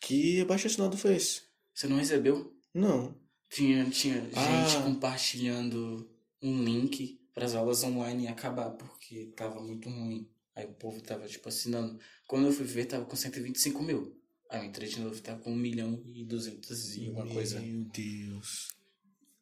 Que 0.00 0.40
abaixo 0.40 0.66
assinado 0.66 0.96
foi 0.96 1.16
esse? 1.16 1.42
Você 1.72 1.86
não 1.86 1.96
recebeu? 1.96 2.54
Não. 2.72 3.14
Tinha, 3.50 3.88
tinha 3.90 4.20
gente 4.20 4.36
Ah. 4.36 4.82
compartilhando 4.84 6.10
um 6.42 6.62
link 6.64 7.20
para 7.32 7.46
as 7.46 7.54
aulas 7.54 7.82
online 7.82 8.28
acabar, 8.28 8.70
porque 8.70 9.26
tava 9.36 9.60
muito 9.62 9.88
ruim. 9.88 10.28
Aí 10.54 10.66
o 10.66 10.72
povo 10.74 11.00
tava, 11.00 11.26
tipo, 11.26 11.48
assinando. 11.48 11.98
Quando 12.28 12.46
eu 12.46 12.52
fui 12.52 12.64
ver, 12.64 12.86
tava 12.86 13.04
com 13.04 13.16
125 13.16 13.82
mil. 13.82 14.20
Aí 14.50 14.60
eu 14.60 14.64
entrei 14.66 14.88
de 14.88 15.00
novo, 15.00 15.20
tava 15.20 15.40
com 15.40 15.52
1 15.52 15.56
milhão 15.56 16.02
e 16.06 16.24
200 16.24 16.96
e 16.96 17.08
uma 17.08 17.26
coisa. 17.26 17.58
Meu 17.60 17.84
Deus. 17.86 18.68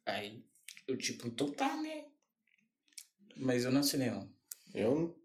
Aí 0.05 0.43
eu, 0.87 0.97
tipo, 0.97 1.27
então 1.27 1.51
tá, 1.51 1.75
né? 1.81 2.05
Mas 3.35 3.63
eu 3.63 3.71
não 3.71 3.81
assinei, 3.81 4.09
não. 4.09 4.31
Eu 4.73 5.15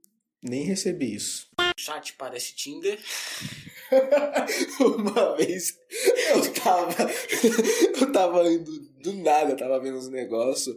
nem 0.42 0.64
recebi 0.64 1.14
isso. 1.14 1.48
O 1.58 1.80
chat 1.80 2.14
parece 2.14 2.54
Tinder. 2.54 2.98
Uma 4.80 5.36
vez 5.36 5.78
eu 6.30 6.52
tava. 6.54 6.94
Eu 8.00 8.12
tava 8.12 8.46
indo 8.48 8.80
do 9.00 9.12
nada, 9.14 9.56
tava 9.56 9.80
vendo 9.80 9.98
uns 9.98 10.08
negócios. 10.08 10.76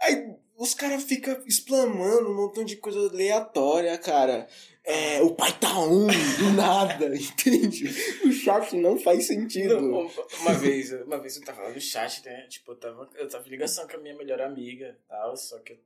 Aí 0.00 0.34
os 0.56 0.74
caras 0.74 1.04
ficam 1.04 1.42
explamando 1.46 2.30
um 2.30 2.36
montão 2.36 2.64
de 2.64 2.76
coisa 2.76 2.98
aleatória, 2.98 3.96
cara. 3.98 4.48
É, 4.84 5.20
o 5.20 5.34
pai 5.34 5.52
tá 5.58 5.80
um, 5.80 6.06
do 6.06 6.52
nada, 6.56 7.06
entende? 7.16 7.88
O 8.24 8.32
chat 8.32 8.76
não 8.76 8.96
faz 8.96 9.26
sentido. 9.26 9.80
Não, 9.80 10.10
uma 10.40 10.52
vez, 10.54 10.92
uma 10.92 11.18
vez 11.18 11.36
eu 11.36 11.44
tava 11.44 11.68
no 11.68 11.80
chat, 11.80 12.24
né? 12.24 12.46
Tipo, 12.46 12.72
eu 12.72 12.76
tava, 12.76 13.10
eu 13.16 13.28
tava 13.28 13.46
em 13.46 13.50
ligação 13.50 13.86
com 13.88 13.96
a 13.96 14.00
minha 14.00 14.14
melhor 14.14 14.40
amiga 14.40 14.96
tal, 15.08 15.36
só 15.36 15.58
que 15.58 15.72
eu, 15.72 15.78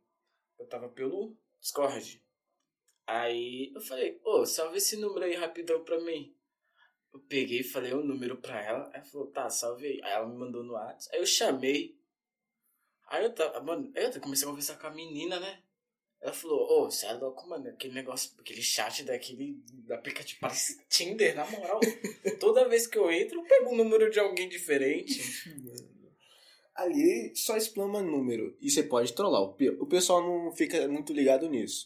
eu 0.58 0.66
tava 0.66 0.88
pelo 0.88 1.34
Discord. 1.60 2.22
Aí 3.06 3.72
eu 3.74 3.80
falei, 3.80 4.20
ô, 4.22 4.44
salve 4.44 4.76
esse 4.76 4.96
número 4.96 5.24
aí 5.24 5.34
rapidão 5.34 5.82
pra 5.82 5.98
mim. 6.00 6.32
Eu 7.12 7.20
peguei 7.20 7.60
e 7.60 7.64
falei 7.64 7.92
o 7.92 8.04
número 8.04 8.36
pra 8.36 8.62
ela. 8.64 8.90
Ela 8.94 9.04
falou, 9.04 9.26
tá, 9.28 9.48
salve 9.50 9.86
aí. 9.86 10.00
Aí 10.02 10.12
ela 10.12 10.26
me 10.28 10.36
mandou 10.36 10.62
no 10.62 10.74
WhatsApp. 10.74 11.14
Aí 11.16 11.20
eu 11.22 11.26
chamei. 11.26 11.98
Aí 13.08 13.24
eu 13.24 13.34
tava, 13.34 13.60
mano, 13.60 13.90
eu 13.94 14.20
comecei 14.20 14.46
a 14.46 14.50
conversar 14.50 14.76
com 14.78 14.86
a 14.86 14.90
menina, 14.94 15.40
né? 15.40 15.60
Ela 16.20 16.32
falou, 16.34 16.60
ô, 16.84 16.90
você 16.90 17.06
é 17.06 17.12
louco, 17.14 17.48
mano, 17.48 17.66
aquele 17.70 17.94
negócio, 17.94 18.30
aquele 18.38 18.60
chat 18.62 19.02
daquele 19.04 19.54
do 19.72 19.94
aplicativo 19.94 20.38
parece 20.40 20.78
Tinder, 20.86 21.34
na 21.34 21.50
moral. 21.50 21.80
Toda 22.38 22.68
vez 22.68 22.86
que 22.86 22.98
eu 22.98 23.10
entro, 23.10 23.40
eu 23.40 23.44
pego 23.44 23.70
um 23.70 23.76
número 23.76 24.10
de 24.10 24.20
alguém 24.20 24.48
diferente. 24.48 25.18
Ali 26.74 27.34
só 27.34 27.56
explama 27.56 28.00
número. 28.02 28.56
E 28.60 28.70
você 28.70 28.82
pode 28.82 29.12
trollar. 29.14 29.42
O 29.42 29.54
pe- 29.54 29.70
O 29.70 29.86
pessoal 29.86 30.22
não 30.22 30.52
fica 30.54 30.86
muito 30.88 31.12
ligado 31.12 31.48
nisso. 31.48 31.84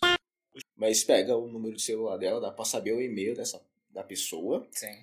Mas 0.77 1.03
pega 1.03 1.37
o 1.37 1.49
número 1.49 1.75
de 1.77 1.83
celular 1.83 2.17
dela, 2.17 2.41
dá 2.41 2.51
pra 2.51 2.65
saber 2.65 2.93
o 2.93 3.01
e-mail 3.01 3.35
dessa, 3.35 3.65
da 3.91 4.05
pessoa. 4.05 4.67
Sim. 4.71 4.95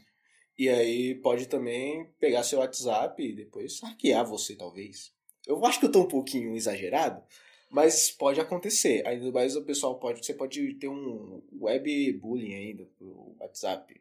E 0.62 0.70
aí 0.70 1.16
pode 1.16 1.48
também 1.48 2.06
pegar 2.20 2.44
seu 2.44 2.60
WhatsApp 2.60 3.20
e 3.20 3.34
depois 3.34 3.80
hackear 3.80 4.24
você, 4.24 4.56
talvez. 4.56 5.12
Eu 5.48 5.66
acho 5.66 5.80
que 5.80 5.88
eu 5.88 5.92
tô 5.92 6.02
um 6.02 6.08
pouquinho 6.08 6.56
exagerado, 6.56 7.24
mas 7.68 8.12
pode 8.12 8.40
acontecer. 8.40 9.04
Ainda 9.08 9.32
mais 9.32 9.56
o 9.56 9.66
pessoal 9.66 9.98
pode. 9.98 10.24
Você 10.24 10.36
pode 10.36 10.76
ter 10.76 10.88
um 10.88 11.42
web 11.60 12.14
bullying 12.14 12.54
ainda 12.54 12.86
pro 12.96 13.36
WhatsApp. 13.40 14.00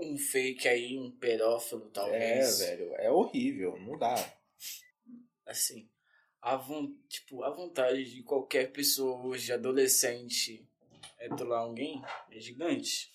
Um 0.00 0.16
fake 0.16 0.66
aí, 0.66 0.98
um 0.98 1.10
pedófilo, 1.10 1.84
É, 1.88 1.90
talvez. 1.92 2.60
velho. 2.60 2.94
É 2.94 3.10
horrível. 3.10 3.78
Não 3.78 3.98
dá. 3.98 4.14
assim, 5.44 5.86
a, 6.40 6.56
von, 6.56 6.94
tipo, 7.10 7.42
a 7.42 7.50
vontade 7.50 8.10
de 8.10 8.22
qualquer 8.22 8.72
pessoa 8.72 9.22
hoje, 9.22 9.52
adolescente, 9.52 10.66
é 11.18 11.28
trollar 11.28 11.60
alguém 11.60 12.00
é 12.30 12.40
gigante. 12.40 13.12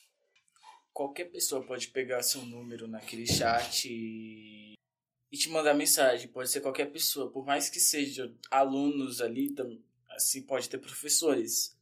Qualquer 0.94 1.26
pessoa 1.26 1.66
pode 1.66 1.88
pegar 1.88 2.22
seu 2.22 2.42
número 2.46 2.88
naquele 2.88 3.26
chat 3.26 3.90
e, 3.90 4.74
e 5.32 5.38
te 5.38 5.50
mandar 5.50 5.74
mensagem. 5.74 6.28
Pode 6.28 6.52
ser 6.52 6.62
qualquer 6.62 6.92
pessoa, 6.92 7.32
por 7.32 7.46
mais 7.46 7.70
que 7.70 7.80
seja 7.80 8.32
alunos 8.52 9.20
ali, 9.20 9.56
assim, 10.12 10.44
pode 10.44 10.70
ter 10.70 10.78
professores. 10.78 11.76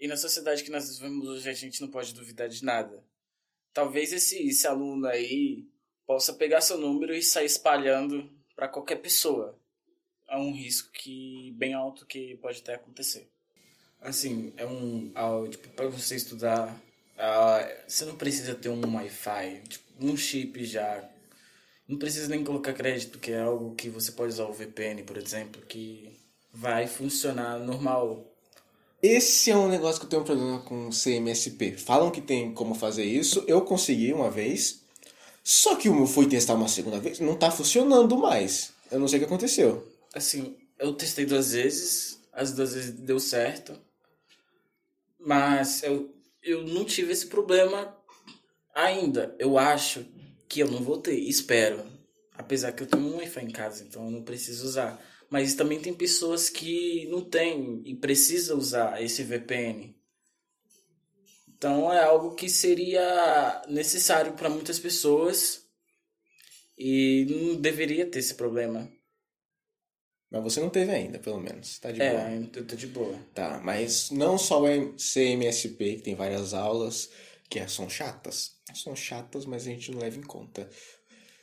E 0.00 0.08
na 0.08 0.16
sociedade 0.16 0.64
que 0.64 0.70
nós 0.70 0.98
vivemos 0.98 1.28
hoje, 1.28 1.48
a 1.48 1.54
gente 1.54 1.80
não 1.80 1.88
pode 1.88 2.12
duvidar 2.12 2.48
de 2.48 2.64
nada. 2.64 3.04
Talvez 3.72 4.12
esse, 4.12 4.36
esse 4.46 4.66
aluno 4.66 5.06
aí 5.06 5.66
possa 6.06 6.34
pegar 6.34 6.60
seu 6.60 6.78
número 6.78 7.14
e 7.14 7.22
sair 7.22 7.46
espalhando 7.46 8.30
para 8.54 8.68
qualquer 8.68 8.96
pessoa. 8.96 9.58
É 10.28 10.36
um 10.36 10.52
risco 10.52 10.90
que 10.92 11.52
bem 11.52 11.74
alto 11.74 12.06
que 12.06 12.36
pode 12.36 12.60
até 12.60 12.74
acontecer. 12.74 13.28
Assim, 14.00 14.52
é 14.56 14.66
um 14.66 15.12
ah, 15.14 15.48
tipo 15.48 15.68
para 15.70 15.88
você 15.88 16.16
estudar, 16.16 16.78
ah, 17.24 17.68
você 17.88 18.04
não 18.04 18.16
precisa 18.16 18.54
ter 18.54 18.68
um 18.68 18.94
Wi-Fi, 18.96 19.62
tipo, 19.68 19.84
um 20.00 20.16
chip 20.16 20.64
já. 20.64 21.08
Não 21.88 21.98
precisa 21.98 22.28
nem 22.28 22.44
colocar 22.44 22.72
crédito, 22.72 23.18
que 23.18 23.32
é 23.32 23.40
algo 23.40 23.74
que 23.74 23.88
você 23.88 24.12
pode 24.12 24.32
usar 24.32 24.44
o 24.44 24.52
VPN, 24.52 25.02
por 25.02 25.16
exemplo, 25.16 25.62
que 25.62 26.18
vai 26.52 26.86
funcionar 26.86 27.58
normal. 27.58 28.30
Esse 29.02 29.50
é 29.50 29.56
um 29.56 29.68
negócio 29.68 30.00
que 30.00 30.06
eu 30.06 30.10
tenho 30.10 30.22
um 30.22 30.24
problema 30.24 30.60
com 30.60 30.90
CMSP. 30.90 31.76
Falam 31.76 32.10
que 32.10 32.20
tem 32.20 32.54
como 32.54 32.74
fazer 32.74 33.04
isso. 33.04 33.44
Eu 33.46 33.62
consegui 33.62 34.12
uma 34.12 34.30
vez. 34.30 34.82
Só 35.42 35.76
que 35.76 35.90
o 35.90 35.94
meu 35.94 36.06
fui 36.06 36.26
testar 36.26 36.54
uma 36.54 36.68
segunda 36.68 36.98
vez, 36.98 37.20
não 37.20 37.36
tá 37.36 37.50
funcionando 37.50 38.16
mais. 38.16 38.72
Eu 38.90 38.98
não 38.98 39.06
sei 39.06 39.18
o 39.18 39.20
que 39.20 39.26
aconteceu. 39.26 39.86
Assim, 40.14 40.56
eu 40.78 40.94
testei 40.94 41.26
duas 41.26 41.52
vezes, 41.52 42.18
as 42.32 42.52
duas 42.52 42.72
vezes 42.72 42.92
deu 42.92 43.20
certo, 43.20 43.78
mas 45.18 45.82
eu, 45.82 46.13
eu 46.44 46.62
não 46.62 46.84
tive 46.84 47.12
esse 47.12 47.26
problema 47.26 47.96
ainda. 48.74 49.34
Eu 49.38 49.58
acho 49.58 50.06
que 50.48 50.60
eu 50.60 50.70
não 50.70 50.82
vou 50.82 50.98
ter, 50.98 51.18
espero. 51.18 51.84
Apesar 52.36 52.72
que 52.72 52.82
eu 52.82 52.86
tenho 52.86 53.04
um 53.04 53.16
Wi-Fi 53.16 53.44
em 53.44 53.50
casa, 53.50 53.84
então 53.84 54.04
eu 54.04 54.10
não 54.10 54.22
preciso 54.22 54.66
usar. 54.66 55.02
Mas 55.30 55.54
também 55.54 55.80
tem 55.80 55.94
pessoas 55.94 56.48
que 56.48 57.06
não 57.06 57.22
têm 57.22 57.82
e 57.84 57.94
precisam 57.94 58.58
usar 58.58 59.02
esse 59.02 59.22
VPN. 59.22 59.96
Então 61.48 61.92
é 61.92 62.02
algo 62.04 62.34
que 62.34 62.48
seria 62.48 63.62
necessário 63.68 64.34
para 64.34 64.50
muitas 64.50 64.78
pessoas 64.78 65.64
e 66.76 67.26
não 67.30 67.56
deveria 67.56 68.06
ter 68.06 68.18
esse 68.18 68.34
problema. 68.34 68.90
Mas 70.34 70.42
você 70.42 70.60
não 70.60 70.68
teve 70.68 70.90
ainda, 70.90 71.16
pelo 71.20 71.38
menos. 71.38 71.78
Tá 71.78 71.92
de 71.92 72.00
boa. 72.00 72.10
É, 72.10 72.36
eu 72.56 72.66
tô 72.66 72.74
de 72.74 72.88
boa. 72.88 73.16
Tá, 73.32 73.60
mas 73.62 74.10
não 74.10 74.36
só 74.36 74.60
o 74.60 74.66
CMSP, 74.96 75.94
que 75.94 76.02
tem 76.02 76.16
várias 76.16 76.52
aulas 76.52 77.08
que 77.48 77.64
são 77.68 77.88
chatas. 77.88 78.56
São 78.74 78.96
chatas, 78.96 79.46
mas 79.46 79.62
a 79.62 79.70
gente 79.70 79.92
não 79.92 80.00
leva 80.00 80.18
em 80.18 80.22
conta. 80.22 80.68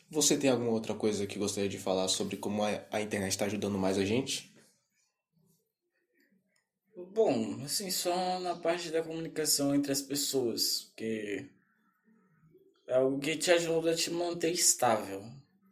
Você 0.09 0.35
tem 0.35 0.49
alguma 0.49 0.71
outra 0.71 0.93
coisa 0.93 1.25
que 1.25 1.39
gostaria 1.39 1.69
de 1.69 1.79
falar 1.79 2.09
sobre 2.09 2.35
como 2.35 2.63
a, 2.65 3.01
internet 3.01 3.31
está 3.31 3.45
ajudando 3.45 3.77
mais 3.77 3.97
a 3.97 4.03
gente? 4.03 4.53
Bom, 7.13 7.63
assim, 7.63 7.89
só 7.89 8.41
na 8.41 8.57
parte 8.57 8.89
da 8.89 9.01
comunicação 9.01 9.73
entre 9.73 9.93
as 9.93 10.01
pessoas, 10.01 10.89
porque 10.89 11.49
é 12.87 12.95
algo 12.95 13.19
que 13.19 13.37
te 13.37 13.51
ajuda 13.51 13.91
a 13.91 13.95
te 13.95 14.11
manter 14.11 14.51
estável. 14.51 15.23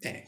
É. 0.02 0.24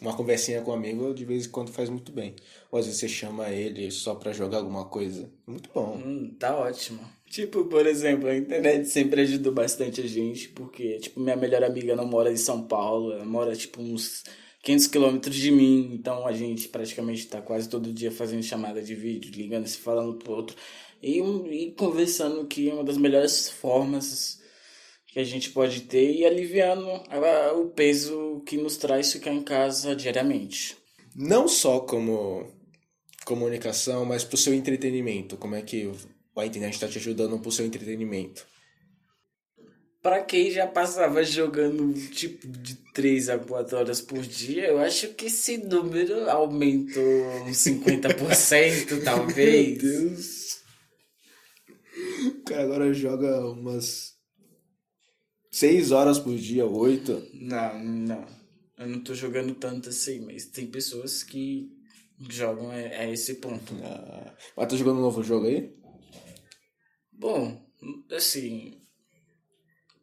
Uma 0.00 0.14
conversinha 0.14 0.62
com 0.62 0.70
um 0.70 0.74
amigo 0.74 1.12
de 1.12 1.24
vez 1.24 1.46
em 1.46 1.50
quando 1.50 1.72
faz 1.72 1.88
muito 1.90 2.12
bem. 2.12 2.34
Ou 2.70 2.78
às 2.78 2.86
vezes 2.86 3.00
você 3.00 3.08
chama 3.08 3.48
ele 3.50 3.90
só 3.90 4.14
pra 4.14 4.32
jogar 4.32 4.58
alguma 4.58 4.84
coisa. 4.84 5.30
Muito 5.46 5.70
bom. 5.74 6.00
Hum, 6.04 6.34
tá 6.38 6.56
ótimo. 6.56 7.00
Tipo, 7.28 7.64
por 7.64 7.86
exemplo, 7.86 8.28
a 8.28 8.36
internet 8.36 8.88
sempre 8.88 9.20
ajudou 9.22 9.52
bastante 9.52 10.00
a 10.00 10.06
gente, 10.06 10.48
porque, 10.48 10.98
tipo, 10.98 11.20
minha 11.20 11.36
melhor 11.36 11.62
amiga 11.62 11.94
não 11.94 12.06
mora 12.06 12.32
em 12.32 12.36
São 12.36 12.66
Paulo, 12.66 13.12
ela 13.12 13.24
mora, 13.24 13.54
tipo, 13.54 13.82
uns 13.82 14.24
500 14.62 14.86
quilômetros 14.86 15.36
de 15.36 15.50
mim, 15.50 15.90
então 15.92 16.26
a 16.26 16.32
gente 16.32 16.68
praticamente 16.68 17.26
tá 17.26 17.42
quase 17.42 17.68
todo 17.68 17.92
dia 17.92 18.10
fazendo 18.10 18.42
chamada 18.42 18.80
de 18.80 18.94
vídeo, 18.94 19.30
ligando, 19.34 19.66
se 19.66 19.76
falando 19.76 20.14
pro 20.14 20.32
outro, 20.32 20.56
e, 21.02 21.20
e 21.20 21.72
conversando, 21.72 22.46
que 22.46 22.70
é 22.70 22.72
uma 22.72 22.84
das 22.84 22.96
melhores 22.96 23.50
formas 23.50 24.40
que 25.08 25.18
a 25.18 25.24
gente 25.24 25.50
pode 25.50 25.82
ter 25.82 26.12
e 26.14 26.24
aliviando 26.24 26.86
o 27.56 27.68
peso 27.70 28.42
que 28.46 28.56
nos 28.56 28.76
traz 28.76 29.12
ficar 29.12 29.32
em 29.32 29.42
casa 29.42 29.96
diariamente. 29.96 30.76
Não 31.16 31.48
só 31.48 31.80
como 31.80 32.46
comunicação, 33.24 34.04
mas 34.04 34.22
pro 34.22 34.36
seu 34.36 34.54
entretenimento. 34.54 35.36
Como 35.36 35.54
é 35.54 35.62
que 35.62 35.90
a 36.36 36.46
internet 36.46 36.74
está 36.74 36.86
te 36.86 36.98
ajudando 36.98 37.38
pro 37.38 37.50
seu 37.50 37.66
entretenimento? 37.66 38.46
Pra 40.02 40.22
quem 40.22 40.50
já 40.50 40.66
passava 40.66 41.24
jogando 41.24 41.92
tipo 42.10 42.46
de 42.46 42.76
3 42.94 43.30
a 43.30 43.38
4 43.38 43.76
horas 43.76 44.00
por 44.00 44.20
dia, 44.20 44.66
eu 44.66 44.78
acho 44.78 45.08
que 45.14 45.26
esse 45.26 45.58
número 45.58 46.30
aumentou 46.30 47.02
uns 47.46 47.56
50%, 47.66 49.02
talvez. 49.02 49.78
Deus. 49.78 50.58
O 52.26 52.42
cara 52.44 52.62
agora 52.62 52.94
joga 52.94 53.40
umas 53.50 54.17
6 55.50 55.92
horas 55.92 56.18
por 56.18 56.36
dia, 56.36 56.66
8. 56.66 57.30
Não, 57.34 57.78
não. 57.84 58.26
Eu 58.76 58.86
não 58.86 59.00
tô 59.00 59.14
jogando 59.14 59.54
tanto 59.54 59.88
assim, 59.88 60.20
mas 60.20 60.46
tem 60.46 60.66
pessoas 60.66 61.22
que 61.22 61.76
jogam 62.28 62.70
a, 62.70 62.74
a 62.74 63.10
esse 63.10 63.34
ponto. 63.34 63.74
Ah, 63.82 64.34
mas 64.56 64.68
tá 64.68 64.76
jogando 64.76 64.98
um 64.98 65.02
novo 65.02 65.22
jogo 65.22 65.46
aí? 65.46 65.76
Bom, 67.12 67.60
assim. 68.14 68.80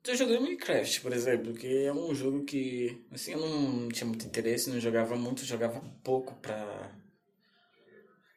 Tô 0.04 0.14
jogando 0.14 0.42
Minecraft, 0.42 1.02
por 1.02 1.14
exemplo, 1.14 1.54
que 1.54 1.86
é 1.86 1.92
um 1.92 2.14
jogo 2.14 2.44
que, 2.44 3.04
assim, 3.12 3.32
eu 3.32 3.40
não 3.40 3.90
tinha 3.90 4.06
muito 4.06 4.26
interesse, 4.26 4.70
não 4.70 4.80
jogava 4.80 5.16
muito, 5.16 5.46
jogava 5.46 5.82
pouco 6.04 6.36
pra. 6.36 6.96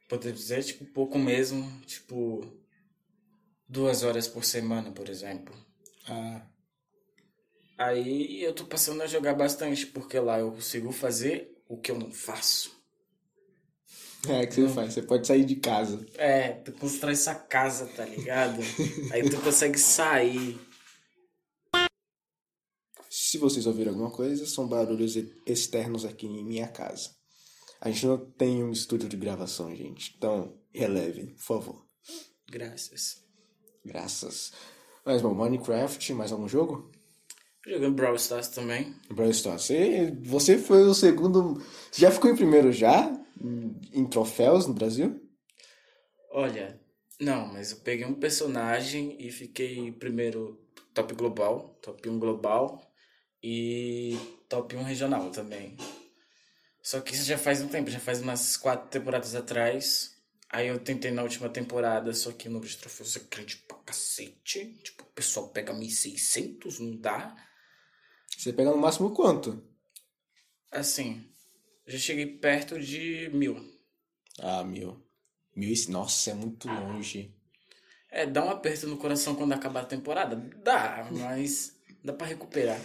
Poder 0.08 0.32
dizer, 0.32 0.62
tipo, 0.64 0.84
pouco 0.86 1.18
mesmo, 1.18 1.68
tipo. 1.84 2.40
Duas 3.68 4.02
horas 4.02 4.26
por 4.26 4.44
semana, 4.44 4.92
por 4.92 5.10
exemplo. 5.10 5.54
Ah, 6.06 6.46
Aí 7.78 8.42
eu 8.42 8.52
tô 8.52 8.64
passando 8.64 9.00
a 9.02 9.06
jogar 9.06 9.34
bastante, 9.34 9.86
porque 9.86 10.18
lá 10.18 10.40
eu 10.40 10.50
consigo 10.50 10.90
fazer 10.90 11.56
o 11.68 11.78
que 11.78 11.92
eu 11.92 11.98
não 11.98 12.10
faço. 12.10 12.76
É, 14.28 14.44
que 14.46 14.54
você 14.54 14.68
faz? 14.68 14.94
Você 14.94 15.02
pode 15.02 15.26
sair 15.26 15.44
de 15.44 15.54
casa. 15.56 16.04
É, 16.16 16.50
tu 16.54 16.72
constrói 16.72 17.12
essa 17.12 17.36
casa, 17.36 17.86
tá 17.86 18.04
ligado? 18.04 18.60
Aí 19.12 19.30
tu 19.30 19.40
consegue 19.40 19.78
sair. 19.78 20.58
Se 23.08 23.38
vocês 23.38 23.64
ouviram 23.64 23.92
alguma 23.92 24.10
coisa, 24.10 24.44
são 24.44 24.66
barulhos 24.66 25.14
externos 25.46 26.04
aqui 26.04 26.26
em 26.26 26.44
minha 26.44 26.66
casa. 26.66 27.10
A 27.80 27.90
gente 27.90 28.06
não 28.06 28.18
tem 28.18 28.64
um 28.64 28.72
estúdio 28.72 29.08
de 29.08 29.16
gravação, 29.16 29.74
gente. 29.76 30.14
Então, 30.16 30.58
relevem, 30.74 31.26
por 31.26 31.42
favor. 31.42 31.86
Graças. 32.50 33.22
Graças. 33.84 34.52
Mas, 35.04 35.22
bom, 35.22 35.32
Minecraft, 35.32 36.12
mais 36.14 36.32
algum 36.32 36.48
jogo? 36.48 36.90
Jogando 37.66 37.94
Brawl 37.94 38.16
Stars 38.16 38.48
também. 38.48 38.94
Brawl 39.10 39.30
Stars. 39.30 39.62
Você, 39.64 40.10
você 40.22 40.58
foi 40.58 40.82
o 40.84 40.94
segundo... 40.94 41.62
Você 41.90 42.00
já 42.02 42.10
ficou 42.10 42.30
em 42.30 42.36
primeiro 42.36 42.72
já? 42.72 43.12
Em- 43.92 44.06
troféus 44.06 44.66
no 44.66 44.74
Brasil? 44.74 45.20
Olha, 46.30 46.80
não, 47.20 47.46
mas 47.52 47.70
eu 47.72 47.78
peguei 47.78 48.06
um 48.06 48.14
personagem 48.14 49.16
e 49.18 49.30
fiquei 49.30 49.92
primeiro 49.92 50.58
top 50.94 51.14
global, 51.14 51.78
top 51.82 52.08
1 52.08 52.18
global 52.18 52.80
e 53.42 54.16
top 54.48 54.76
1 54.76 54.82
regional 54.82 55.30
também. 55.30 55.76
Só 56.82 57.00
que 57.00 57.14
isso 57.14 57.24
já 57.24 57.36
faz 57.36 57.60
um 57.60 57.68
tempo, 57.68 57.90
já 57.90 58.00
faz 58.00 58.20
umas 58.20 58.56
quatro 58.56 58.88
temporadas 58.88 59.34
atrás. 59.34 60.16
Aí 60.50 60.68
eu 60.68 60.78
tentei 60.78 61.10
na 61.10 61.22
última 61.22 61.48
temporada, 61.48 62.14
só 62.14 62.32
que 62.32 62.48
o 62.48 62.50
número 62.50 62.70
de 62.70 62.78
troféus 62.78 63.16
é 63.16 63.20
grande 63.30 63.56
pra 63.58 63.76
cacete. 63.84 64.74
Tipo, 64.82 65.02
o 65.02 65.12
pessoal 65.14 65.48
pega 65.48 65.74
1.600, 65.74 66.78
não 66.78 66.96
dá. 66.96 67.36
Você 68.38 68.52
pega 68.52 68.70
no 68.70 68.78
máximo 68.78 69.10
quanto? 69.10 69.60
Assim, 70.70 71.24
já 71.84 71.98
cheguei 71.98 72.24
perto 72.24 72.78
de 72.78 73.28
mil. 73.34 73.56
Ah, 74.38 74.62
mil. 74.62 74.96
Mil. 75.56 75.74
Nossa, 75.88 76.30
é 76.30 76.34
muito 76.34 76.68
longe. 76.68 77.34
É, 78.08 78.24
dá 78.24 78.44
um 78.44 78.50
aperto 78.50 78.86
no 78.86 78.96
coração 78.96 79.34
quando 79.34 79.52
acabar 79.54 79.80
a 79.80 79.86
temporada? 79.86 80.36
Dá, 80.62 81.08
mas 81.10 81.74
dá 82.04 82.12
pra 82.12 82.28
recuperar. 82.28 82.80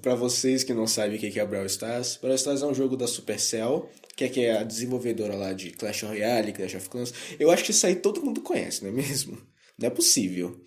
Pra 0.00 0.14
vocês 0.14 0.64
que 0.64 0.72
não 0.72 0.86
sabem 0.86 1.18
o 1.18 1.20
que 1.20 1.38
é 1.38 1.46
Brawl 1.46 1.66
Stars, 1.66 2.16
Brawl 2.16 2.36
Stars 2.36 2.62
é 2.62 2.66
um 2.66 2.74
jogo 2.74 2.96
da 2.96 3.06
Supercell, 3.06 3.90
que 4.16 4.24
é, 4.24 4.28
que 4.30 4.40
é 4.40 4.56
a 4.56 4.62
desenvolvedora 4.62 5.36
lá 5.36 5.52
de 5.52 5.70
Clash 5.72 6.02
Royale, 6.02 6.54
Clash 6.54 6.76
of 6.76 6.88
Clans. 6.88 7.12
Eu 7.38 7.50
acho 7.50 7.62
que 7.62 7.72
isso 7.72 7.86
aí 7.86 7.94
todo 7.94 8.24
mundo 8.24 8.40
conhece, 8.40 8.82
não 8.82 8.88
é 8.88 8.92
mesmo? 8.94 9.36
Não 9.78 9.86
é 9.86 9.90
possível. 9.90 10.64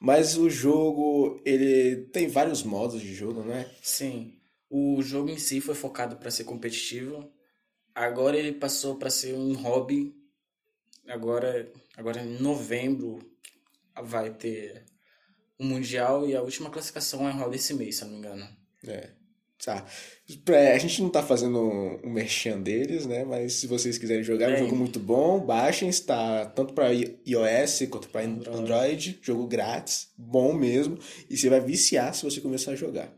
Mas 0.00 0.34
o 0.38 0.48
jogo, 0.48 1.42
ele 1.44 2.06
tem 2.06 2.26
vários 2.26 2.62
modos 2.62 3.02
de 3.02 3.14
jogo, 3.14 3.44
não 3.44 3.52
é? 3.52 3.70
Sim, 3.82 4.40
o 4.70 5.02
jogo 5.02 5.28
em 5.28 5.36
si 5.36 5.60
foi 5.60 5.74
focado 5.74 6.16
para 6.16 6.30
ser 6.30 6.44
competitivo. 6.44 7.30
Agora 7.94 8.38
ele 8.38 8.52
passou 8.52 8.96
para 8.96 9.10
ser 9.10 9.34
um 9.34 9.52
hobby. 9.52 10.16
Agora, 11.06 11.70
agora 11.96 12.22
em 12.22 12.40
novembro 12.40 13.18
vai 14.02 14.32
ter 14.32 14.86
o 15.58 15.64
mundial 15.64 16.26
e 16.26 16.34
a 16.34 16.40
última 16.40 16.70
classificação 16.70 17.28
é 17.28 17.32
rola 17.32 17.54
esse 17.54 17.74
mês, 17.74 17.96
se 17.96 18.04
não 18.04 18.12
me 18.12 18.18
engano. 18.18 18.48
É. 18.86 19.19
Tá. 19.64 19.84
A 20.74 20.78
gente 20.78 21.02
não 21.02 21.10
tá 21.10 21.22
fazendo 21.22 21.58
um 22.02 22.10
merchan 22.10 22.60
deles, 22.60 23.04
né? 23.04 23.24
Mas 23.24 23.54
se 23.54 23.66
vocês 23.66 23.98
quiserem 23.98 24.24
jogar, 24.24 24.50
é 24.50 24.54
um 24.54 24.58
jogo 24.58 24.76
muito 24.76 24.98
bom. 24.98 25.38
Baixem, 25.38 25.88
está 25.88 26.46
tanto 26.46 26.72
para 26.72 26.90
iOS 26.92 27.86
quanto 27.90 28.08
para 28.08 28.22
Android. 28.22 28.58
Android. 28.58 29.18
Jogo 29.20 29.46
grátis, 29.46 30.08
bom 30.16 30.54
mesmo. 30.54 30.98
E 31.28 31.36
você 31.36 31.50
vai 31.50 31.60
viciar 31.60 32.14
se 32.14 32.24
você 32.24 32.40
começar 32.40 32.72
a 32.72 32.76
jogar. 32.76 33.12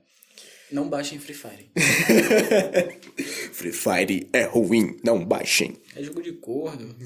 Não 0.72 0.88
baixem 0.88 1.18
Free 1.18 1.34
Fire. 1.34 1.70
Free 3.52 3.72
Fire 3.72 4.28
é 4.32 4.44
ruim, 4.44 4.96
não 5.04 5.24
baixem. 5.24 5.76
É 5.94 6.02
jogo 6.02 6.22
de 6.22 6.32
corno. 6.32 6.96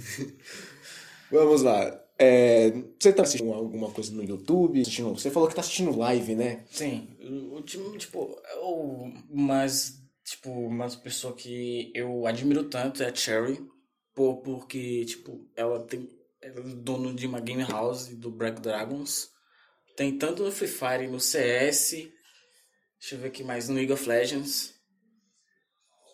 Vamos 1.31 1.63
lá. 1.63 2.06
É, 2.19 2.71
você 2.99 3.13
tá 3.13 3.23
assistindo 3.23 3.53
alguma 3.53 3.91
coisa 3.91 4.11
no 4.13 4.25
YouTube? 4.25 4.81
Assistindo- 4.81 5.11
você 5.19 5.31
falou 5.31 5.49
que 5.49 5.55
tá 5.55 5.61
assistindo 5.61 5.97
live, 5.99 6.35
né? 6.35 6.65
Sim, 6.71 7.09
o 7.53 7.61
time, 7.63 7.97
tipo, 7.99 8.35
eu, 8.55 9.13
mas, 9.31 10.01
tipo, 10.25 10.51
uma 10.51 10.89
pessoa 10.89 11.35
que 11.35 11.93
eu 11.95 12.27
admiro 12.27 12.65
tanto 12.65 13.03
é 13.03 13.11
a 13.11 13.15
Cherry, 13.15 13.61
por, 14.15 14.39
porque, 14.39 15.05
tipo, 15.05 15.47
ela 15.55 15.81
tem, 15.87 16.09
ela 16.41 16.61
é 16.61 16.63
dono 16.63 17.15
de 17.15 17.27
uma 17.27 17.41
game 17.41 17.63
house 17.65 18.09
do 18.09 18.31
Black 18.31 18.63
Dragons, 18.63 19.29
tem 19.95 20.17
tanto 20.17 20.43
no 20.43 20.51
Free 20.53 20.69
Fire 20.69 21.09
no 21.09 21.21
CS, 21.21 21.91
deixa 22.99 23.15
eu 23.15 23.19
ver 23.19 23.29
aqui 23.29 23.45
mais, 23.45 23.69
no 23.69 23.75
League 23.75 23.93
of 23.93 24.09
Legends, 24.09 24.75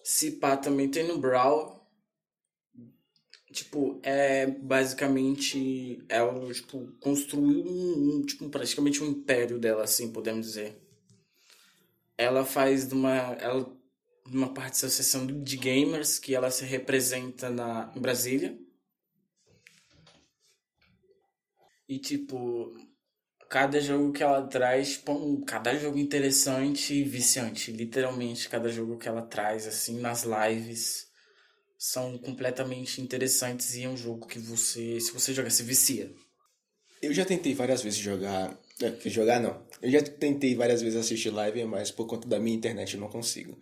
se 0.02 0.32
pá 0.32 0.56
também 0.56 0.88
tem 0.90 1.06
no 1.06 1.18
Brawl, 1.18 1.81
tipo, 3.52 4.00
é 4.02 4.46
basicamente 4.46 6.02
ela, 6.08 6.52
tipo, 6.52 6.88
construiu 7.00 7.64
um, 7.64 8.16
um, 8.16 8.22
tipo, 8.22 8.48
praticamente 8.48 9.02
um 9.02 9.06
império 9.06 9.58
dela, 9.58 9.84
assim, 9.84 10.12
podemos 10.12 10.46
dizer. 10.46 10.76
Ela 12.16 12.44
faz 12.44 12.88
de 12.88 12.94
uma, 12.94 13.16
ela, 13.34 13.70
uma 14.26 14.52
parte 14.52 14.80
da 14.80 14.88
associação 14.88 15.26
de 15.26 15.56
gamers 15.56 16.18
que 16.18 16.34
ela 16.34 16.50
se 16.50 16.64
representa 16.64 17.50
na, 17.50 17.92
em 17.94 18.00
Brasília. 18.00 18.58
E, 21.88 21.98
tipo, 21.98 22.74
cada 23.50 23.80
jogo 23.80 24.12
que 24.12 24.22
ela 24.22 24.46
traz, 24.46 24.94
tipo, 24.94 25.44
cada 25.44 25.74
jogo 25.76 25.98
interessante 25.98 26.94
e 26.94 27.04
viciante. 27.04 27.70
Literalmente, 27.70 28.48
cada 28.48 28.70
jogo 28.70 28.96
que 28.96 29.08
ela 29.08 29.22
traz, 29.22 29.66
assim, 29.66 30.00
nas 30.00 30.24
lives 30.24 31.11
são 31.82 32.16
completamente 32.16 33.00
interessantes 33.00 33.74
e 33.74 33.82
é 33.82 33.88
um 33.88 33.96
jogo 33.96 34.28
que 34.28 34.38
você, 34.38 35.00
se 35.00 35.10
você 35.10 35.34
jogar, 35.34 35.50
se 35.50 35.64
vicia. 35.64 36.14
Eu 37.02 37.12
já 37.12 37.24
tentei 37.24 37.54
várias 37.54 37.82
vezes 37.82 37.98
jogar. 37.98 38.56
é, 38.80 39.10
Jogar 39.10 39.40
não. 39.40 39.66
Eu 39.82 39.90
já 39.90 40.00
tentei 40.00 40.54
várias 40.54 40.80
vezes 40.80 40.96
assistir 40.96 41.30
live, 41.30 41.64
mas 41.64 41.90
por 41.90 42.06
conta 42.06 42.28
da 42.28 42.38
minha 42.38 42.56
internet 42.56 42.94
eu 42.94 43.00
não 43.00 43.08
consigo. 43.08 43.58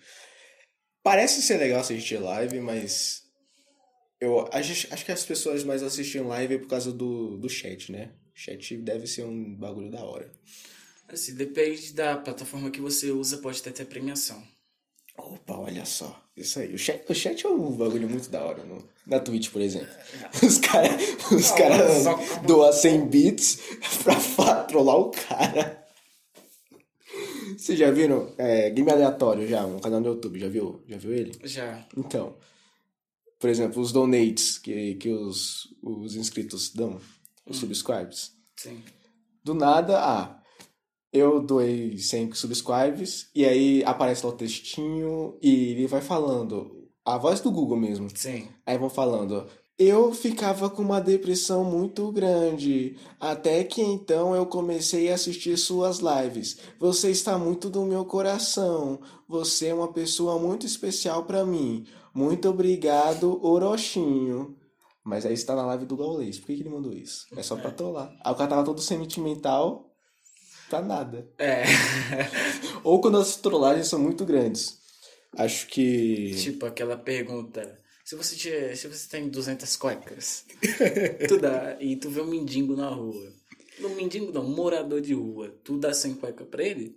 Parece 1.03 1.41
ser 1.41 1.57
legal 1.57 1.81
assistir 1.81 2.19
live, 2.19 2.61
mas. 2.61 3.23
Eu 4.21 4.47
acho, 4.53 4.93
acho 4.93 5.05
que 5.07 5.13
as 5.13 5.25
pessoas 5.25 5.65
mais 5.65 5.83
assistem 5.83 6.21
live 6.21 6.59
por 6.59 6.69
causa 6.69 6.93
do, 6.93 7.39
do 7.39 7.49
chat, 7.49 7.91
né? 7.91 8.13
Chat 8.35 8.77
deve 8.77 9.07
ser 9.07 9.25
um 9.25 9.57
bagulho 9.57 9.91
da 9.91 10.05
hora. 10.05 10.31
Assim, 11.09 11.35
depende 11.35 11.95
da 11.95 12.19
plataforma 12.19 12.71
que 12.71 12.83
você 12.83 13.11
usa, 13.11 13.39
pode 13.39 13.63
ter 13.63 13.71
até 13.71 13.83
premiação. 13.83 14.47
Opa, 15.27 15.57
olha 15.57 15.85
só. 15.85 16.21
Isso 16.37 16.59
aí. 16.59 16.75
O 16.75 16.79
chat, 16.79 17.05
o 17.09 17.15
chat 17.15 17.47
é 17.47 17.49
um 17.49 17.73
bagulho 17.73 18.09
muito 18.09 18.31
da 18.31 18.43
hora. 18.43 18.63
No, 18.65 18.83
na 19.07 19.21
Twitch, 19.21 19.51
por 19.51 19.61
exemplo. 19.61 19.89
Os 20.43 20.59
caras 20.59 21.03
os 21.31 21.51
cara 21.53 21.77
doam 22.47 22.73
100 22.73 23.07
bits 23.09 23.59
pra 24.03 24.65
trollar 24.65 24.97
o 24.97 25.11
cara. 25.11 25.85
Vocês 27.57 27.79
já 27.79 27.91
viram? 27.91 28.33
É, 28.39 28.71
Game 28.71 28.91
Aleatório 28.91 29.47
já, 29.47 29.67
um 29.67 29.79
canal 29.79 30.01
no 30.01 30.09
YouTube. 30.09 30.39
Já 30.39 30.49
viu? 30.49 30.83
Já 30.89 30.97
viu 30.97 31.13
ele? 31.13 31.33
Já. 31.45 31.87
Então. 31.97 32.37
Por 33.39 33.49
exemplo, 33.49 33.81
os 33.81 33.91
donates 33.91 34.59
que, 34.59 34.95
que 34.97 35.09
os, 35.09 35.75
os 35.83 36.15
inscritos 36.15 36.71
dão. 36.71 37.01
Os 37.47 37.59
subscribes. 37.59 38.33
Sim. 38.57 38.83
Do 39.43 39.55
nada, 39.55 39.99
ah, 39.99 40.40
eu 41.13 41.41
doei 41.41 41.99
100 41.99 42.33
subscribes 42.33 43.29
e 43.35 43.45
aí 43.45 43.85
aparece 43.85 44.25
lá 44.25 44.33
o 44.33 44.37
textinho 44.37 45.37
e 45.43 45.71
ele 45.71 45.87
vai 45.87 46.01
falando, 46.01 46.89
a 47.05 47.19
voz 47.19 47.41
do 47.41 47.51
Google 47.51 47.77
mesmo. 47.77 48.09
Sim. 48.15 48.49
Aí 48.65 48.79
vão 48.79 48.91
falando, 48.91 49.47
eu 49.81 50.13
ficava 50.13 50.69
com 50.69 50.83
uma 50.83 51.01
depressão 51.01 51.65
muito 51.65 52.13
grande, 52.13 52.99
até 53.19 53.65
que 53.65 53.81
então 53.81 54.35
eu 54.35 54.45
comecei 54.45 55.11
a 55.11 55.15
assistir 55.15 55.57
suas 55.57 56.01
lives. 56.01 56.59
Você 56.79 57.11
está 57.11 57.39
muito 57.39 57.71
do 57.71 57.83
meu 57.87 58.05
coração. 58.05 59.01
Você 59.27 59.69
é 59.69 59.75
uma 59.75 59.91
pessoa 59.91 60.39
muito 60.39 60.67
especial 60.67 61.25
pra 61.25 61.47
mim. 61.47 61.87
Muito 62.15 62.49
obrigado, 62.51 63.41
Orochinho. 63.43 64.55
Mas 65.03 65.25
aí 65.25 65.33
está 65.33 65.57
na 65.57 65.65
live 65.65 65.87
do 65.87 65.97
Gaulês. 65.97 66.39
Por 66.39 66.49
que, 66.49 66.57
que 66.57 66.63
ele 66.63 66.69
mandou 66.69 66.93
isso? 66.93 67.25
É 67.35 67.43
só 67.43 67.57
pra 67.57 67.71
trollar. 67.71 68.15
Aí 68.23 68.33
o 68.33 68.37
cara 68.37 68.51
tava 68.51 68.65
todo 68.65 68.83
sentimental 68.83 69.90
pra 70.71 70.81
nada. 70.81 71.29
É. 71.37 71.65
Ou 72.85 73.01
quando 73.01 73.19
as 73.19 73.37
trollagens 73.37 73.89
são 73.89 73.99
muito 73.99 74.25
grandes. 74.25 74.79
Acho 75.37 75.67
que. 75.67 76.35
tipo 76.37 76.65
aquela 76.65 76.97
pergunta. 76.97 77.79
Se 78.05 78.17
você, 78.17 78.35
tiver, 78.35 78.75
se 78.75 78.89
você 78.89 79.09
tem 79.09 79.29
200 79.29 79.77
cuecas, 79.77 80.45
tu 81.29 81.39
dá, 81.39 81.77
e 81.81 81.95
tu 81.97 82.11
vê 82.11 82.21
um 82.21 82.27
mendigo 82.27 82.75
na 82.75 82.89
rua. 82.89 83.33
Não, 83.79 83.91
mendigo 83.91 84.33
não, 84.33 84.43
morador 84.43 85.01
de 85.01 85.15
rua. 85.15 85.55
Tu 85.63 85.79
dá 85.79 85.93
100 85.93 86.15
cueca 86.15 86.45
pra 86.45 86.65
ele? 86.65 86.97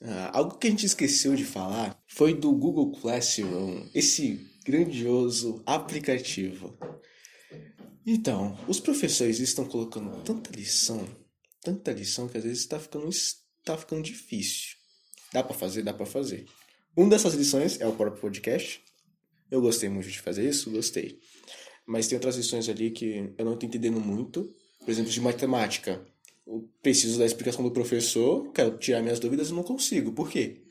Ah, 0.00 0.30
algo 0.32 0.58
que 0.58 0.66
a 0.66 0.70
gente 0.70 0.86
esqueceu 0.86 1.34
de 1.34 1.44
falar 1.44 2.00
foi 2.06 2.34
do 2.34 2.50
Google 2.52 2.92
Classroom, 2.92 3.86
esse 3.94 4.40
grandioso 4.64 5.62
aplicativo. 5.64 6.76
Então, 8.04 8.58
os 8.66 8.80
professores 8.80 9.38
estão 9.38 9.64
colocando 9.66 10.22
tanta 10.22 10.50
lição, 10.50 11.06
tanta 11.62 11.92
lição 11.92 12.28
que 12.28 12.38
às 12.38 12.44
vezes 12.44 12.60
está 12.60 12.78
ficando, 12.78 13.08
tá 13.64 13.76
ficando 13.76 14.02
difícil. 14.02 14.76
Dá 15.32 15.42
pra 15.42 15.54
fazer? 15.54 15.82
Dá 15.82 15.92
pra 15.92 16.06
fazer. 16.06 16.46
Uma 16.96 17.10
dessas 17.10 17.34
lições 17.34 17.80
é 17.80 17.86
o 17.86 17.94
próprio 17.94 18.20
podcast. 18.20 18.82
Eu 19.50 19.60
gostei 19.60 19.88
muito 19.88 20.08
de 20.08 20.20
fazer 20.20 20.48
isso? 20.48 20.70
Gostei. 20.70 21.18
Mas 21.86 22.06
tem 22.06 22.16
outras 22.16 22.36
lições 22.36 22.68
ali 22.68 22.90
que 22.90 23.32
eu 23.36 23.44
não 23.44 23.56
tô 23.56 23.66
entendendo 23.66 24.00
muito. 24.00 24.54
Por 24.80 24.90
exemplo, 24.90 25.10
de 25.10 25.20
matemática. 25.20 26.04
Eu 26.46 26.68
preciso 26.82 27.18
da 27.18 27.26
explicação 27.26 27.62
do 27.62 27.70
professor, 27.70 28.50
quero 28.52 28.78
tirar 28.78 29.02
minhas 29.02 29.20
dúvidas 29.20 29.50
e 29.50 29.52
não 29.52 29.62
consigo. 29.62 30.12
Por 30.12 30.30
quê? 30.30 30.62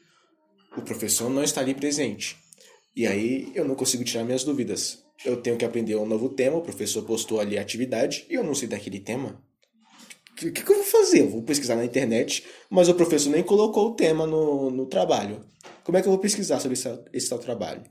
O 0.76 0.82
professor 0.82 1.30
não 1.30 1.44
está 1.44 1.62
ali 1.62 1.74
presente. 1.74 2.36
E 2.96 3.06
aí 3.06 3.52
eu 3.54 3.64
não 3.64 3.76
consigo 3.76 4.04
tirar 4.04 4.24
minhas 4.24 4.44
dúvidas. 4.44 5.04
Eu 5.24 5.42
tenho 5.42 5.58
que 5.58 5.66
aprender 5.66 5.96
um 5.96 6.06
novo 6.06 6.30
tema, 6.30 6.58
o 6.58 6.62
professor 6.62 7.04
postou 7.04 7.40
ali 7.40 7.58
a 7.58 7.62
atividade 7.62 8.26
e 8.30 8.34
eu 8.34 8.44
não 8.44 8.56
sei 8.56 8.68
daquele 8.68 9.00
tema. 9.00 9.42
O 10.38 10.40
que, 10.40 10.52
que, 10.52 10.72
eu 10.72 10.76
vou 10.76 10.84
fazer? 10.84 11.22
Eu 11.22 11.30
vou 11.30 11.42
pesquisar 11.42 11.76
na 11.76 11.84
internet, 11.84 12.46
mas 12.70 12.88
o 12.88 12.94
professor 12.94 13.32
nem 13.32 13.42
colocou 13.42 13.88
o 13.90 13.96
tema 13.96 14.28
no, 14.28 14.70
no 14.70 14.86
trabalho. 14.86 15.44
Como 15.84 15.98
é 15.98 16.02
que 16.02 16.08
eu 16.08 16.12
vou 16.12 16.22
pesquisar 16.22 16.60
sobre 16.60 16.74
esse, 16.78 16.88
esse 17.12 17.28
tal 17.28 17.40
trabalho? 17.40 17.84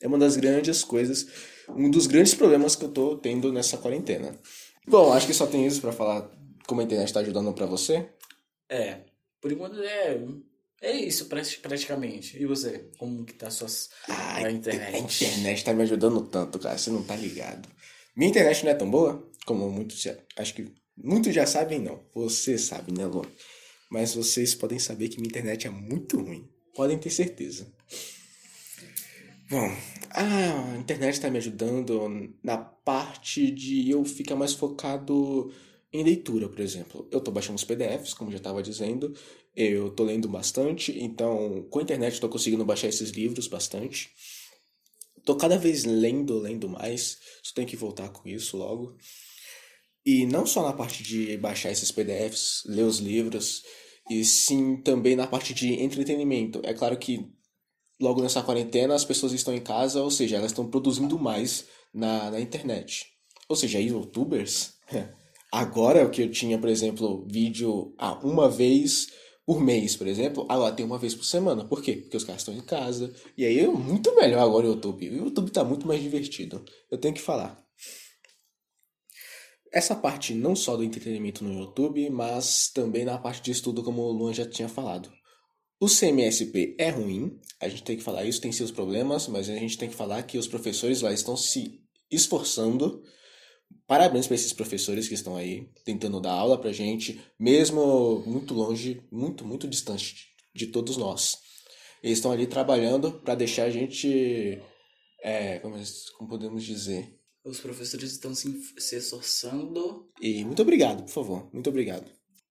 É 0.00 0.06
uma 0.06 0.18
das 0.18 0.36
grandes 0.36 0.84
coisas, 0.84 1.26
um 1.68 1.90
dos 1.90 2.06
grandes 2.06 2.34
problemas 2.34 2.76
que 2.76 2.84
eu 2.84 2.88
tô 2.88 3.16
tendo 3.16 3.52
nessa 3.52 3.76
quarentena. 3.76 4.38
Bom, 4.86 5.12
acho 5.12 5.26
que 5.26 5.34
só 5.34 5.46
tem 5.46 5.66
isso 5.66 5.80
pra 5.80 5.92
falar 5.92 6.30
como 6.68 6.80
a 6.80 6.84
internet 6.84 7.12
tá 7.12 7.20
ajudando 7.20 7.52
pra 7.52 7.66
você. 7.66 8.08
É, 8.68 9.00
por 9.40 9.50
enquanto 9.50 9.80
é, 9.82 10.20
é 10.80 10.92
isso 10.92 11.26
prati- 11.26 11.58
praticamente. 11.58 12.40
E 12.40 12.46
você? 12.46 12.90
Como 12.96 13.24
que 13.24 13.34
tá 13.34 13.48
a 13.48 13.50
sua 13.50 13.68
Ai, 14.08 14.44
a 14.44 14.50
internet? 14.52 15.24
A 15.24 15.28
internet 15.28 15.64
tá 15.64 15.74
me 15.74 15.82
ajudando 15.82 16.22
tanto, 16.26 16.58
cara, 16.60 16.78
você 16.78 16.90
não 16.90 17.02
tá 17.02 17.16
ligado. 17.16 17.68
Minha 18.16 18.30
internet 18.30 18.64
não 18.64 18.70
é 18.70 18.74
tão 18.74 18.90
boa, 18.90 19.28
como 19.46 19.68
muitos. 19.70 20.06
Acho 20.36 20.54
que 20.54 20.72
muitos 20.96 21.34
já 21.34 21.46
sabem, 21.46 21.78
não. 21.78 22.00
Você 22.14 22.58
sabe, 22.58 22.92
né, 22.92 23.06
Lu? 23.06 23.26
Mas 23.90 24.14
vocês 24.14 24.54
podem 24.54 24.78
saber 24.78 25.08
que 25.08 25.16
minha 25.16 25.28
internet 25.28 25.66
é 25.66 25.70
muito 25.70 26.20
ruim. 26.20 26.48
Podem 26.74 26.98
ter 26.98 27.10
certeza. 27.10 27.70
Bom, 29.50 29.70
a 30.10 30.76
internet 30.78 31.20
tá 31.20 31.30
me 31.30 31.36
ajudando 31.36 32.34
na 32.42 32.56
parte 32.56 33.50
de 33.50 33.90
eu 33.90 34.02
ficar 34.02 34.34
mais 34.34 34.54
focado 34.54 35.52
em 35.92 36.02
leitura, 36.02 36.48
por 36.48 36.60
exemplo. 36.60 37.06
Eu 37.10 37.20
tô 37.20 37.30
baixando 37.30 37.56
os 37.56 37.64
PDFs, 37.64 38.14
como 38.14 38.30
já 38.30 38.38
estava 38.38 38.62
dizendo. 38.62 39.14
Eu 39.54 39.90
tô 39.90 40.04
lendo 40.04 40.26
bastante, 40.26 40.98
então 40.98 41.66
com 41.68 41.78
a 41.78 41.82
internet 41.82 42.18
tô 42.18 42.28
conseguindo 42.28 42.64
baixar 42.64 42.88
esses 42.88 43.10
livros 43.10 43.46
bastante. 43.46 44.10
Tô 45.24 45.36
cada 45.36 45.58
vez 45.58 45.84
lendo, 45.84 46.38
lendo 46.38 46.68
mais. 46.68 47.18
Só 47.42 47.54
tenho 47.54 47.68
que 47.68 47.76
voltar 47.76 48.08
com 48.08 48.26
isso 48.26 48.56
logo. 48.56 48.96
E 50.04 50.26
não 50.26 50.44
só 50.44 50.62
na 50.62 50.72
parte 50.72 51.02
de 51.02 51.36
baixar 51.36 51.70
esses 51.70 51.92
PDFs, 51.92 52.62
ler 52.66 52.82
os 52.82 52.98
livros, 52.98 53.62
e 54.10 54.24
sim 54.24 54.76
também 54.76 55.14
na 55.14 55.26
parte 55.26 55.54
de 55.54 55.80
entretenimento. 55.82 56.60
É 56.64 56.74
claro 56.74 56.98
que 56.98 57.30
logo 58.00 58.20
nessa 58.20 58.42
quarentena 58.42 58.94
as 58.94 59.04
pessoas 59.04 59.32
estão 59.32 59.54
em 59.54 59.60
casa, 59.60 60.02
ou 60.02 60.10
seja, 60.10 60.36
elas 60.36 60.50
estão 60.50 60.68
produzindo 60.68 61.18
mais 61.18 61.66
na, 61.94 62.30
na 62.30 62.40
internet. 62.40 63.06
Ou 63.48 63.54
seja, 63.54 63.78
youtubers. 63.78 64.74
Agora 65.52 66.04
o 66.04 66.10
que 66.10 66.22
eu 66.22 66.30
tinha, 66.30 66.58
por 66.58 66.68
exemplo, 66.68 67.26
vídeo 67.28 67.94
ah, 67.98 68.18
uma 68.24 68.48
vez 68.48 69.08
por 69.44 69.60
mês, 69.60 69.96
por 69.96 70.06
exemplo, 70.06 70.46
agora 70.48 70.74
tem 70.74 70.86
uma 70.86 70.98
vez 70.98 71.14
por 71.14 71.24
semana. 71.24 71.64
Por 71.64 71.82
quê? 71.82 71.94
Porque 71.94 72.16
os 72.16 72.24
caras 72.24 72.40
estão 72.40 72.54
em 72.54 72.60
casa. 72.60 73.12
E 73.36 73.44
aí 73.44 73.58
é 73.58 73.66
muito 73.66 74.14
melhor 74.14 74.40
agora 74.40 74.66
o 74.66 74.70
YouTube. 74.70 75.10
O 75.10 75.24
YouTube 75.24 75.50
tá 75.50 75.62
muito 75.64 75.86
mais 75.86 76.00
divertido. 76.00 76.64
Eu 76.90 76.96
tenho 76.96 77.12
que 77.12 77.20
falar. 77.20 77.61
Essa 79.72 79.96
parte 79.96 80.34
não 80.34 80.54
só 80.54 80.76
do 80.76 80.84
entretenimento 80.84 81.42
no 81.42 81.58
YouTube, 81.58 82.10
mas 82.10 82.70
também 82.74 83.06
na 83.06 83.16
parte 83.16 83.40
de 83.40 83.52
estudo, 83.52 83.82
como 83.82 84.02
o 84.02 84.12
Luan 84.12 84.34
já 84.34 84.44
tinha 84.44 84.68
falado. 84.68 85.10
O 85.80 85.86
CMSP 85.86 86.76
é 86.78 86.90
ruim, 86.90 87.40
a 87.58 87.68
gente 87.68 87.82
tem 87.82 87.96
que 87.96 88.02
falar 88.02 88.24
isso, 88.24 88.40
tem 88.40 88.52
seus 88.52 88.70
problemas, 88.70 89.26
mas 89.26 89.48
a 89.48 89.54
gente 89.56 89.78
tem 89.78 89.88
que 89.88 89.96
falar 89.96 90.22
que 90.24 90.36
os 90.36 90.46
professores 90.46 91.00
lá 91.00 91.10
estão 91.10 91.36
se 91.36 91.80
esforçando. 92.10 93.02
Parabéns 93.86 94.26
para 94.26 94.36
esses 94.36 94.52
professores 94.52 95.08
que 95.08 95.14
estão 95.14 95.36
aí 95.36 95.70
tentando 95.84 96.20
dar 96.20 96.34
aula 96.34 96.60
pra 96.60 96.70
gente, 96.70 97.20
mesmo 97.40 98.22
muito 98.26 98.52
longe, 98.52 99.02
muito, 99.10 99.44
muito 99.44 99.66
distante 99.66 100.28
de 100.54 100.66
todos 100.66 100.98
nós. 100.98 101.38
Eles 102.02 102.18
estão 102.18 102.30
ali 102.30 102.46
trabalhando 102.46 103.20
para 103.20 103.34
deixar 103.34 103.64
a 103.64 103.70
gente, 103.70 104.60
é, 105.22 105.58
como, 105.60 105.76
como 106.18 106.30
podemos 106.30 106.62
dizer, 106.62 107.18
Os 107.44 107.58
professores 107.58 108.12
estão 108.12 108.34
se, 108.34 108.48
se 108.78 108.96
esforçando. 108.96 110.08
E 110.20 110.44
muito 110.44 110.62
obrigado, 110.62 111.02
por 111.02 111.10
favor. 111.10 111.50
Muito 111.52 111.68
obrigado. 111.68 112.08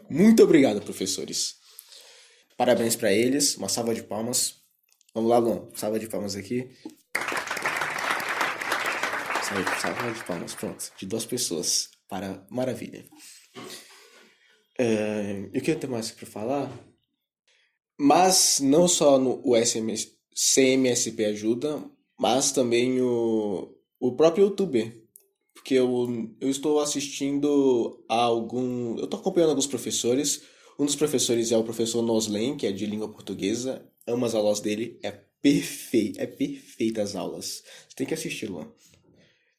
Muito 0.10 0.44
obrigado, 0.44 0.82
professores. 0.82 1.56
Parabéns 2.58 2.96
pra 2.98 3.14
eles. 3.14 3.56
Uma 3.56 3.70
salva 3.70 3.96
de 3.96 4.04
palmas. 4.04 4.56
Vamos 5.14 5.30
lá, 5.30 5.38
Luan. 5.38 5.70
Salva 5.76 5.98
de 5.98 6.10
palmas 6.10 6.36
aqui. 6.36 6.70
Salva, 9.82 10.12
de 10.12 10.24
palmas. 10.26 10.56
Pronto. 10.56 10.92
De 10.98 11.06
duas 11.06 11.26
pessoas. 11.26 11.90
Para 12.10 12.46
maravilha. 12.50 13.06
É, 14.78 15.50
eu 15.54 15.62
tenho 15.62 15.92
mais 15.92 16.12
pra 16.12 16.26
falar? 16.26 16.70
Mas 17.98 18.60
não 18.60 18.88
só 18.88 19.18
no 19.18 19.42
o 19.46 19.56
SMS, 19.56 20.08
CMSP 20.36 21.26
ajuda, 21.26 21.84
mas 22.20 22.52
também 22.52 23.00
o, 23.00 23.74
o 24.02 24.14
próprio 24.14 24.46
youtuber. 24.46 25.00
Porque 25.54 25.76
eu, 25.76 26.34
eu 26.42 26.50
estou 26.50 26.80
assistindo 26.80 28.04
a 28.10 28.16
algum. 28.16 28.98
Eu 28.98 29.06
estou 29.06 29.20
acompanhando 29.20 29.52
alguns 29.52 29.68
professores. 29.68 30.42
Um 30.80 30.86
dos 30.86 30.96
professores 30.96 31.52
é 31.52 31.58
o 31.58 31.64
professor 31.64 32.02
Noslen, 32.02 32.58
que 32.58 32.66
é 32.66 32.72
de 32.72 32.88
língua 32.88 33.08
portuguesa. 33.08 33.86
Amo 34.08 34.26
as 34.26 34.34
aulas 34.34 34.60
dele. 34.60 35.00
É 35.04 35.12
perfeito. 35.12 36.20
É 36.20 36.26
perfeita 36.26 37.04
as 37.04 37.16
aulas. 37.16 37.64
Você 37.88 37.96
tem 37.96 38.08
que 38.08 38.16
assistir, 38.16 38.48
Luan. 38.48 38.68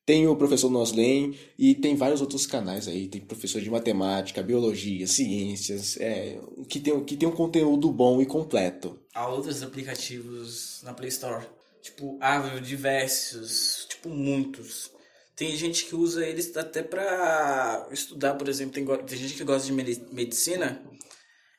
Tem 0.05 0.27
o 0.27 0.35
professor 0.35 0.69
Noslen 0.69 1.39
e 1.57 1.77
tem 1.77 1.95
vários 1.95 2.21
outros 2.21 2.45
canais 2.45 2.89
aí. 2.89 3.07
Tem 3.07 3.21
professor 3.21 3.63
de 3.63 3.71
matemática, 3.71 4.43
biologia, 4.43 5.07
ciências, 5.07 5.97
é, 6.01 6.41
que, 6.69 6.81
tem, 6.81 7.05
que 7.05 7.17
tem 7.17 7.29
um 7.29 7.37
conteúdo 7.37 7.93
bom 7.93 8.21
e 8.21 8.27
completo. 8.27 8.99
Há 9.15 9.29
outros 9.29 9.63
aplicativos 9.63 10.81
na 10.83 10.93
Play 10.93 11.11
Store. 11.11 11.47
Tipo, 11.83 12.17
há 12.21 12.59
diversos, 12.61 13.87
tipo, 14.03 14.09
muitos. 14.09 14.91
Tem 15.37 15.57
gente 15.57 15.87
que 15.87 15.95
usa 15.95 16.27
eles 16.27 16.55
até 16.57 16.83
pra 16.83 17.89
estudar, 17.91 18.35
por 18.35 18.49
exemplo. 18.49 18.75
Tem, 18.75 18.85
tem 19.07 19.19
gente 19.19 19.35
que 19.35 19.45
gosta 19.45 19.67
de 19.67 19.73
medi- 19.73 20.07
medicina, 20.13 20.85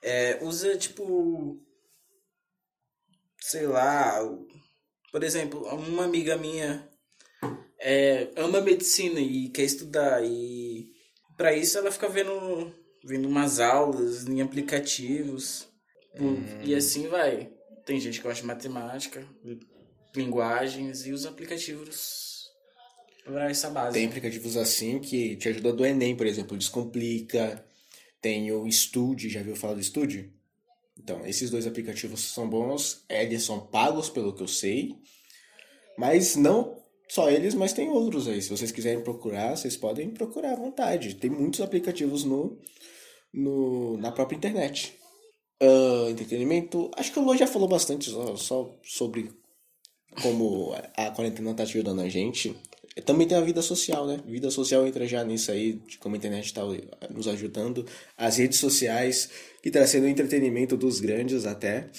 é, 0.01 0.39
usa, 0.43 0.77
tipo, 0.77 1.59
sei 3.41 3.65
lá, 3.65 4.19
por 5.11 5.23
exemplo, 5.23 5.65
uma 5.73 6.03
amiga 6.03 6.37
minha 6.37 6.87
é, 7.79 8.29
ama 8.35 8.61
medicina 8.61 9.19
e 9.19 9.49
quer 9.49 9.63
estudar 9.63 10.23
e 10.23 10.91
para 11.35 11.53
isso 11.53 11.77
ela 11.77 11.91
fica 11.91 12.07
vendo 12.07 12.73
vendo 13.03 13.27
umas 13.27 13.59
aulas 13.59 14.25
em 14.25 14.41
aplicativos 14.41 15.67
Pô, 16.17 16.35
e 16.63 16.73
assim 16.73 17.07
vai 17.09 17.51
tem 17.85 17.99
gente 17.99 18.19
que 18.19 18.23
gosta 18.23 18.39
de 18.39 18.47
matemática 18.47 19.27
linguagens 20.15 21.05
e 21.05 21.11
os 21.11 21.25
aplicativos 21.25 22.32
essa 23.49 23.69
base 23.69 23.93
Tem 23.93 24.07
aplicativos 24.07 24.57
assim 24.57 24.99
que 24.99 25.35
te 25.37 25.49
ajuda 25.49 25.73
do 25.73 25.85
Enem, 25.85 26.15
por 26.15 26.25
exemplo, 26.25 26.57
Descomplica. 26.57 27.65
Tem 28.21 28.51
o 28.51 28.69
Studio, 28.71 29.29
já 29.29 29.41
viu 29.41 29.55
falar 29.55 29.75
do 29.75 29.83
Studio? 29.83 30.31
Então, 30.97 31.25
esses 31.25 31.49
dois 31.49 31.65
aplicativos 31.67 32.21
são 32.21 32.49
bons, 32.49 33.03
eles 33.09 33.43
são 33.43 33.59
pagos 33.59 34.09
pelo 34.09 34.33
que 34.33 34.43
eu 34.43 34.47
sei, 34.47 34.95
mas 35.97 36.35
não 36.35 36.81
só 37.09 37.29
eles, 37.29 37.53
mas 37.53 37.73
tem 37.73 37.89
outros 37.89 38.27
aí. 38.27 38.41
Se 38.41 38.49
vocês 38.49 38.71
quiserem 38.71 39.03
procurar, 39.03 39.55
vocês 39.55 39.75
podem 39.75 40.09
procurar 40.11 40.53
à 40.53 40.55
vontade. 40.55 41.15
Tem 41.15 41.29
muitos 41.29 41.61
aplicativos 41.61 42.23
no, 42.23 42.57
no 43.33 43.97
na 43.97 44.11
própria 44.11 44.37
internet. 44.37 44.97
Ah, 45.61 46.09
entretenimento, 46.09 46.91
acho 46.95 47.11
que 47.11 47.19
o 47.19 47.23
Lô 47.23 47.35
já 47.35 47.47
falou 47.47 47.67
bastante 47.67 48.09
só, 48.09 48.35
só 48.35 48.79
sobre 48.83 49.31
como 50.21 50.73
a 50.95 51.11
quarentena 51.11 51.53
tá 51.53 51.63
ajudando 51.63 52.01
a 52.01 52.09
gente. 52.09 52.55
Também 53.01 53.27
tem 53.27 53.37
a 53.37 53.41
vida 53.41 53.61
social, 53.61 54.05
né? 54.05 54.19
Vida 54.25 54.51
social 54.51 54.85
entra 54.85 55.07
já 55.07 55.23
nisso 55.23 55.51
aí, 55.51 55.73
de 55.73 55.97
como 55.97 56.15
a 56.15 56.17
internet 56.17 56.45
está 56.45 56.61
nos 57.09 57.27
ajudando. 57.27 57.85
As 58.15 58.37
redes 58.37 58.59
sociais, 58.59 59.29
que 59.61 59.69
está 59.69 59.85
sendo 59.87 60.03
o 60.03 60.09
entretenimento 60.09 60.77
dos 60.77 60.99
grandes 60.99 61.45
até. 61.45 61.89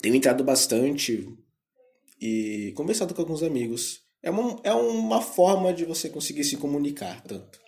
Tenho 0.00 0.16
entrado 0.16 0.42
bastante 0.42 1.28
e 2.20 2.72
conversado 2.74 3.14
com 3.14 3.22
alguns 3.22 3.42
amigos. 3.42 4.02
É 4.22 4.30
uma, 4.30 4.60
é 4.64 4.72
uma 4.72 5.20
forma 5.20 5.72
de 5.72 5.84
você 5.84 6.08
conseguir 6.08 6.44
se 6.44 6.56
comunicar 6.56 7.22
tanto. 7.22 7.60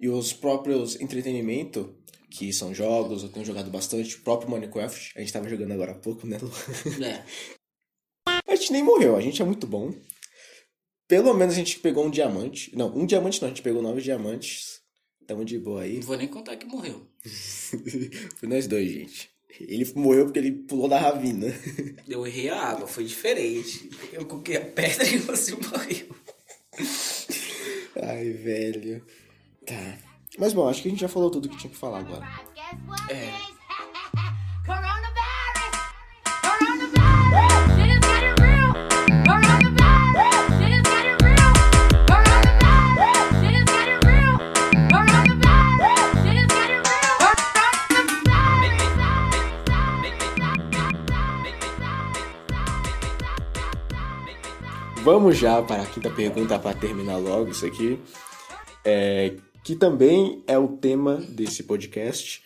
E 0.00 0.08
os 0.08 0.32
próprios 0.32 1.00
entretenimento, 1.00 1.96
que 2.30 2.52
são 2.52 2.74
jogos, 2.74 3.22
eu 3.22 3.28
tenho 3.28 3.46
jogado 3.46 3.70
bastante. 3.70 4.16
O 4.16 4.22
próprio 4.22 4.50
Minecraft, 4.50 5.12
a 5.16 5.20
gente 5.20 5.32
tava 5.32 5.48
jogando 5.48 5.72
agora 5.72 5.92
há 5.92 5.96
pouco, 5.96 6.26
né, 6.26 6.38
Lu? 6.40 6.50
é. 7.04 7.24
A 8.46 8.56
gente 8.56 8.72
nem 8.72 8.82
morreu, 8.82 9.16
a 9.16 9.20
gente 9.20 9.42
é 9.42 9.44
muito 9.44 9.66
bom. 9.66 9.92
Pelo 11.06 11.34
menos 11.34 11.54
a 11.54 11.58
gente 11.58 11.78
pegou 11.78 12.06
um 12.06 12.10
diamante. 12.10 12.74
Não, 12.74 12.94
um 12.96 13.06
diamante 13.06 13.40
não, 13.40 13.48
a 13.48 13.50
gente 13.50 13.62
pegou 13.62 13.82
nove 13.82 14.00
diamantes. 14.00 14.80
Tamo 15.26 15.44
de 15.44 15.58
boa 15.58 15.82
aí. 15.82 15.96
não 15.96 16.02
vou 16.02 16.16
nem 16.16 16.28
contar 16.28 16.56
que 16.56 16.66
morreu 16.66 17.06
Foi 18.36 18.48
nós 18.48 18.66
dois, 18.66 18.90
gente. 18.90 19.30
Ele 19.60 19.90
morreu 19.94 20.24
porque 20.24 20.38
ele 20.38 20.52
pulou 20.52 20.88
da 20.88 20.98
ravina. 20.98 21.46
Eu 22.08 22.26
errei 22.26 22.48
a 22.48 22.60
água, 22.60 22.86
foi 22.86 23.04
diferente. 23.04 23.88
Eu 24.12 24.26
coloquei 24.26 24.56
a 24.56 24.60
pedra 24.60 25.06
e 25.06 25.18
você 25.18 25.54
morreu. 25.54 26.08
Ai, 28.02 28.30
velho. 28.30 29.04
Tá. 29.64 29.98
Mas 30.38 30.52
bom, 30.52 30.68
acho 30.68 30.82
que 30.82 30.88
a 30.88 30.90
gente 30.90 31.00
já 31.00 31.08
falou 31.08 31.30
tudo 31.30 31.48
que 31.48 31.56
tinha 31.56 31.70
que 31.70 31.76
falar 31.76 32.00
agora. 32.00 32.26
É. 33.08 33.53
Vamos 55.04 55.36
já 55.36 55.62
para 55.62 55.82
a 55.82 55.86
quinta 55.86 56.10
pergunta 56.10 56.58
para 56.58 56.74
terminar 56.74 57.18
logo 57.18 57.50
isso 57.50 57.66
aqui. 57.66 58.00
É, 58.82 59.36
que 59.62 59.76
também 59.76 60.42
é 60.46 60.56
o 60.56 60.78
tema 60.78 61.16
desse 61.16 61.64
podcast, 61.64 62.42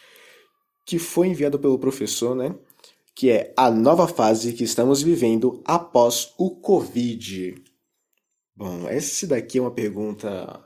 que 0.84 0.98
foi 0.98 1.28
enviado 1.28 1.56
pelo 1.60 1.78
professor, 1.78 2.34
né? 2.34 2.52
Que 3.14 3.30
é 3.30 3.54
a 3.56 3.70
nova 3.70 4.08
fase 4.08 4.54
que 4.54 4.64
estamos 4.64 5.00
vivendo 5.00 5.62
após 5.64 6.34
o 6.36 6.50
Covid. 6.50 7.62
Bom, 8.56 8.88
esse 8.88 9.28
daqui 9.28 9.58
é 9.58 9.60
uma 9.60 9.70
pergunta 9.70 10.60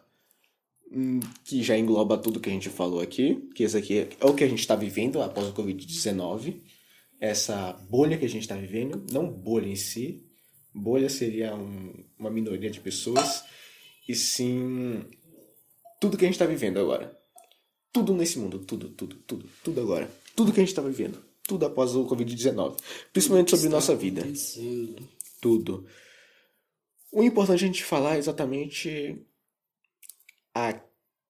hum, 0.91 1.21
que 1.45 1.63
já 1.63 1.77
engloba 1.77 2.17
tudo 2.17 2.41
que 2.41 2.49
a 2.49 2.55
gente 2.55 2.71
falou 2.71 3.03
aqui, 3.03 3.51
que 3.55 3.65
esse 3.65 3.77
aqui 3.77 4.09
é 4.19 4.25
o 4.25 4.33
que 4.33 4.45
a 4.45 4.49
gente 4.49 4.61
está 4.61 4.75
vivendo 4.75 5.21
após 5.21 5.47
o 5.47 5.53
Covid-19, 5.53 6.59
essa 7.21 7.75
bolha 7.91 8.17
que 8.17 8.25
a 8.25 8.31
gente 8.31 8.45
está 8.45 8.57
vivendo, 8.57 9.05
não 9.13 9.29
bolha 9.29 9.69
em 9.69 9.77
si, 9.77 10.32
bolha 10.75 11.09
seria 11.09 11.55
um- 11.55 11.93
uma 12.19 12.31
minoria 12.31 12.71
de 12.71 12.81
pessoas, 12.81 13.45
e 14.09 14.15
sim 14.15 15.05
tudo 16.01 16.17
que 16.17 16.25
a 16.25 16.29
gente 16.29 16.35
está 16.35 16.47
vivendo 16.47 16.79
agora. 16.79 17.17
Tudo 17.93 18.15
nesse 18.15 18.39
mundo, 18.39 18.59
tudo, 18.61 18.89
tudo, 18.91 19.17
tudo, 19.27 19.49
tudo 19.63 19.81
agora. 19.81 20.11
Tudo 20.35 20.53
que 20.53 20.61
a 20.61 20.63
gente 20.63 20.71
está 20.71 20.83
vivendo. 20.83 21.23
Tudo 21.47 21.67
após 21.67 21.95
o 21.95 22.07
Covid-19. 22.07 22.77
Principalmente 23.13 23.51
sobre 23.51 23.69
nossa 23.69 23.95
vida. 23.95 24.23
Tudo. 25.41 25.87
O 27.11 27.23
importante 27.23 27.63
é 27.63 27.65
a 27.65 27.67
gente 27.67 27.85
falar 27.85 28.15
é 28.17 28.19
exatamente 28.19 29.19
a 30.55 30.81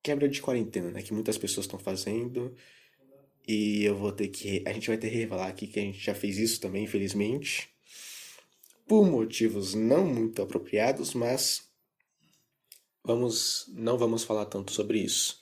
quebra 0.03 0.28
de 0.28 0.40
quarentena, 0.40 0.90
né? 0.90 1.03
Que 1.03 1.12
muitas 1.12 1.36
pessoas 1.36 1.66
estão 1.66 1.78
fazendo. 1.78 2.55
E 3.47 3.82
eu 3.82 3.97
vou 3.97 4.12
ter 4.12 4.28
que. 4.28 4.62
A 4.64 4.72
gente 4.72 4.86
vai 4.86 4.97
ter 4.97 5.11
que 5.11 5.16
revelar 5.16 5.49
aqui 5.49 5.66
que 5.66 5.80
a 5.80 5.82
gente 5.82 5.99
já 5.99 6.14
fez 6.14 6.38
isso 6.38 6.61
também, 6.61 6.84
infelizmente. 6.84 7.68
Por 8.87 9.07
motivos 9.07 9.74
não 9.74 10.05
muito 10.05 10.43
apropriados, 10.43 11.14
mas. 11.14 11.62
Vamos. 13.05 13.66
Não 13.68 13.99
vamos 13.99 14.24
falar 14.24 14.47
tanto 14.47 14.72
sobre 14.72 14.99
isso. 14.99 15.41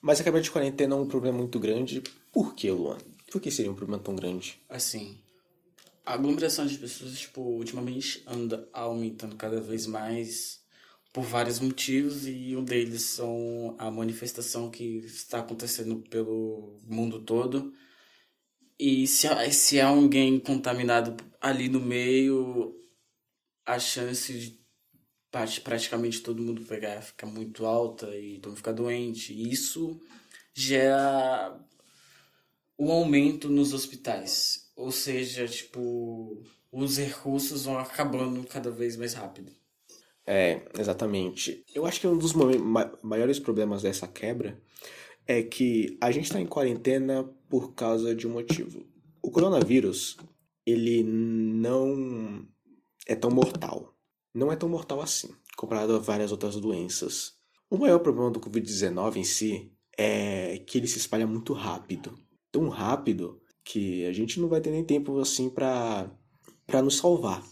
Mas 0.00 0.20
a 0.20 0.24
quebra 0.24 0.40
de 0.40 0.50
quarentena 0.50 0.94
é 0.94 0.98
um 0.98 1.08
problema 1.08 1.38
muito 1.38 1.58
grande. 1.58 2.02
Por 2.32 2.54
que, 2.54 2.70
Luan? 2.70 2.98
Por 3.30 3.40
que 3.40 3.50
seria 3.50 3.70
um 3.70 3.74
problema 3.74 4.02
tão 4.02 4.14
grande? 4.14 4.60
Assim, 4.68 5.18
a 6.08 6.14
aglomeração 6.14 6.64
de 6.66 6.78
pessoas, 6.78 7.18
tipo, 7.18 7.42
ultimamente 7.42 8.22
anda 8.26 8.66
aumentando 8.72 9.36
cada 9.36 9.60
vez 9.60 9.86
mais 9.86 10.60
por 11.12 11.22
vários 11.22 11.60
motivos 11.60 12.26
e 12.26 12.56
um 12.56 12.64
deles 12.64 13.02
são 13.02 13.74
a 13.78 13.90
manifestação 13.90 14.70
que 14.70 14.98
está 14.98 15.40
acontecendo 15.40 15.96
pelo 16.08 16.80
mundo 16.86 17.20
todo. 17.20 17.74
E 18.78 19.06
se, 19.06 19.28
se 19.52 19.80
há 19.80 19.88
alguém 19.88 20.38
contaminado 20.40 21.16
ali 21.40 21.68
no 21.68 21.80
meio, 21.80 22.74
a 23.66 23.78
chance 23.78 24.32
de 24.32 24.60
prati- 25.30 25.60
praticamente 25.62 26.22
todo 26.22 26.42
mundo 26.42 26.62
pegar 26.64 27.02
fica 27.02 27.26
muito 27.26 27.66
alta 27.66 28.16
e 28.16 28.38
mundo 28.40 28.56
ficar 28.56 28.72
doente. 28.72 29.32
E 29.32 29.50
isso 29.52 30.00
gera 30.54 31.58
o 32.78 32.90
aumento 32.90 33.50
nos 33.50 33.74
hospitais. 33.74 34.70
Ou 34.74 34.90
seja, 34.90 35.46
tipo, 35.46 36.42
os 36.72 36.96
recursos 36.96 37.64
vão 37.66 37.78
acabando 37.78 38.42
cada 38.48 38.70
vez 38.70 38.96
mais 38.96 39.12
rápido. 39.14 39.52
É, 40.26 40.60
exatamente. 40.78 41.64
Eu 41.74 41.86
acho 41.86 42.00
que 42.00 42.06
um 42.06 42.18
dos 42.18 42.32
maiores 43.02 43.38
problemas 43.38 43.82
dessa 43.82 44.06
quebra 44.06 44.60
é 45.28 45.42
que 45.42 45.98
a 46.00 46.10
gente 46.10 46.24
está 46.24 46.40
em 46.40 46.46
quarentena 46.46 47.22
por 47.48 47.74
causa 47.74 48.14
de 48.14 48.26
um 48.26 48.32
motivo. 48.32 48.86
O 49.22 49.30
coronavírus, 49.30 50.16
ele 50.66 51.02
não 51.04 52.48
é 53.06 53.14
tão 53.14 53.30
mortal. 53.30 53.94
Não 54.34 54.50
é 54.50 54.56
tão 54.56 54.68
mortal 54.68 55.00
assim, 55.02 55.28
comparado 55.56 55.94
a 55.94 55.98
várias 55.98 56.32
outras 56.32 56.56
doenças. 56.56 57.34
O 57.70 57.76
maior 57.76 57.98
problema 57.98 58.30
do 58.30 58.40
Covid-19 58.40 59.16
em 59.16 59.24
si 59.24 59.70
é 59.96 60.58
que 60.66 60.78
ele 60.78 60.86
se 60.86 60.98
espalha 60.98 61.26
muito 61.26 61.52
rápido. 61.52 62.18
Tão 62.50 62.68
rápido 62.68 63.42
que 63.64 64.06
a 64.06 64.12
gente 64.12 64.40
não 64.40 64.48
vai 64.48 64.60
ter 64.60 64.70
nem 64.70 64.84
tempo 64.84 65.18
assim 65.18 65.50
para 65.50 66.10
para 66.66 66.82
nos 66.82 66.98
salvar, 66.98 67.42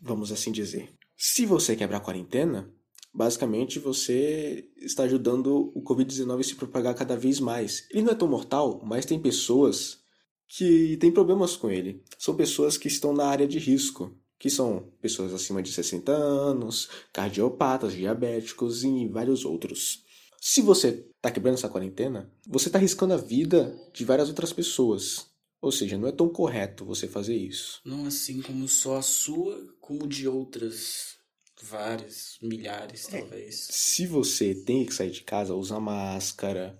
vamos 0.00 0.32
assim 0.32 0.50
dizer. 0.50 0.94
Se 1.14 1.44
você 1.44 1.76
quebrar 1.76 1.98
a 1.98 2.00
quarentena, 2.00 2.72
basicamente 3.16 3.78
você 3.78 4.68
está 4.76 5.04
ajudando 5.04 5.72
o 5.74 5.82
Covid-19 5.82 6.40
a 6.40 6.42
se 6.42 6.54
propagar 6.54 6.94
cada 6.94 7.16
vez 7.16 7.40
mais. 7.40 7.86
Ele 7.90 8.02
não 8.02 8.12
é 8.12 8.14
tão 8.14 8.28
mortal, 8.28 8.82
mas 8.84 9.06
tem 9.06 9.18
pessoas 9.18 9.98
que 10.46 10.98
têm 10.98 11.10
problemas 11.10 11.56
com 11.56 11.70
ele. 11.70 12.02
São 12.18 12.36
pessoas 12.36 12.76
que 12.76 12.88
estão 12.88 13.14
na 13.14 13.26
área 13.26 13.48
de 13.48 13.58
risco, 13.58 14.14
que 14.38 14.50
são 14.50 14.92
pessoas 15.00 15.32
acima 15.32 15.62
de 15.62 15.72
60 15.72 16.12
anos, 16.12 16.90
cardiopatas, 17.10 17.94
diabéticos 17.94 18.84
e 18.84 19.08
vários 19.08 19.46
outros. 19.46 20.04
Se 20.38 20.60
você 20.60 21.06
está 21.16 21.30
quebrando 21.30 21.54
essa 21.54 21.70
quarentena, 21.70 22.30
você 22.46 22.68
está 22.68 22.78
arriscando 22.78 23.14
a 23.14 23.16
vida 23.16 23.74
de 23.94 24.04
várias 24.04 24.28
outras 24.28 24.52
pessoas. 24.52 25.26
Ou 25.60 25.72
seja, 25.72 25.96
não 25.96 26.06
é 26.06 26.12
tão 26.12 26.28
correto 26.28 26.84
você 26.84 27.08
fazer 27.08 27.34
isso. 27.34 27.80
Não 27.82 28.04
assim 28.04 28.42
como 28.42 28.68
só 28.68 28.98
a 28.98 29.02
sua, 29.02 29.58
como 29.80 30.06
de 30.06 30.28
outras 30.28 31.15
várias, 31.64 32.38
milhares 32.42 33.06
talvez. 33.06 33.68
Se 33.70 34.06
você 34.06 34.54
tem 34.54 34.84
que 34.84 34.94
sair 34.94 35.10
de 35.10 35.22
casa, 35.22 35.54
usa 35.54 35.80
máscara, 35.80 36.78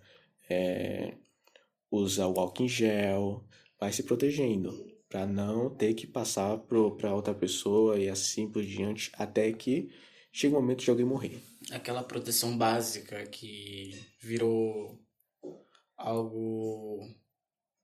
é, 0.49 1.15
usa 1.91 2.27
o 2.27 2.39
álcool 2.39 2.65
em 2.65 2.69
gel, 2.69 3.45
vai 3.79 3.93
se 3.93 4.03
protegendo 4.03 4.95
para 5.09 5.27
não 5.27 5.75
ter 5.75 5.95
que 5.95 6.07
passar 6.07 6.59
para 6.59 7.15
outra 7.15 7.35
pessoa 7.35 7.99
e 7.99 8.09
assim 8.09 8.51
por 8.51 8.65
diante, 8.65 9.11
até 9.15 9.53
que 9.53 9.91
chega 10.33 10.57
o 10.57 10.61
momento 10.61 10.83
de 10.83 10.91
alguém 10.91 11.07
morrer. 11.07 11.43
Aquela 11.71 12.03
proteção 12.03 12.57
básica 12.57 13.25
que 13.27 13.99
virou 14.21 15.01
algo 15.97 17.09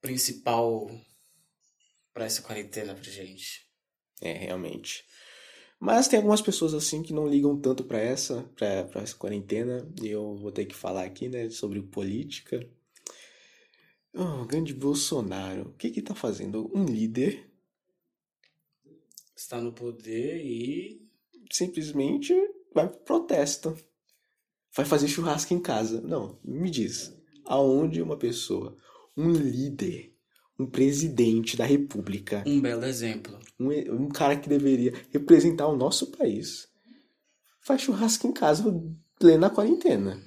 principal 0.00 0.90
para 2.12 2.26
essa 2.26 2.42
quarentena 2.42 2.94
pra 2.94 3.04
gente. 3.04 3.66
É, 4.20 4.32
realmente. 4.32 5.04
Mas 5.84 6.06
tem 6.06 6.16
algumas 6.16 6.40
pessoas 6.40 6.74
assim 6.74 7.02
que 7.02 7.12
não 7.12 7.26
ligam 7.26 7.58
tanto 7.58 7.82
para 7.82 7.98
essa, 7.98 8.48
para 8.54 9.02
essa 9.02 9.16
quarentena, 9.16 9.84
e 10.00 10.06
eu 10.06 10.36
vou 10.36 10.52
ter 10.52 10.64
que 10.64 10.76
falar 10.76 11.02
aqui, 11.02 11.28
né, 11.28 11.50
sobre 11.50 11.82
política. 11.82 12.64
Oh, 14.14 14.44
grande 14.44 14.72
Bolsonaro, 14.72 15.70
o 15.70 15.72
que 15.72 15.90
que 15.90 16.00
tá 16.00 16.14
fazendo? 16.14 16.70
Um 16.72 16.84
líder 16.84 17.50
Está 19.34 19.60
no 19.60 19.72
poder 19.72 20.36
e 20.36 21.04
simplesmente 21.50 22.32
vai 22.72 22.88
pro 22.88 23.00
protesto. 23.00 23.76
Vai 24.76 24.86
fazer 24.86 25.08
churrasco 25.08 25.52
em 25.52 25.58
casa. 25.58 26.00
Não, 26.00 26.38
me 26.44 26.70
diz. 26.70 27.12
Aonde 27.44 28.00
uma 28.00 28.16
pessoa, 28.16 28.76
um 29.16 29.32
líder, 29.32 30.11
um 30.62 30.66
presidente 30.66 31.56
da 31.56 31.64
república, 31.64 32.44
um 32.46 32.60
belo 32.60 32.84
exemplo. 32.84 33.38
um, 33.58 33.68
um 33.94 34.08
cara 34.08 34.36
que 34.36 34.48
deveria 34.48 34.92
representar 35.10 35.66
o 35.66 35.76
nosso 35.76 36.10
país, 36.12 36.68
faz 37.60 37.82
churrasco 37.82 38.26
em 38.26 38.32
casa 38.32 38.64
plena 39.18 39.50
quarentena. 39.50 40.20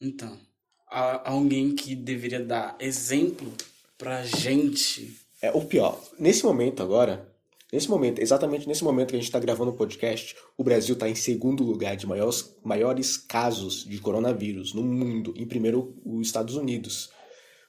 Então, 0.00 0.38
há 0.86 1.30
alguém 1.30 1.74
que 1.74 1.96
deveria 1.96 2.44
dar 2.44 2.76
exemplo 2.78 3.52
pra 3.96 4.22
gente. 4.24 5.18
É 5.40 5.50
o 5.50 5.64
pior. 5.64 6.00
Nesse 6.18 6.44
momento 6.44 6.82
agora, 6.82 7.34
nesse 7.72 7.88
momento, 7.88 8.20
exatamente 8.20 8.68
nesse 8.68 8.84
momento 8.84 9.08
que 9.08 9.16
a 9.16 9.18
gente 9.18 9.28
está 9.28 9.40
gravando 9.40 9.70
o 9.70 9.76
podcast, 9.76 10.36
o 10.56 10.62
Brasil 10.62 10.94
está 10.94 11.08
em 11.08 11.14
segundo 11.14 11.64
lugar 11.64 11.96
de 11.96 12.06
maiores, 12.06 12.56
maiores 12.62 13.16
casos 13.16 13.84
de 13.84 13.98
coronavírus 13.98 14.72
no 14.72 14.82
mundo. 14.82 15.34
Em 15.36 15.46
primeiro, 15.46 15.96
os 16.04 16.26
Estados 16.26 16.54
Unidos. 16.54 17.10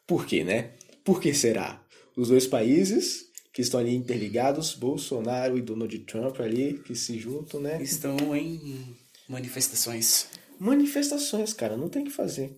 Por 0.06 0.26
quê, 0.26 0.44
né? 0.44 0.74
Por 1.04 1.20
que 1.22 1.34
será? 1.34 1.82
Os 2.16 2.30
dois 2.30 2.46
países 2.48 3.26
que 3.54 3.62
estão 3.62 3.80
ali 3.80 3.96
interligados, 3.96 4.74
Bolsonaro 4.76 5.58
e 5.58 5.62
Donald 5.62 5.98
Trump 6.00 6.40
ali, 6.40 6.82
que 6.86 6.96
se 6.96 7.18
juntam, 7.18 7.60
né? 7.60 7.82
Estão 7.82 8.36
em 8.36 8.96
manifestações. 9.28 10.28
Manifestações, 10.60 11.54
cara, 11.54 11.76
não 11.78 11.90
tem 11.90 12.02
o 12.04 12.06
que 12.06 12.12
fazer. 12.12 12.56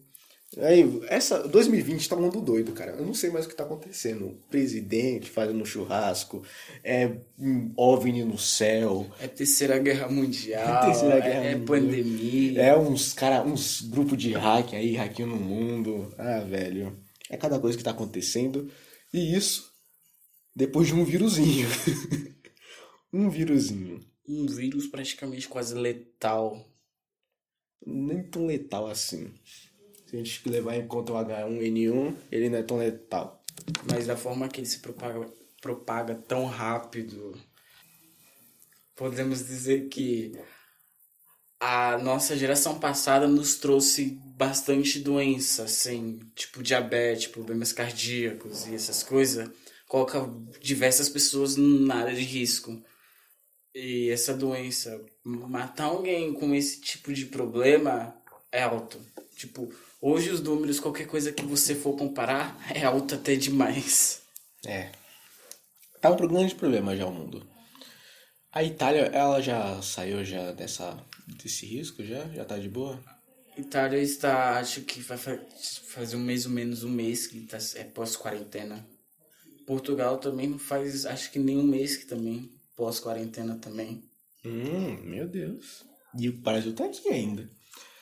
Aí, 0.58 0.84
essa 1.08 1.48
2020 1.48 2.10
tá 2.10 2.16
um 2.18 2.24
mundo 2.24 2.42
doido, 2.42 2.74
cara. 2.74 2.92
Eu 2.92 3.06
não 3.06 3.14
sei 3.14 3.30
mais 3.30 3.46
o 3.46 3.48
que 3.50 3.56
tá 3.56 3.64
acontecendo. 3.64 4.38
Presidente 4.50 5.30
fazendo 5.30 5.66
churrasco, 5.66 6.44
é 6.84 7.10
um 7.40 7.72
OVNI 7.78 8.26
no 8.26 8.38
céu, 8.38 9.08
É 9.18 9.28
terceira 9.28 9.80
guerra 9.80 10.10
mundial, 10.10 10.88
Terceira 10.88 11.16
é- 11.16 11.22
Guerra 11.22 11.44
é, 11.46 11.56
Mundial. 11.56 11.66
pandemia. 11.68 12.62
é 12.62 12.78
uns 12.78 13.14
cara, 13.14 13.44
uns 13.44 13.80
grupos 13.82 14.18
de 14.18 14.34
hack 14.34 14.74
aí, 14.74 14.94
hacking 14.98 15.24
no 15.24 15.38
mundo. 15.38 16.14
Ah, 16.18 16.40
velho. 16.42 16.98
É 17.32 17.38
cada 17.38 17.58
coisa 17.58 17.78
que 17.78 17.84
tá 17.84 17.92
acontecendo. 17.92 18.70
E 19.14 19.34
isso 19.34 19.72
depois 20.54 20.88
de 20.88 20.94
um 20.94 21.06
vírusinho. 21.06 21.66
um 23.12 23.30
vírusinho. 23.30 24.06
Um 24.28 24.46
vírus 24.46 24.88
praticamente 24.88 25.48
quase 25.48 25.74
letal. 25.74 26.70
Nem 27.86 28.22
tão 28.22 28.46
letal 28.46 28.86
assim. 28.88 29.34
Se 30.06 30.16
a 30.16 30.18
gente 30.18 30.50
levar 30.50 30.76
em 30.76 30.86
conta 30.86 31.14
o 31.14 31.16
H1N1, 31.16 32.16
ele 32.30 32.50
não 32.50 32.58
é 32.58 32.64
tão 32.64 32.78
letal. 32.78 33.42
Mas 33.90 34.08
da 34.08 34.18
forma 34.18 34.50
que 34.50 34.60
ele 34.60 34.68
se 34.68 34.80
propaga, 34.80 35.32
propaga 35.62 36.16
tão 36.16 36.46
rápido, 36.46 37.40
podemos 38.94 39.40
dizer 39.48 39.88
que 39.88 40.38
a 41.62 41.96
nossa 42.00 42.36
geração 42.36 42.80
passada 42.80 43.28
nos 43.28 43.54
trouxe 43.54 44.20
bastante 44.36 45.00
doença, 45.00 45.64
assim, 45.64 46.20
tipo 46.36 46.64
diabetes, 46.64 47.28
problemas 47.28 47.72
cardíacos 47.72 48.66
e 48.66 48.74
essas 48.74 49.04
coisas, 49.04 49.48
coloca 49.88 50.28
diversas 50.60 51.08
pessoas 51.08 51.56
na 51.56 51.98
área 51.98 52.16
de 52.16 52.24
risco. 52.24 52.84
E 53.76 54.10
essa 54.10 54.34
doença, 54.34 55.00
matar 55.24 55.86
alguém 55.86 56.34
com 56.34 56.56
esse 56.56 56.82
tipo 56.82 57.14
de 57.14 57.28
problema 57.28 58.12
é 58.52 58.64
alto. 58.64 59.00
Tipo, 59.36 59.72
hoje 60.02 60.32
os 60.32 60.42
números, 60.42 60.80
qualquer 60.80 61.06
coisa 61.06 61.32
que 61.32 61.46
você 61.46 61.76
for 61.76 61.96
comparar, 61.96 62.58
é 62.74 62.84
alto 62.84 63.14
até 63.14 63.36
demais. 63.36 64.24
É. 64.66 64.90
Tá 66.02 66.10
um 66.10 66.16
grande 66.16 66.56
problema 66.56 66.98
já 66.98 67.06
o 67.06 67.14
mundo. 67.14 67.52
A 68.54 68.64
Itália, 68.64 69.04
ela 69.14 69.40
já 69.40 69.82
saiu 69.82 70.26
já 70.26 70.52
dessa, 70.52 70.98
desse 71.38 71.66
risco 71.66 72.04
já? 72.04 72.28
Já 72.30 72.46
tá 72.46 72.58
de 72.58 72.70
boa? 72.70 73.02
Itália 73.58 74.00
está, 74.00 74.58
acho 74.60 74.82
que 74.82 75.02
vai 75.02 75.18
fa- 75.18 75.40
fazer 75.88 76.16
um 76.16 76.22
mês 76.24 76.46
ou 76.46 76.52
menos 76.52 76.84
um 76.84 76.90
mês 76.90 77.28
que 77.28 77.42
tá, 77.42 77.58
é 77.76 77.84
pós-quarentena. 77.84 78.88
Portugal 79.68 80.18
também 80.18 80.48
não 80.50 80.60
faz, 80.60 81.06
acho 81.06 81.32
que 81.32 81.40
nem 81.40 81.58
um 81.58 81.64
mês 81.64 81.98
que 81.98 82.06
também 82.06 82.50
pós-quarentena 82.76 83.56
também. 83.58 84.04
Hum, 84.46 84.98
meu 85.04 85.28
Deus. 85.28 85.84
E 86.18 86.28
o 86.30 86.34
Brasil 86.38 86.74
tá 86.74 86.86
aqui 86.86 87.08
ainda. 87.10 87.50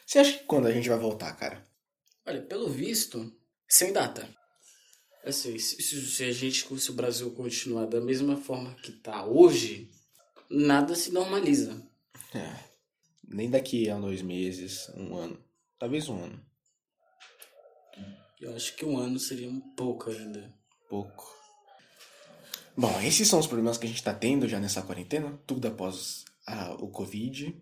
Você 0.05 0.19
acha 0.19 0.37
que 0.37 0.43
quando 0.45 0.67
a 0.67 0.71
gente 0.71 0.87
vai 0.89 0.97
voltar, 0.97 1.33
cara? 1.35 1.67
Olha, 2.25 2.41
pelo 2.41 2.69
visto, 2.69 3.31
sem 3.67 3.91
data. 3.91 4.27
Assim, 5.23 5.57
se, 5.59 5.81
se- 5.81 6.05
se 6.07 6.23
a 6.23 6.31
gente, 6.31 6.65
se 6.79 6.91
o 6.91 6.93
Brasil 6.93 7.29
continuar 7.31 7.85
da 7.87 7.99
mesma 7.99 8.37
forma 8.37 8.73
que 8.75 8.91
tá 8.93 9.25
hoje, 9.25 9.91
nada 10.49 10.95
se 10.95 11.11
normaliza. 11.11 11.81
É. 12.33 12.68
Nem 13.31 13.49
daqui 13.49 13.89
a 13.89 13.97
dois 13.99 14.21
meses, 14.21 14.89
um 14.95 15.15
ano. 15.15 15.37
Talvez 15.77 16.09
um 16.09 16.23
ano. 16.23 16.39
Eu 18.41 18.55
acho 18.55 18.75
que 18.75 18.85
um 18.85 18.97
ano 18.97 19.19
seria 19.19 19.49
um 19.49 19.59
pouco 19.59 20.09
ainda. 20.09 20.53
Pouco. 20.89 21.27
Bom, 22.75 22.99
esses 23.01 23.27
são 23.27 23.39
os 23.39 23.47
problemas 23.47 23.77
que 23.77 23.85
a 23.85 23.89
gente 23.89 24.01
tá 24.03 24.13
tendo 24.13 24.47
já 24.47 24.59
nessa 24.59 24.81
quarentena. 24.81 25.37
Tudo 25.45 25.67
após 25.67 26.23
a- 26.47 26.73
o 26.75 26.87
Covid. 26.87 27.55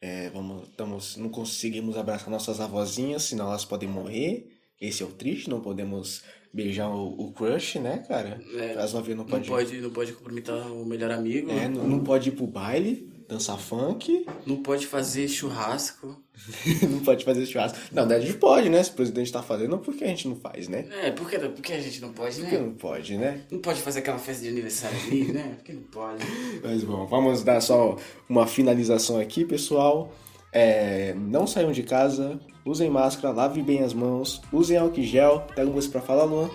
É, 0.00 0.30
vamos, 0.30 0.68
estamos, 0.68 1.16
não 1.16 1.28
conseguimos 1.28 1.96
abraçar 1.96 2.28
nossas 2.30 2.60
avózinhas, 2.60 3.24
senão 3.24 3.48
elas 3.48 3.64
podem 3.64 3.88
morrer. 3.88 4.48
Esse 4.80 5.02
é 5.02 5.06
o 5.06 5.10
triste, 5.12 5.48
não 5.50 5.60
podemos 5.60 6.22
beijar 6.52 6.88
o, 6.90 7.08
o 7.28 7.32
crush, 7.32 7.78
né, 7.78 7.98
cara? 8.08 8.40
É, 8.54 8.72
As 8.78 8.92
novinhas 8.92 9.18
não 9.18 9.24
Não 9.24 9.30
podem. 9.30 9.48
pode, 9.48 9.80
não 9.80 9.90
pode 9.90 10.12
cumprimentar 10.12 10.72
o 10.72 10.84
melhor 10.84 11.10
amigo. 11.12 11.50
É, 11.50 11.68
não, 11.68 11.86
não 11.86 12.02
pode 12.04 12.30
ir 12.30 12.32
pro 12.32 12.46
baile, 12.48 13.11
dançar 13.32 13.58
funk, 13.58 14.26
Não 14.44 14.62
pode 14.62 14.86
fazer 14.86 15.26
churrasco. 15.26 16.16
não 16.88 17.00
pode 17.00 17.24
fazer 17.24 17.46
churrasco. 17.46 17.78
Não, 17.90 18.04
a 18.04 18.20
gente 18.20 18.34
pode, 18.36 18.68
né? 18.68 18.82
Se 18.82 18.90
o 18.90 18.94
presidente 18.94 19.32
tá 19.32 19.42
fazendo, 19.42 19.78
por 19.78 19.94
que 19.94 20.04
a 20.04 20.08
gente 20.08 20.28
não 20.28 20.36
faz, 20.36 20.68
né? 20.68 20.86
É, 21.02 21.10
por 21.10 21.28
que, 21.28 21.38
por 21.38 21.62
que 21.62 21.72
a 21.72 21.80
gente 21.80 22.00
não 22.02 22.12
pode, 22.12 22.36
Por 22.40 22.48
que 22.48 22.56
né? 22.56 22.60
não 22.60 22.74
pode, 22.74 23.16
né? 23.16 23.40
Não 23.50 23.58
pode 23.58 23.80
fazer 23.80 24.00
aquela 24.00 24.18
festa 24.18 24.42
de 24.42 24.50
aniversário 24.50 24.98
ali, 25.06 25.24
né? 25.32 25.54
Por 25.56 25.64
que 25.64 25.72
não 25.72 25.82
pode? 25.82 26.24
Mas 26.62 26.84
bom, 26.84 27.06
vamos 27.06 27.42
dar 27.42 27.60
só 27.62 27.96
uma 28.28 28.46
finalização 28.46 29.18
aqui, 29.18 29.44
pessoal. 29.44 30.12
É, 30.52 31.14
não 31.14 31.46
saiam 31.46 31.72
de 31.72 31.82
casa, 31.82 32.38
usem 32.66 32.90
máscara, 32.90 33.32
lavem 33.32 33.64
bem 33.64 33.82
as 33.82 33.94
mãos, 33.94 34.42
usem 34.52 34.76
álcool 34.76 35.00
em 35.00 35.04
gel. 35.04 35.46
Tem 35.54 35.62
alguma 35.62 35.72
coisa 35.74 35.88
pra 35.88 36.02
falar, 36.02 36.24
Luan? 36.24 36.50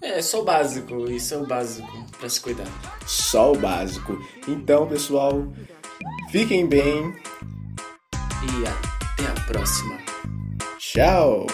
É, 0.00 0.22
só 0.22 0.40
o 0.40 0.44
básico. 0.44 1.10
Isso 1.10 1.34
é 1.34 1.36
o 1.36 1.46
básico 1.46 2.06
pra 2.18 2.28
se 2.28 2.40
cuidar. 2.40 2.66
Só 3.06 3.52
o 3.52 3.58
básico. 3.58 4.16
Então, 4.48 4.86
pessoal, 4.86 5.52
fiquem 6.30 6.66
bem. 6.66 7.14
E 8.42 8.66
até 8.66 9.30
a 9.30 9.44
próxima. 9.46 9.98
Tchau! 10.78 11.46